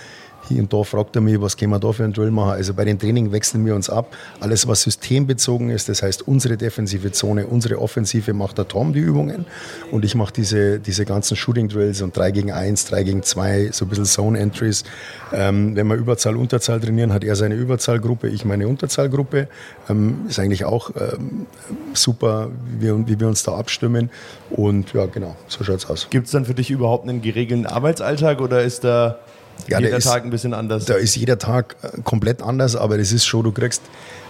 Hier 0.48 0.62
und 0.62 0.72
da 0.72 0.82
fragt 0.82 1.14
er 1.14 1.20
mich, 1.20 1.40
was 1.40 1.56
können 1.56 1.72
wir 1.72 1.78
da 1.78 1.92
für 1.92 2.04
einen 2.04 2.14
Drill 2.14 2.30
machen. 2.30 2.52
Also 2.52 2.72
bei 2.72 2.84
den 2.84 2.98
Training 2.98 3.32
wechseln 3.32 3.66
wir 3.66 3.74
uns 3.74 3.90
ab. 3.90 4.14
Alles, 4.40 4.66
was 4.66 4.82
systembezogen 4.82 5.68
ist, 5.68 5.88
das 5.88 6.02
heißt 6.02 6.26
unsere 6.26 6.56
defensive 6.56 7.12
Zone, 7.12 7.46
unsere 7.46 7.80
Offensive 7.80 8.32
macht 8.32 8.56
der 8.56 8.66
Tom 8.66 8.92
die 8.92 9.00
Übungen. 9.00 9.44
Und 9.90 10.04
ich 10.04 10.14
mache 10.14 10.32
diese, 10.32 10.80
diese 10.80 11.04
ganzen 11.04 11.36
Shooting 11.36 11.68
Drills 11.68 12.00
und 12.00 12.16
3 12.16 12.30
gegen 12.30 12.52
1, 12.52 12.86
3 12.86 13.02
gegen 13.02 13.22
2, 13.22 13.70
so 13.72 13.84
ein 13.84 13.88
bisschen 13.88 14.06
Zone 14.06 14.38
Entries. 14.38 14.84
Ähm, 15.32 15.76
wenn 15.76 15.86
wir 15.86 15.96
Überzahl, 15.96 16.36
Unterzahl 16.36 16.80
trainieren, 16.80 17.12
hat 17.12 17.24
er 17.24 17.36
seine 17.36 17.54
Überzahlgruppe, 17.54 18.28
ich 18.28 18.44
meine 18.44 18.66
Unterzahlgruppe. 18.68 19.48
Ähm, 19.90 20.26
ist 20.28 20.38
eigentlich 20.38 20.64
auch 20.64 20.90
ähm, 20.96 21.46
super, 21.92 22.50
wie 22.78 22.86
wir, 22.86 23.06
wie 23.06 23.20
wir 23.20 23.28
uns 23.28 23.42
da 23.42 23.54
abstimmen. 23.54 24.10
Und 24.50 24.94
ja, 24.94 25.06
genau, 25.06 25.36
so 25.48 25.62
schaut's 25.62 25.88
aus. 25.90 26.08
Gibt 26.10 26.26
es 26.26 26.32
dann 26.32 26.46
für 26.46 26.54
dich 26.54 26.70
überhaupt 26.70 27.08
einen 27.08 27.20
geregelten 27.20 27.66
Arbeitsalltag 27.66 28.40
oder 28.40 28.62
ist 28.62 28.84
da 28.84 29.18
Ja, 29.66 29.80
jeder 29.80 29.96
ist- 29.98 30.04
Tag 30.04 30.24
ein 30.24 30.30
bisschen 30.30 30.54
anders? 30.54 30.84
Da 30.86 30.94
ist 30.94 31.16
jeder 31.16 31.38
Tag 31.38 31.76
äh, 31.82 32.00
komplett 32.02 32.42
anders, 32.42 32.76
aber 32.76 32.96
das 32.98 33.12
ist 33.12 33.26
schon, 33.26 33.44
du 33.44 33.52
kriegst, 33.52 33.82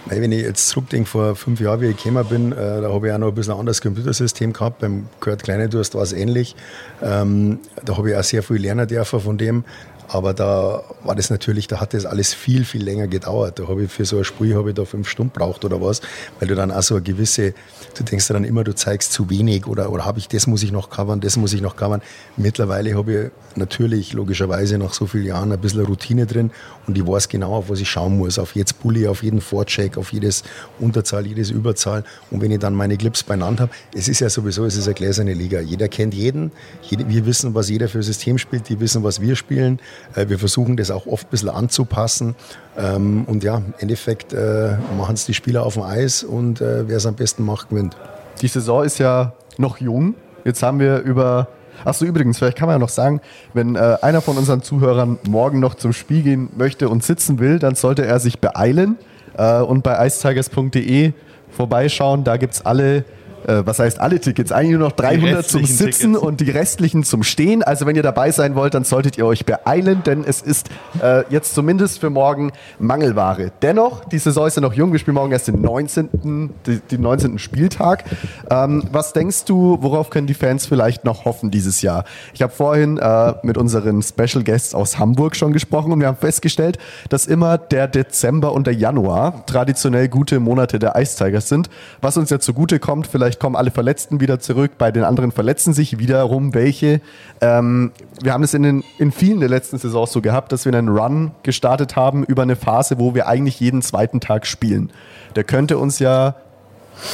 wenn 0.07 0.31
ich 0.31 0.41
jetzt 0.41 0.67
zurückdenke, 0.69 1.07
vor 1.09 1.35
fünf 1.35 1.59
Jahren, 1.59 1.81
wie 1.81 1.87
ich 1.87 1.97
gekommen 1.97 2.25
bin, 2.27 2.51
äh, 2.51 2.55
da 2.81 2.89
habe 2.91 3.07
ich 3.07 3.13
auch 3.13 3.17
noch 3.19 3.27
ein 3.29 3.35
bisschen 3.35 3.53
ein 3.53 3.59
anderes 3.59 3.81
Computersystem 3.81 4.53
gehabt. 4.53 4.79
Beim 4.79 5.07
Kurt 5.19 5.43
Kleinedurst 5.43 5.95
war 5.95 6.01
es 6.03 6.13
ähnlich. 6.13 6.55
Ähm, 7.01 7.59
da 7.85 7.97
habe 7.97 8.09
ich 8.11 8.15
auch 8.17 8.23
sehr 8.23 8.43
viel 8.43 8.57
lernen 8.57 8.87
dürfen 8.87 9.19
von 9.19 9.37
dem. 9.37 9.63
Aber 10.11 10.33
da 10.33 10.81
war 11.03 11.13
das 11.13 11.29
natürlich, 11.29 11.67
da 11.67 11.79
hat 11.79 11.93
das 11.93 12.07
alles 12.07 12.33
viel, 12.33 12.65
viel 12.65 12.83
länger 12.83 13.07
gedauert. 13.07 13.59
Da 13.59 13.67
habe 13.67 13.83
ich 13.83 13.91
für 13.91 14.05
so 14.05 14.17
ein 14.17 14.23
Spiel 14.23 14.55
habe 14.55 14.69
ich 14.69 14.75
da 14.75 14.83
fünf 14.83 15.07
Stunden 15.07 15.31
braucht 15.31 15.63
oder 15.65 15.79
was, 15.81 16.01
weil 16.39 16.47
du 16.47 16.55
dann 16.55 16.71
auch 16.71 16.81
so 16.81 16.95
eine 16.95 17.03
gewisse, 17.03 17.53
du 17.97 18.03
denkst 18.03 18.27
dann 18.27 18.43
immer, 18.43 18.63
du 18.63 18.73
zeigst 18.73 19.13
zu 19.13 19.29
wenig 19.29 19.67
oder, 19.67 19.91
oder 19.91 20.05
habe 20.05 20.19
ich, 20.19 20.27
das 20.27 20.47
muss 20.47 20.63
ich 20.63 20.71
noch 20.71 20.89
covern, 20.89 21.19
das 21.19 21.37
muss 21.37 21.53
ich 21.53 21.61
noch 21.61 21.75
covern. 21.75 22.01
Mittlerweile 22.37 22.95
habe 22.95 23.13
ich 23.13 23.57
natürlich 23.57 24.13
logischerweise 24.13 24.77
nach 24.77 24.93
so 24.93 25.05
vielen 25.05 25.25
Jahren 25.25 25.51
ein 25.51 25.59
bisschen 25.59 25.85
Routine 25.85 26.25
drin 26.25 26.51
und 26.87 26.97
ich 26.97 27.05
weiß 27.05 27.29
genau, 27.29 27.53
auf 27.53 27.69
was 27.69 27.79
ich 27.79 27.89
schauen 27.89 28.17
muss. 28.17 28.39
Auf 28.39 28.55
jetzt 28.55 28.81
Bulli, 28.81 29.07
auf 29.07 29.23
jeden 29.23 29.41
Vorcheck, 29.41 29.97
auf 29.97 30.13
jedes 30.13 30.43
Unterzahl, 30.79 31.25
jedes 31.25 31.49
Überzahl. 31.49 32.03
Und 32.31 32.41
wenn 32.41 32.51
ich 32.51 32.59
dann 32.59 32.73
meine 32.73 32.97
Clips 32.97 33.23
beieinander 33.23 33.63
habe, 33.63 33.71
es 33.95 34.07
ist 34.07 34.19
ja 34.19 34.29
sowieso, 34.29 34.65
es 34.65 34.75
ist 34.75 34.87
eine 34.87 34.93
gläserne 34.93 35.33
Liga. 35.33 35.59
Jeder 35.59 35.87
kennt 35.87 36.13
jeden. 36.13 36.51
Jede, 36.83 37.07
wir 37.09 37.25
wissen, 37.25 37.53
was 37.55 37.69
jeder 37.69 37.89
für 37.89 37.99
ein 37.99 38.03
System 38.03 38.37
spielt. 38.37 38.69
Die 38.69 38.79
wissen, 38.79 39.03
was 39.03 39.19
wir 39.21 39.35
spielen. 39.35 39.79
Äh, 40.15 40.29
Wir 40.29 40.39
versuchen 40.39 40.77
das 40.77 40.91
auch 40.91 41.05
oft 41.07 41.27
ein 41.27 41.31
bisschen 41.31 41.49
anzupassen. 41.49 42.35
Ähm, 42.77 43.25
Und 43.25 43.43
ja, 43.43 43.57
im 43.57 43.73
Endeffekt 43.79 44.31
äh, 44.33 44.77
machen 44.97 45.15
es 45.15 45.25
die 45.25 45.33
Spieler 45.33 45.65
auf 45.65 45.73
dem 45.73 45.83
Eis 45.83 46.23
und 46.23 46.61
äh, 46.61 46.87
wer 46.87 46.97
es 46.97 47.05
am 47.05 47.15
besten 47.15 47.43
macht, 47.43 47.71
gewinnt. 47.79 47.97
Die 48.41 48.47
Saison 48.47 48.83
ist 48.83 48.97
ja 48.97 49.33
noch 49.57 49.77
jung. 49.77 50.15
Jetzt 50.43 50.63
haben 50.63 50.79
wir 50.79 50.99
über. 50.99 51.47
Achso, 51.85 52.03
übrigens, 52.03 52.37
vielleicht 52.37 52.57
kann 52.57 52.67
man 52.67 52.75
ja 52.75 52.79
noch 52.79 52.89
sagen, 52.89 53.21
wenn 53.53 53.77
äh, 53.77 53.97
einer 54.01 54.19
von 54.19 54.37
unseren 54.37 54.61
Zuhörern 54.61 55.17
morgen 55.29 55.61
noch 55.61 55.75
zum 55.75 55.93
Spiel 55.93 56.23
gehen 56.23 56.49
möchte 56.57 56.89
und 56.89 57.03
sitzen 57.05 57.39
will, 57.39 57.57
dann 57.57 57.75
sollte 57.75 58.05
er 58.05 58.19
sich 58.19 58.39
beeilen 58.39 58.97
äh, 59.37 59.61
und 59.61 59.81
bei 59.81 60.05
icetigers.de 60.05 61.13
vorbeischauen. 61.51 62.25
Da 62.25 62.35
gibt 62.35 62.55
es 62.55 62.65
alle, 62.65 63.05
äh, 63.49 63.65
was 63.65 63.79
heißt 63.79 63.99
alle 63.99 64.19
Tickets? 64.19 64.51
Eigentlich 64.51 64.77
nur 64.77 64.87
noch 64.87 64.91
300 64.91 65.47
zum 65.47 65.65
Sitzen 65.65 66.13
Tickets. 66.13 66.17
und 66.17 66.39
die 66.39 66.51
restlichen 66.51 67.03
zum 67.03 67.23
Stehen. 67.23 67.63
Also 67.63 67.85
wenn 67.85 67.95
ihr 67.95 68.03
dabei 68.03 68.31
sein 68.31 68.55
wollt, 68.55 68.73
dann 68.73 68.83
solltet 68.83 69.17
ihr 69.17 69.25
euch 69.25 69.45
beeilen, 69.45 70.03
denn 70.05 70.23
es 70.23 70.41
ist 70.41 70.69
äh, 71.01 71.23
jetzt 71.29 71.55
zumindest 71.55 71.99
für 71.99 72.09
morgen 72.09 72.51
Mangelware. 72.77 73.51
Dennoch, 73.61 74.05
die 74.05 74.19
Saison 74.19 74.47
ist 74.47 74.55
ja 74.55 74.61
noch 74.61 74.73
jung. 74.73 74.91
Wir 74.91 74.99
spielen 74.99 75.15
morgen 75.15 75.31
erst 75.31 75.47
den 75.47 75.61
19. 75.61 76.49
Die, 76.65 76.79
den 76.79 77.01
19. 77.01 77.39
Spieltag. 77.39 78.03
Ähm, 78.49 78.83
was 78.91 79.13
denkst 79.13 79.45
du, 79.45 79.77
worauf 79.81 80.09
können 80.09 80.27
die 80.27 80.33
Fans 80.33 80.65
vielleicht 80.65 81.03
noch 81.03 81.25
hoffen 81.25 81.49
dieses 81.49 81.81
Jahr? 81.81 82.05
Ich 82.33 82.41
habe 82.41 82.53
vorhin 82.53 82.97
äh, 82.97 83.33
mit 83.43 83.57
unseren 83.57 84.01
Special 84.01 84.43
Guests 84.43 84.75
aus 84.75 84.99
Hamburg 84.99 85.35
schon 85.35 85.53
gesprochen 85.53 85.91
und 85.91 85.99
wir 85.99 86.07
haben 86.07 86.17
festgestellt, 86.17 86.77
dass 87.09 87.25
immer 87.25 87.57
der 87.57 87.87
Dezember 87.87 88.53
und 88.53 88.67
der 88.67 88.75
Januar 88.75 89.45
traditionell 89.45 90.07
gute 90.07 90.39
Monate 90.39 90.77
der 90.77 90.95
Ice 90.95 91.17
Tigers 91.17 91.49
sind. 91.49 91.69
Was 92.01 92.17
uns 92.17 92.29
jetzt 92.29 92.45
zugute 92.45 92.79
kommt, 92.79 93.07
vielleicht 93.07 93.38
kommen 93.39 93.55
alle 93.55 93.71
Verletzten 93.71 94.19
wieder 94.19 94.39
zurück, 94.39 94.73
bei 94.77 94.91
den 94.91 95.03
anderen 95.03 95.31
verletzen 95.31 95.73
sich 95.73 95.99
wiederum 95.99 96.53
welche. 96.53 97.01
Ähm, 97.41 97.91
wir 98.21 98.33
haben 98.33 98.43
es 98.43 98.53
in, 98.53 98.83
in 98.97 99.11
vielen 99.11 99.39
der 99.39 99.49
letzten 99.49 99.77
Saisons 99.77 100.11
so 100.11 100.21
gehabt, 100.21 100.51
dass 100.51 100.65
wir 100.65 100.73
einen 100.73 100.89
Run 100.89 101.31
gestartet 101.43 101.95
haben 101.95 102.23
über 102.23 102.43
eine 102.43 102.55
Phase, 102.55 102.99
wo 102.99 103.15
wir 103.15 103.27
eigentlich 103.27 103.59
jeden 103.59 103.81
zweiten 103.81 104.19
Tag 104.19 104.45
spielen. 104.45 104.91
Der 105.35 105.43
könnte 105.43 105.77
uns 105.77 105.99
ja 105.99 106.35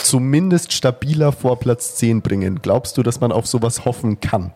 zumindest 0.04 0.74
stabiler 0.74 1.32
vor 1.32 1.60
Platz 1.60 1.96
10 1.96 2.22
bringen. 2.22 2.60
Glaubst 2.62 2.98
du, 2.98 3.04
dass 3.04 3.20
man 3.20 3.32
auf 3.32 3.46
sowas 3.48 3.86
hoffen 3.86 4.20
kann? 4.20 4.52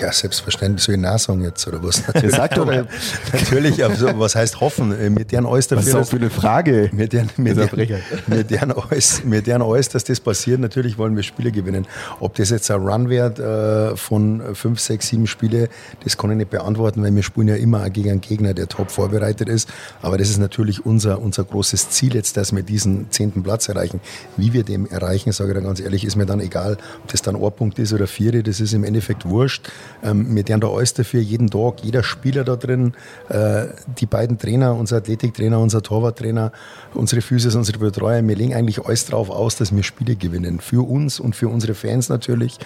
Ja, 0.00 0.12
selbstverständlich. 0.12 0.88
Ich 0.88 0.96
nein 0.96 1.18
sagen 1.18 1.42
jetzt 1.42 1.66
oder 1.66 1.82
was? 1.82 2.02
Sag 2.28 2.54
doch 2.54 2.66
mal. 2.66 2.86
Natürlich, 3.32 3.84
aber 3.84 3.94
so, 3.94 4.18
was 4.18 4.34
heißt 4.34 4.60
hoffen? 4.60 4.92
Äh, 4.92 5.16
Wir 5.16 5.24
deren 5.24 5.46
alles 5.46 5.70
Was 5.70 5.86
ist 5.86 5.94
auch 5.94 6.06
für 6.06 6.16
eine 6.16 6.30
Frage? 6.30 6.90
Wir 6.92 7.08
deren, 7.08 7.30
Dieser 7.36 7.66
deren, 7.66 8.00
wir, 8.26 8.44
deren 8.44 8.72
alles, 8.72 9.22
wir 9.24 9.42
deren 9.42 9.62
alles, 9.62 9.88
dass 9.88 10.04
das 10.04 10.20
passiert. 10.20 10.60
Natürlich 10.60 10.98
wollen 10.98 11.16
wir 11.16 11.22
Spiele 11.22 11.52
gewinnen. 11.52 11.86
Ob 12.20 12.34
das 12.34 12.50
jetzt 12.50 12.70
ein 12.70 12.80
Run 12.80 13.08
wird 13.08 13.38
äh, 13.38 13.96
von 13.96 14.54
fünf, 14.54 14.80
sechs, 14.80 15.08
sieben 15.08 15.26
Spiele, 15.26 15.68
das 16.04 16.16
kann 16.18 16.30
ich 16.30 16.36
nicht 16.36 16.50
beantworten, 16.50 17.02
weil 17.02 17.14
wir 17.14 17.22
spielen 17.22 17.48
ja 17.48 17.56
immer 17.56 17.88
gegen 17.90 18.10
einen 18.10 18.20
Gegner, 18.20 18.54
der 18.54 18.68
top 18.68 18.90
vorbereitet 18.90 19.48
ist. 19.48 19.68
Aber 20.02 20.18
das 20.18 20.28
ist 20.28 20.38
natürlich 20.38 20.84
unser, 20.84 21.20
unser 21.22 21.44
großes 21.44 21.90
Ziel 21.90 22.14
jetzt, 22.14 22.36
dass 22.36 22.54
wir 22.54 22.62
diesen 22.62 23.10
zehnten 23.10 23.42
Platz 23.42 23.68
erreichen. 23.68 24.00
Wie 24.36 24.52
wir 24.52 24.64
den 24.64 24.90
erreichen, 24.90 25.32
sage 25.32 25.52
ich 25.52 25.56
da 25.56 25.62
ganz 25.62 25.80
ehrlich, 25.80 26.04
ist 26.04 26.16
mir 26.16 26.26
dann 26.26 26.40
egal, 26.40 26.76
ob 27.02 27.12
das 27.12 27.22
dann 27.22 27.36
ein 27.36 27.52
Punkt 27.52 27.78
ist 27.78 27.92
oder 27.92 28.06
vier, 28.06 28.42
das 28.42 28.60
ist 28.60 28.74
im 28.74 28.84
Endeffekt 28.84 29.26
wurscht. 29.26 29.70
Ähm, 30.02 30.34
wir 30.34 30.42
deren 30.42 30.60
da 30.60 30.68
alles 30.68 30.94
dafür, 30.94 31.20
jeden 31.20 31.50
Tag, 31.50 31.82
jeder 31.82 32.02
Spieler 32.02 32.44
da 32.44 32.56
drin, 32.56 32.94
äh, 33.28 33.66
die 33.98 34.06
beiden 34.06 34.38
Trainer, 34.38 34.74
unser 34.74 34.96
Athletiktrainer, 34.98 35.58
unser 35.58 35.82
Torwarttrainer, 35.82 36.52
unsere 36.94 37.22
Physios, 37.22 37.54
unsere 37.54 37.78
Betreuer, 37.78 38.26
wir 38.26 38.36
legen 38.36 38.54
eigentlich 38.54 38.84
alles 38.84 39.06
drauf 39.06 39.30
aus, 39.30 39.56
dass 39.56 39.74
wir 39.74 39.82
Spiele 39.82 40.16
gewinnen. 40.16 40.60
Für 40.60 40.86
uns 40.88 41.20
und 41.20 41.34
für 41.36 41.48
unsere 41.48 41.74
Fans 41.74 42.08
natürlich. 42.08 42.58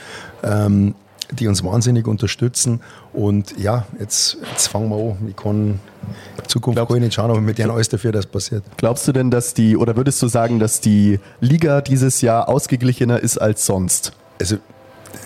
Ähm, 0.42 0.94
die 1.32 1.46
uns 1.46 1.62
wahnsinnig 1.62 2.08
unterstützen. 2.08 2.80
Und 3.12 3.56
ja, 3.56 3.86
jetzt, 4.00 4.36
jetzt 4.50 4.66
fangen 4.66 4.88
wir 4.90 4.96
an. 4.96 5.28
Ich 5.28 5.36
kann 5.36 5.54
in 5.56 5.78
Zukunft 6.48 6.76
Glaubst- 6.76 6.88
kann 6.88 6.96
ich 6.96 7.04
nicht 7.04 7.14
schauen, 7.14 7.30
aber 7.30 7.46
wir 7.46 7.54
tun 7.54 7.70
alles 7.70 7.88
dafür, 7.88 8.10
dass 8.10 8.26
passiert. 8.26 8.64
Glaubst 8.76 9.06
du 9.06 9.12
denn, 9.12 9.30
dass 9.30 9.54
die, 9.54 9.76
oder 9.76 9.96
würdest 9.96 10.20
du 10.22 10.26
sagen, 10.26 10.58
dass 10.58 10.80
die 10.80 11.20
Liga 11.40 11.82
dieses 11.82 12.20
Jahr 12.20 12.48
ausgeglichener 12.48 13.20
ist 13.20 13.38
als 13.38 13.64
sonst? 13.64 14.12
Also, 14.40 14.56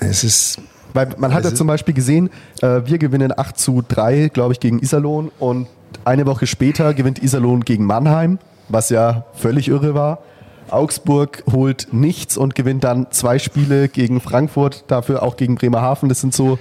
es 0.00 0.24
ist 0.24 0.58
Weil 0.94 1.08
man 1.18 1.34
hat 1.34 1.42
ja 1.44 1.50
Also- 1.50 1.56
zum 1.58 1.66
Beispiel 1.66 1.92
gesehen, 1.92 2.30
äh, 2.62 2.80
wir 2.86 2.98
gewinnen 2.98 3.32
8 3.36 3.58
zu 3.58 3.82
3, 3.86 4.30
glaube 4.32 4.52
ich, 4.54 4.60
gegen 4.60 4.78
Iserlohn 4.78 5.30
und 5.38 5.66
eine 6.04 6.24
Woche 6.26 6.46
später 6.46 6.94
gewinnt 6.94 7.22
Iserlohn 7.22 7.60
gegen 7.64 7.84
Mannheim, 7.84 8.38
was 8.68 8.88
ja 8.90 9.24
völlig 9.34 9.68
irre 9.68 9.94
war. 9.94 10.20
Augsburg 10.70 11.42
holt 11.52 11.88
nichts 11.92 12.36
und 12.36 12.54
gewinnt 12.54 12.84
dann 12.84 13.08
zwei 13.10 13.38
Spiele 13.38 13.88
gegen 13.88 14.20
Frankfurt, 14.20 14.84
dafür 14.88 15.22
auch 15.22 15.36
gegen 15.36 15.56
Bremerhaven. 15.56 16.08
Das 16.08 16.20
sind 16.20 16.34
so, 16.34 16.58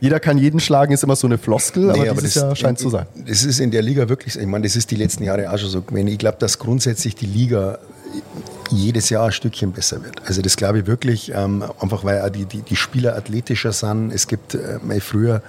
jeder 0.00 0.20
kann 0.20 0.36
jeden 0.38 0.60
schlagen, 0.60 0.92
ist 0.92 1.02
immer 1.02 1.16
so 1.16 1.26
eine 1.26 1.38
Floskel, 1.38 1.90
aber 1.90 1.98
Nee, 2.04 2.10
dieses 2.14 2.34
Jahr 2.34 2.54
scheint 2.54 2.78
zu 2.78 2.90
sein. 2.90 3.06
Das 3.26 3.44
ist 3.44 3.60
in 3.60 3.70
der 3.70 3.82
Liga 3.82 4.08
wirklich, 4.08 4.36
ich 4.38 4.46
meine, 4.46 4.64
das 4.64 4.76
ist 4.76 4.90
die 4.90 4.96
letzten 4.96 5.24
Jahre 5.24 5.50
auch 5.50 5.58
schon 5.58 5.70
so 5.70 5.80
gewesen. 5.82 6.08
Ich 6.08 6.18
glaube, 6.18 6.36
dass 6.38 6.58
grundsätzlich 6.58 7.14
die 7.14 7.26
Liga 7.26 7.78
jedes 8.70 9.10
Jahr 9.10 9.26
ein 9.26 9.32
Stückchen 9.32 9.72
besser 9.72 10.02
wird. 10.02 10.20
Also 10.26 10.42
das 10.42 10.56
glaube 10.56 10.80
ich 10.80 10.86
wirklich, 10.86 11.32
ähm, 11.34 11.64
einfach 11.80 12.04
weil 12.04 12.30
die, 12.30 12.44
die, 12.44 12.62
die 12.62 12.76
Spieler 12.76 13.16
athletischer 13.16 13.72
sind. 13.72 14.12
Es 14.12 14.26
gibt, 14.26 14.54
äh, 14.54 14.78
früher, 15.00 15.42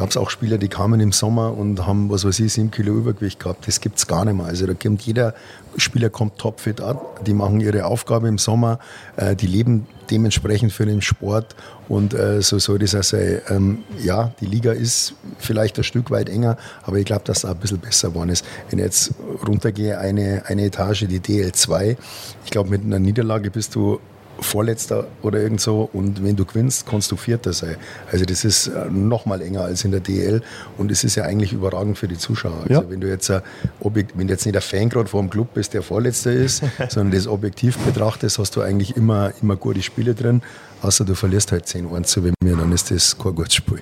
gab 0.00 0.08
es 0.08 0.16
auch 0.16 0.30
Spieler, 0.30 0.56
die 0.56 0.68
kamen 0.68 0.98
im 1.00 1.12
Sommer 1.12 1.54
und 1.54 1.86
haben, 1.86 2.08
was 2.08 2.24
weiß 2.24 2.40
ich, 2.40 2.54
sieben 2.54 2.70
Kilo 2.70 2.94
Übergewicht 2.94 3.38
gehabt. 3.38 3.68
Das 3.68 3.82
gibt 3.82 3.98
es 3.98 4.06
gar 4.06 4.24
nicht 4.24 4.34
mehr. 4.34 4.46
Also 4.46 4.66
da 4.66 4.72
kommt 4.72 5.02
jeder 5.02 5.34
Spieler 5.76 6.08
kommt 6.08 6.38
topfit 6.38 6.80
an, 6.80 6.96
die 7.26 7.34
machen 7.34 7.60
ihre 7.60 7.84
Aufgabe 7.84 8.26
im 8.26 8.38
Sommer, 8.38 8.78
äh, 9.16 9.36
die 9.36 9.46
leben 9.46 9.86
dementsprechend 10.10 10.72
für 10.72 10.86
den 10.86 11.02
Sport 11.02 11.54
und 11.86 12.14
äh, 12.14 12.40
so 12.40 12.58
soll 12.58 12.78
das 12.78 12.94
auch 12.94 13.02
sein. 13.02 13.42
Ähm, 13.50 13.78
ja, 14.02 14.32
die 14.40 14.46
Liga 14.46 14.72
ist 14.72 15.12
vielleicht 15.38 15.76
ein 15.76 15.84
Stück 15.84 16.10
weit 16.10 16.30
enger, 16.30 16.56
aber 16.84 16.96
ich 16.96 17.04
glaube, 17.04 17.24
dass 17.26 17.42
da 17.42 17.50
ein 17.50 17.58
bisschen 17.58 17.78
besser 17.78 18.08
geworden 18.08 18.30
ist. 18.30 18.42
Wenn 18.70 18.78
ich 18.78 18.86
jetzt 18.86 19.12
runtergehe, 19.46 19.98
eine, 19.98 20.44
eine 20.46 20.64
Etage, 20.64 21.08
die 21.08 21.20
DL2, 21.20 21.98
ich 22.46 22.50
glaube, 22.50 22.70
mit 22.70 22.82
einer 22.82 22.98
Niederlage 22.98 23.50
bist 23.50 23.74
du 23.74 24.00
Vorletzter 24.40 25.06
oder 25.22 25.40
irgend 25.40 25.60
so 25.60 25.88
und 25.92 26.24
wenn 26.24 26.36
du 26.36 26.44
gewinnst, 26.44 26.86
kannst 26.86 27.10
du 27.10 27.16
Vierter 27.16 27.52
sein. 27.52 27.76
Also 28.10 28.24
das 28.24 28.44
ist 28.44 28.68
äh, 28.68 28.86
noch 28.90 29.26
mal 29.26 29.40
enger 29.42 29.62
als 29.62 29.84
in 29.84 29.90
der 29.90 30.00
DL 30.00 30.42
und 30.78 30.90
es 30.90 31.04
ist 31.04 31.14
ja 31.16 31.24
eigentlich 31.24 31.52
überragend 31.52 31.98
für 31.98 32.08
die 32.08 32.18
Zuschauer. 32.18 32.62
Also 32.68 32.82
ja. 32.82 32.90
wenn 32.90 33.00
du 33.00 33.08
jetzt 33.08 33.28
äh, 33.30 33.40
wenn 33.80 34.26
du 34.26 34.32
jetzt 34.32 34.46
nicht 34.46 34.56
ein 34.56 34.62
Fan 34.62 34.88
gerade 34.88 35.08
vor 35.08 35.20
dem 35.20 35.30
Club 35.30 35.54
bist, 35.54 35.74
der 35.74 35.82
Vorletzter 35.82 36.32
ist, 36.32 36.62
sondern 36.88 37.12
das 37.12 37.26
objektiv 37.26 37.76
betrachtest, 37.78 38.38
hast 38.38 38.56
du 38.56 38.60
eigentlich 38.60 38.96
immer, 38.96 39.32
immer 39.42 39.56
gute 39.56 39.82
Spiele 39.82 40.14
drin 40.14 40.42
Außer 40.82 41.04
du 41.04 41.14
verlierst 41.14 41.52
halt 41.52 41.66
10 41.66 41.92
1 41.94 42.08
zu 42.08 42.22
mir, 42.22 42.32
dann 42.42 42.72
ist 42.72 42.90
das 42.90 43.18
kein 43.18 43.34
gutes 43.34 43.54
Spiel. 43.54 43.80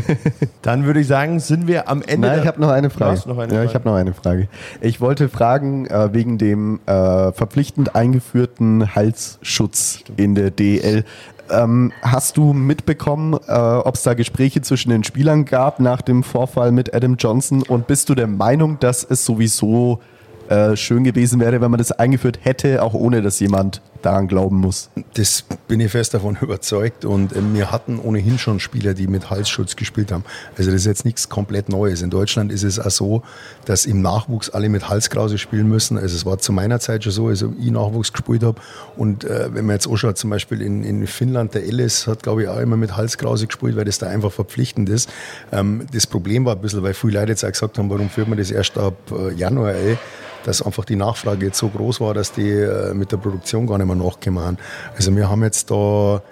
dann 0.62 0.84
würde 0.86 1.00
ich 1.00 1.06
sagen, 1.06 1.40
sind 1.40 1.66
wir 1.66 1.88
am 1.88 2.02
Ende. 2.02 2.28
Nein, 2.28 2.40
ich 2.40 2.46
habe 2.46 2.60
noch 2.60 2.70
eine 2.70 2.88
Frage. 2.88 3.20
Noch 3.28 3.38
eine 3.38 3.52
ja, 3.52 3.58
Frage. 3.58 3.68
ich 3.68 3.74
habe 3.74 3.88
noch 3.88 3.96
eine 3.96 4.14
Frage. 4.14 4.48
Ich 4.80 5.00
wollte 5.00 5.28
fragen 5.28 5.86
äh, 5.86 6.12
wegen 6.14 6.38
dem 6.38 6.80
äh, 6.86 7.32
verpflichtend 7.32 7.94
eingeführten 7.94 8.94
Halsschutz 8.94 9.98
Stimmt. 10.00 10.20
in 10.20 10.34
der 10.34 10.50
DL. 10.50 11.04
Ähm, 11.50 11.92
hast 12.02 12.36
du 12.36 12.52
mitbekommen, 12.52 13.34
äh, 13.46 13.52
ob 13.52 13.94
es 13.94 14.02
da 14.02 14.14
Gespräche 14.14 14.62
zwischen 14.62 14.90
den 14.90 15.04
Spielern 15.04 15.44
gab 15.44 15.80
nach 15.80 16.00
dem 16.00 16.22
Vorfall 16.22 16.72
mit 16.72 16.94
Adam 16.94 17.16
Johnson? 17.16 17.62
Und 17.62 17.86
bist 17.86 18.08
du 18.08 18.14
der 18.14 18.26
Meinung, 18.26 18.78
dass 18.80 19.04
es 19.04 19.24
sowieso 19.24 20.00
äh, 20.48 20.76
schön 20.76 21.04
gewesen 21.04 21.40
wäre, 21.40 21.60
wenn 21.60 21.70
man 21.70 21.78
das 21.78 21.92
eingeführt 21.92 22.38
hätte, 22.42 22.82
auch 22.82 22.94
ohne 22.94 23.20
dass 23.20 23.38
jemand 23.38 23.82
daran 24.02 24.28
glauben 24.28 24.56
muss. 24.56 24.90
Das 25.14 25.44
bin 25.66 25.80
ich 25.80 25.90
fest 25.90 26.14
davon 26.14 26.36
überzeugt 26.40 27.04
und 27.04 27.32
äh, 27.32 27.40
wir 27.52 27.70
hatten 27.70 27.98
ohnehin 27.98 28.38
schon 28.38 28.60
Spieler, 28.60 28.94
die 28.94 29.06
mit 29.06 29.30
Halsschutz 29.30 29.76
gespielt 29.76 30.12
haben. 30.12 30.24
Also 30.56 30.70
das 30.70 30.80
ist 30.80 30.86
jetzt 30.86 31.04
nichts 31.04 31.28
komplett 31.28 31.68
Neues. 31.68 32.02
In 32.02 32.10
Deutschland 32.10 32.52
ist 32.52 32.62
es 32.62 32.78
auch 32.78 32.90
so, 32.90 33.22
dass 33.64 33.86
im 33.86 34.02
Nachwuchs 34.02 34.50
alle 34.50 34.68
mit 34.68 34.88
Halskrause 34.88 35.38
spielen 35.38 35.68
müssen. 35.68 35.98
Also 35.98 36.16
es 36.16 36.24
war 36.24 36.38
zu 36.38 36.52
meiner 36.52 36.80
Zeit 36.80 37.04
schon 37.04 37.12
so, 37.12 37.28
also 37.28 37.52
ich 37.58 37.70
Nachwuchs 37.70 38.12
gespielt 38.12 38.42
habe 38.42 38.60
und 38.96 39.24
äh, 39.24 39.54
wenn 39.54 39.66
man 39.66 39.74
jetzt 39.74 39.88
anschaut, 39.88 40.18
zum 40.18 40.30
Beispiel 40.30 40.62
in, 40.62 40.84
in 40.84 41.06
Finnland, 41.06 41.54
der 41.54 41.64
Ellis 41.64 42.06
hat 42.06 42.22
glaube 42.22 42.42
ich 42.42 42.48
auch 42.48 42.58
immer 42.58 42.76
mit 42.76 42.96
Halskrause 42.96 43.46
gespielt, 43.46 43.76
weil 43.76 43.84
das 43.84 43.98
da 43.98 44.08
einfach 44.08 44.32
verpflichtend 44.32 44.88
ist. 44.88 45.10
Ähm, 45.52 45.86
das 45.92 46.06
Problem 46.06 46.44
war 46.44 46.54
ein 46.54 46.60
bisschen, 46.60 46.82
weil 46.82 46.94
viele 46.94 47.20
Leute 47.20 47.32
jetzt 47.32 47.44
auch 47.44 47.52
gesagt 47.52 47.78
haben, 47.78 47.90
warum 47.90 48.10
führt 48.10 48.28
man 48.28 48.38
das 48.38 48.50
erst 48.50 48.78
ab 48.78 48.96
äh, 49.10 49.34
Januar, 49.34 49.74
ey? 49.74 49.98
dass 50.44 50.62
einfach 50.62 50.84
die 50.84 50.96
Nachfrage 50.96 51.46
jetzt 51.46 51.58
so 51.58 51.68
groß 51.68 52.00
war, 52.00 52.14
dass 52.14 52.32
die 52.32 52.48
äh, 52.48 52.94
mit 52.94 53.12
der 53.12 53.18
Produktion 53.18 53.66
gar 53.66 53.78
nicht 53.78 53.86
nachgekommen 53.94 54.44
haben. 54.44 54.58
Also 54.96 55.14
wir 55.14 55.28
haben 55.28 55.42
jetzt 55.42 55.70
da 55.70 56.22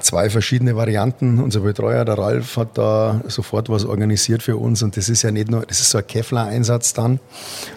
zwei 0.00 0.30
verschiedene 0.30 0.76
Varianten. 0.76 1.38
Unser 1.40 1.60
Betreuer, 1.60 2.04
der 2.04 2.18
Ralf, 2.18 2.56
hat 2.56 2.78
da 2.78 3.20
sofort 3.26 3.68
was 3.68 3.84
organisiert 3.84 4.42
für 4.42 4.56
uns 4.56 4.82
und 4.82 4.96
das 4.96 5.08
ist 5.08 5.22
ja 5.22 5.30
nicht 5.30 5.50
nur, 5.50 5.66
das 5.66 5.80
ist 5.80 5.90
so 5.90 5.98
ein 5.98 6.06
Kevlar-Einsatz 6.06 6.94
dann. 6.94 7.18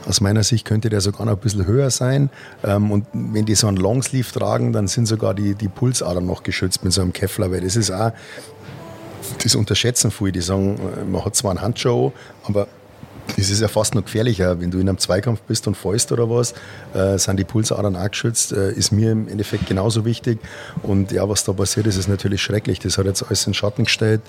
Aus 0.08 0.22
meiner 0.22 0.44
Sicht 0.44 0.66
könnte 0.66 0.90
der 0.90 1.02
sogar 1.02 1.26
noch 1.26 1.34
ein 1.34 1.40
bisschen 1.40 1.66
höher 1.66 1.90
sein 1.90 2.30
ähm, 2.64 2.92
und 2.92 3.06
wenn 3.14 3.46
die 3.46 3.56
so 3.56 3.68
einen 3.68 3.78
Longsleeve 3.78 4.32
tragen, 4.32 4.74
dann 4.74 4.88
sind 4.88 5.08
sogar 5.08 5.34
die, 5.34 5.56
die 5.56 5.68
Pulsadern 5.68 6.26
noch 6.26 6.44
geschützt 6.44 6.84
mit 6.84 6.94
so 6.94 7.02
einem 7.02 7.14
Kevlar, 7.14 7.52
weil 7.52 7.62
das 7.62 7.76
ist 7.76 7.92
auch 7.92 8.12
das 9.44 9.56
unterschätzen 9.56 10.12
viele, 10.12 10.32
die 10.32 10.42
sagen, 10.42 10.80
man 11.12 11.24
hat 11.24 11.36
zwar 11.36 11.52
einen 11.52 11.62
Handschuh, 11.62 12.12
aber 12.44 12.68
das 13.38 13.50
ist 13.50 13.62
ja 13.62 13.68
fast 13.68 13.96
noch 13.96 14.04
gefährlicher. 14.04 14.60
Wenn 14.60 14.72
du 14.72 14.80
in 14.80 14.90
einem 14.90 14.98
Zweikampf 14.98 15.42
bist 15.42 15.68
und 15.68 15.76
fäust 15.76 16.12
oder 16.12 16.30
was, 16.30 16.54
äh, 16.94 17.18
sind 17.18 17.38
die 17.38 17.44
Pulsadern 17.44 17.96
auch 17.96 18.10
geschützt. 18.10 18.52
Äh, 18.52 18.74
ist 18.74 18.92
mir 18.92 19.12
im 19.12 19.28
Endeffekt 19.28 19.68
genauso 19.68 20.06
wichtig. 20.06 20.40
Und 20.84 21.12
ja, 21.12 21.28
was 21.28 21.44
da 21.44 21.54
passiert 21.54 21.88
ist, 21.88 21.98
ist 21.98 22.08
natürlich 22.08 22.42
schrecklich. 22.42 22.80
Das 22.80 22.98
hat 22.98 23.06
jetzt 23.06 23.24
alles 23.24 23.48
in 23.48 23.54
Schatten 23.54 23.86
gestellt. 23.86 24.22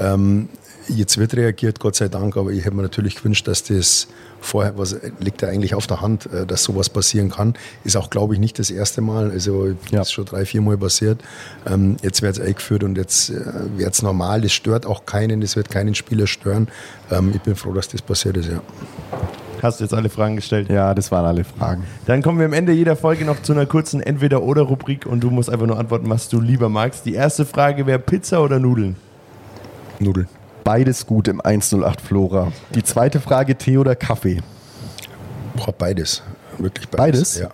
Ähm, 0.00 0.48
Jetzt 0.88 1.18
wird 1.18 1.34
reagiert, 1.34 1.80
Gott 1.80 1.96
sei 1.96 2.08
Dank, 2.08 2.36
aber 2.36 2.50
ich 2.50 2.64
hätte 2.64 2.76
mir 2.76 2.82
natürlich 2.82 3.16
gewünscht, 3.16 3.48
dass 3.48 3.64
das 3.64 4.06
vorher, 4.46 4.78
was 4.78 4.96
liegt 5.20 5.42
ja 5.42 5.48
eigentlich 5.48 5.74
auf 5.74 5.86
der 5.86 6.00
Hand, 6.00 6.26
äh, 6.32 6.46
dass 6.46 6.62
sowas 6.62 6.88
passieren 6.88 7.30
kann. 7.30 7.54
Ist 7.84 7.96
auch, 7.96 8.10
glaube 8.10 8.34
ich, 8.34 8.40
nicht 8.40 8.58
das 8.58 8.70
erste 8.70 9.00
Mal. 9.00 9.30
Also 9.30 9.74
ja. 9.90 10.02
ist 10.02 10.12
schon 10.12 10.24
drei, 10.24 10.44
vier 10.44 10.62
Mal 10.62 10.78
passiert. 10.78 11.20
Ähm, 11.66 11.96
jetzt 12.02 12.22
wird 12.22 12.38
es 12.38 12.40
eingeführt 12.40 12.84
und 12.84 12.96
jetzt 12.96 13.30
äh, 13.30 13.42
wird 13.76 13.94
es 13.94 14.02
normal. 14.02 14.40
Das 14.40 14.52
stört 14.52 14.86
auch 14.86 15.04
keinen, 15.06 15.40
das 15.40 15.56
wird 15.56 15.70
keinen 15.70 15.94
Spieler 15.94 16.26
stören. 16.26 16.68
Ähm, 17.10 17.32
ich 17.34 17.42
bin 17.42 17.56
froh, 17.56 17.72
dass 17.72 17.88
das 17.88 18.02
passiert 18.02 18.36
ist, 18.36 18.48
ja. 18.48 18.60
Hast 19.62 19.80
du 19.80 19.84
jetzt 19.84 19.94
alle 19.94 20.10
Fragen 20.10 20.36
gestellt? 20.36 20.68
Ja, 20.68 20.94
das 20.94 21.10
waren 21.10 21.24
alle 21.24 21.44
Fragen. 21.44 21.84
Dann 22.04 22.22
kommen 22.22 22.38
wir 22.38 22.46
am 22.46 22.52
Ende 22.52 22.72
jeder 22.72 22.94
Folge 22.94 23.24
noch 23.24 23.42
zu 23.42 23.52
einer 23.52 23.66
kurzen 23.66 24.00
Entweder-Oder-Rubrik 24.00 25.06
und 25.06 25.20
du 25.20 25.30
musst 25.30 25.50
einfach 25.50 25.66
nur 25.66 25.78
antworten, 25.78 26.10
was 26.10 26.28
du 26.28 26.40
lieber 26.40 26.68
magst. 26.68 27.06
Die 27.06 27.14
erste 27.14 27.46
Frage 27.46 27.86
wäre 27.86 27.98
Pizza 27.98 28.42
oder 28.42 28.58
Nudeln? 28.58 28.96
Nudeln. 29.98 30.28
Beides 30.66 31.06
gut 31.06 31.28
im 31.28 31.40
108 31.40 32.00
Flora. 32.00 32.50
Die 32.74 32.82
zweite 32.82 33.20
Frage, 33.20 33.54
Tee 33.54 33.78
oder 33.78 33.94
Kaffee? 33.94 34.42
Boah, 35.54 35.70
beides. 35.70 36.24
Wirklich 36.58 36.88
beides. 36.88 37.36
Beides? 37.36 37.38
Ja. 37.38 37.50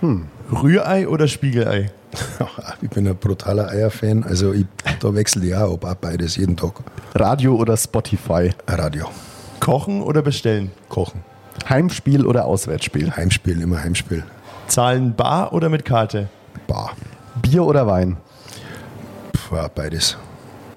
Hm. 0.00 0.26
Rührei 0.50 1.06
oder 1.06 1.28
Spiegelei? 1.28 1.92
ich 2.82 2.90
bin 2.90 3.06
ein 3.06 3.14
brutaler 3.14 3.68
Eier-Fan. 3.68 4.24
Also 4.24 4.52
ich, 4.52 4.66
da 4.98 5.14
wechsle 5.14 5.46
ich 5.46 5.54
auch, 5.54 5.80
auch 5.80 5.94
beides 5.94 6.34
jeden 6.34 6.56
Tag. 6.56 6.72
Radio 7.14 7.54
oder 7.54 7.76
Spotify? 7.76 8.50
Radio. 8.66 9.06
Kochen 9.60 10.02
oder 10.02 10.20
bestellen? 10.20 10.72
Kochen. 10.88 11.22
Heimspiel 11.68 12.26
oder 12.26 12.46
Auswärtsspiel? 12.46 13.12
Heimspiel, 13.14 13.62
immer 13.62 13.80
Heimspiel. 13.80 14.24
Zahlen 14.66 15.14
bar 15.14 15.52
oder 15.52 15.68
mit 15.68 15.84
Karte? 15.84 16.28
Bar. 16.66 16.96
Bier 17.40 17.64
oder 17.64 17.86
Wein? 17.86 18.16
Puh, 19.32 19.68
beides. 19.72 20.16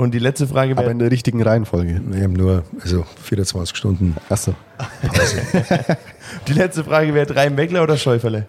Und 0.03 0.11
die 0.11 0.19
letzte 0.19 0.47
Frage 0.47 0.71
wäre. 0.71 0.81
Aber 0.81 0.91
in 0.91 0.99
der 0.99 1.09
richtigen 1.09 1.41
Reihenfolge. 1.41 2.01
Wir 2.05 2.23
haben 2.23 2.33
nur 2.33 2.65
also 2.81 3.05
24 3.23 3.73
Stunden 3.73 4.17
Achso. 4.29 4.53
Die 6.47 6.53
letzte 6.53 6.83
Frage 6.83 7.13
wäre: 7.13 7.25
Drei 7.25 7.49
Meckler 7.49 7.83
oder 7.83 7.95
Schäuferle? 7.95 8.45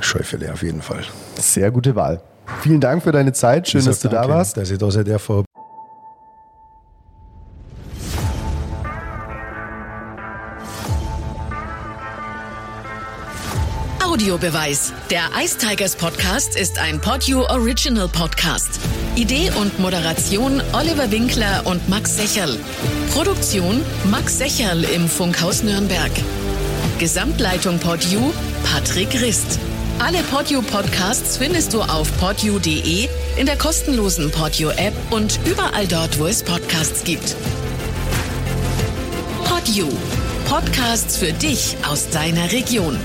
Schäuferle 0.00 0.52
auf 0.52 0.64
jeden 0.64 0.82
Fall. 0.82 1.04
Sehr 1.36 1.70
gute 1.70 1.94
Wahl. 1.94 2.20
Vielen 2.62 2.80
Dank 2.80 3.04
für 3.04 3.12
deine 3.12 3.32
Zeit. 3.32 3.68
Schön, 3.68 3.84
dass 3.84 4.00
du 4.00 4.08
da 4.08 4.28
warst. 4.28 4.56
Dass 4.56 4.72
ich 4.72 4.78
da 4.78 4.90
sein 4.90 5.04
darf. 5.04 5.30
Audiobeweis. 14.04 14.92
Der 15.10 15.30
Ice 15.40 15.58
Tigers 15.58 15.94
Podcast 15.94 16.56
ist 16.56 16.80
ein 16.80 17.00
Podio 17.00 17.48
Original 17.48 18.08
Podcast. 18.08 18.80
Idee 19.16 19.50
und 19.60 19.78
Moderation 19.78 20.62
Oliver 20.72 21.10
Winkler 21.10 21.62
und 21.64 21.88
Max 21.88 22.16
Secherl. 22.16 22.56
Produktion 23.12 23.82
Max 24.04 24.38
Secherl 24.38 24.84
im 24.84 25.08
Funkhaus 25.08 25.62
Nürnberg. 25.62 26.10
Gesamtleitung 26.98 27.78
Podio 27.78 28.32
Patrick 28.64 29.20
Rist. 29.20 29.58
Alle 29.98 30.22
Podio 30.22 30.62
Podcasts 30.62 31.36
findest 31.36 31.74
du 31.74 31.82
auf 31.82 32.10
podio.de, 32.18 33.08
in 33.36 33.46
der 33.46 33.56
kostenlosen 33.58 34.30
Podio 34.30 34.70
App 34.70 34.94
und 35.10 35.40
überall 35.44 35.86
dort, 35.86 36.18
wo 36.18 36.26
es 36.26 36.42
Podcasts 36.42 37.04
gibt. 37.04 37.34
Podio. 39.44 39.88
Podcasts 40.48 41.16
für 41.16 41.32
dich 41.32 41.76
aus 41.88 42.08
deiner 42.10 42.50
Region. 42.52 42.98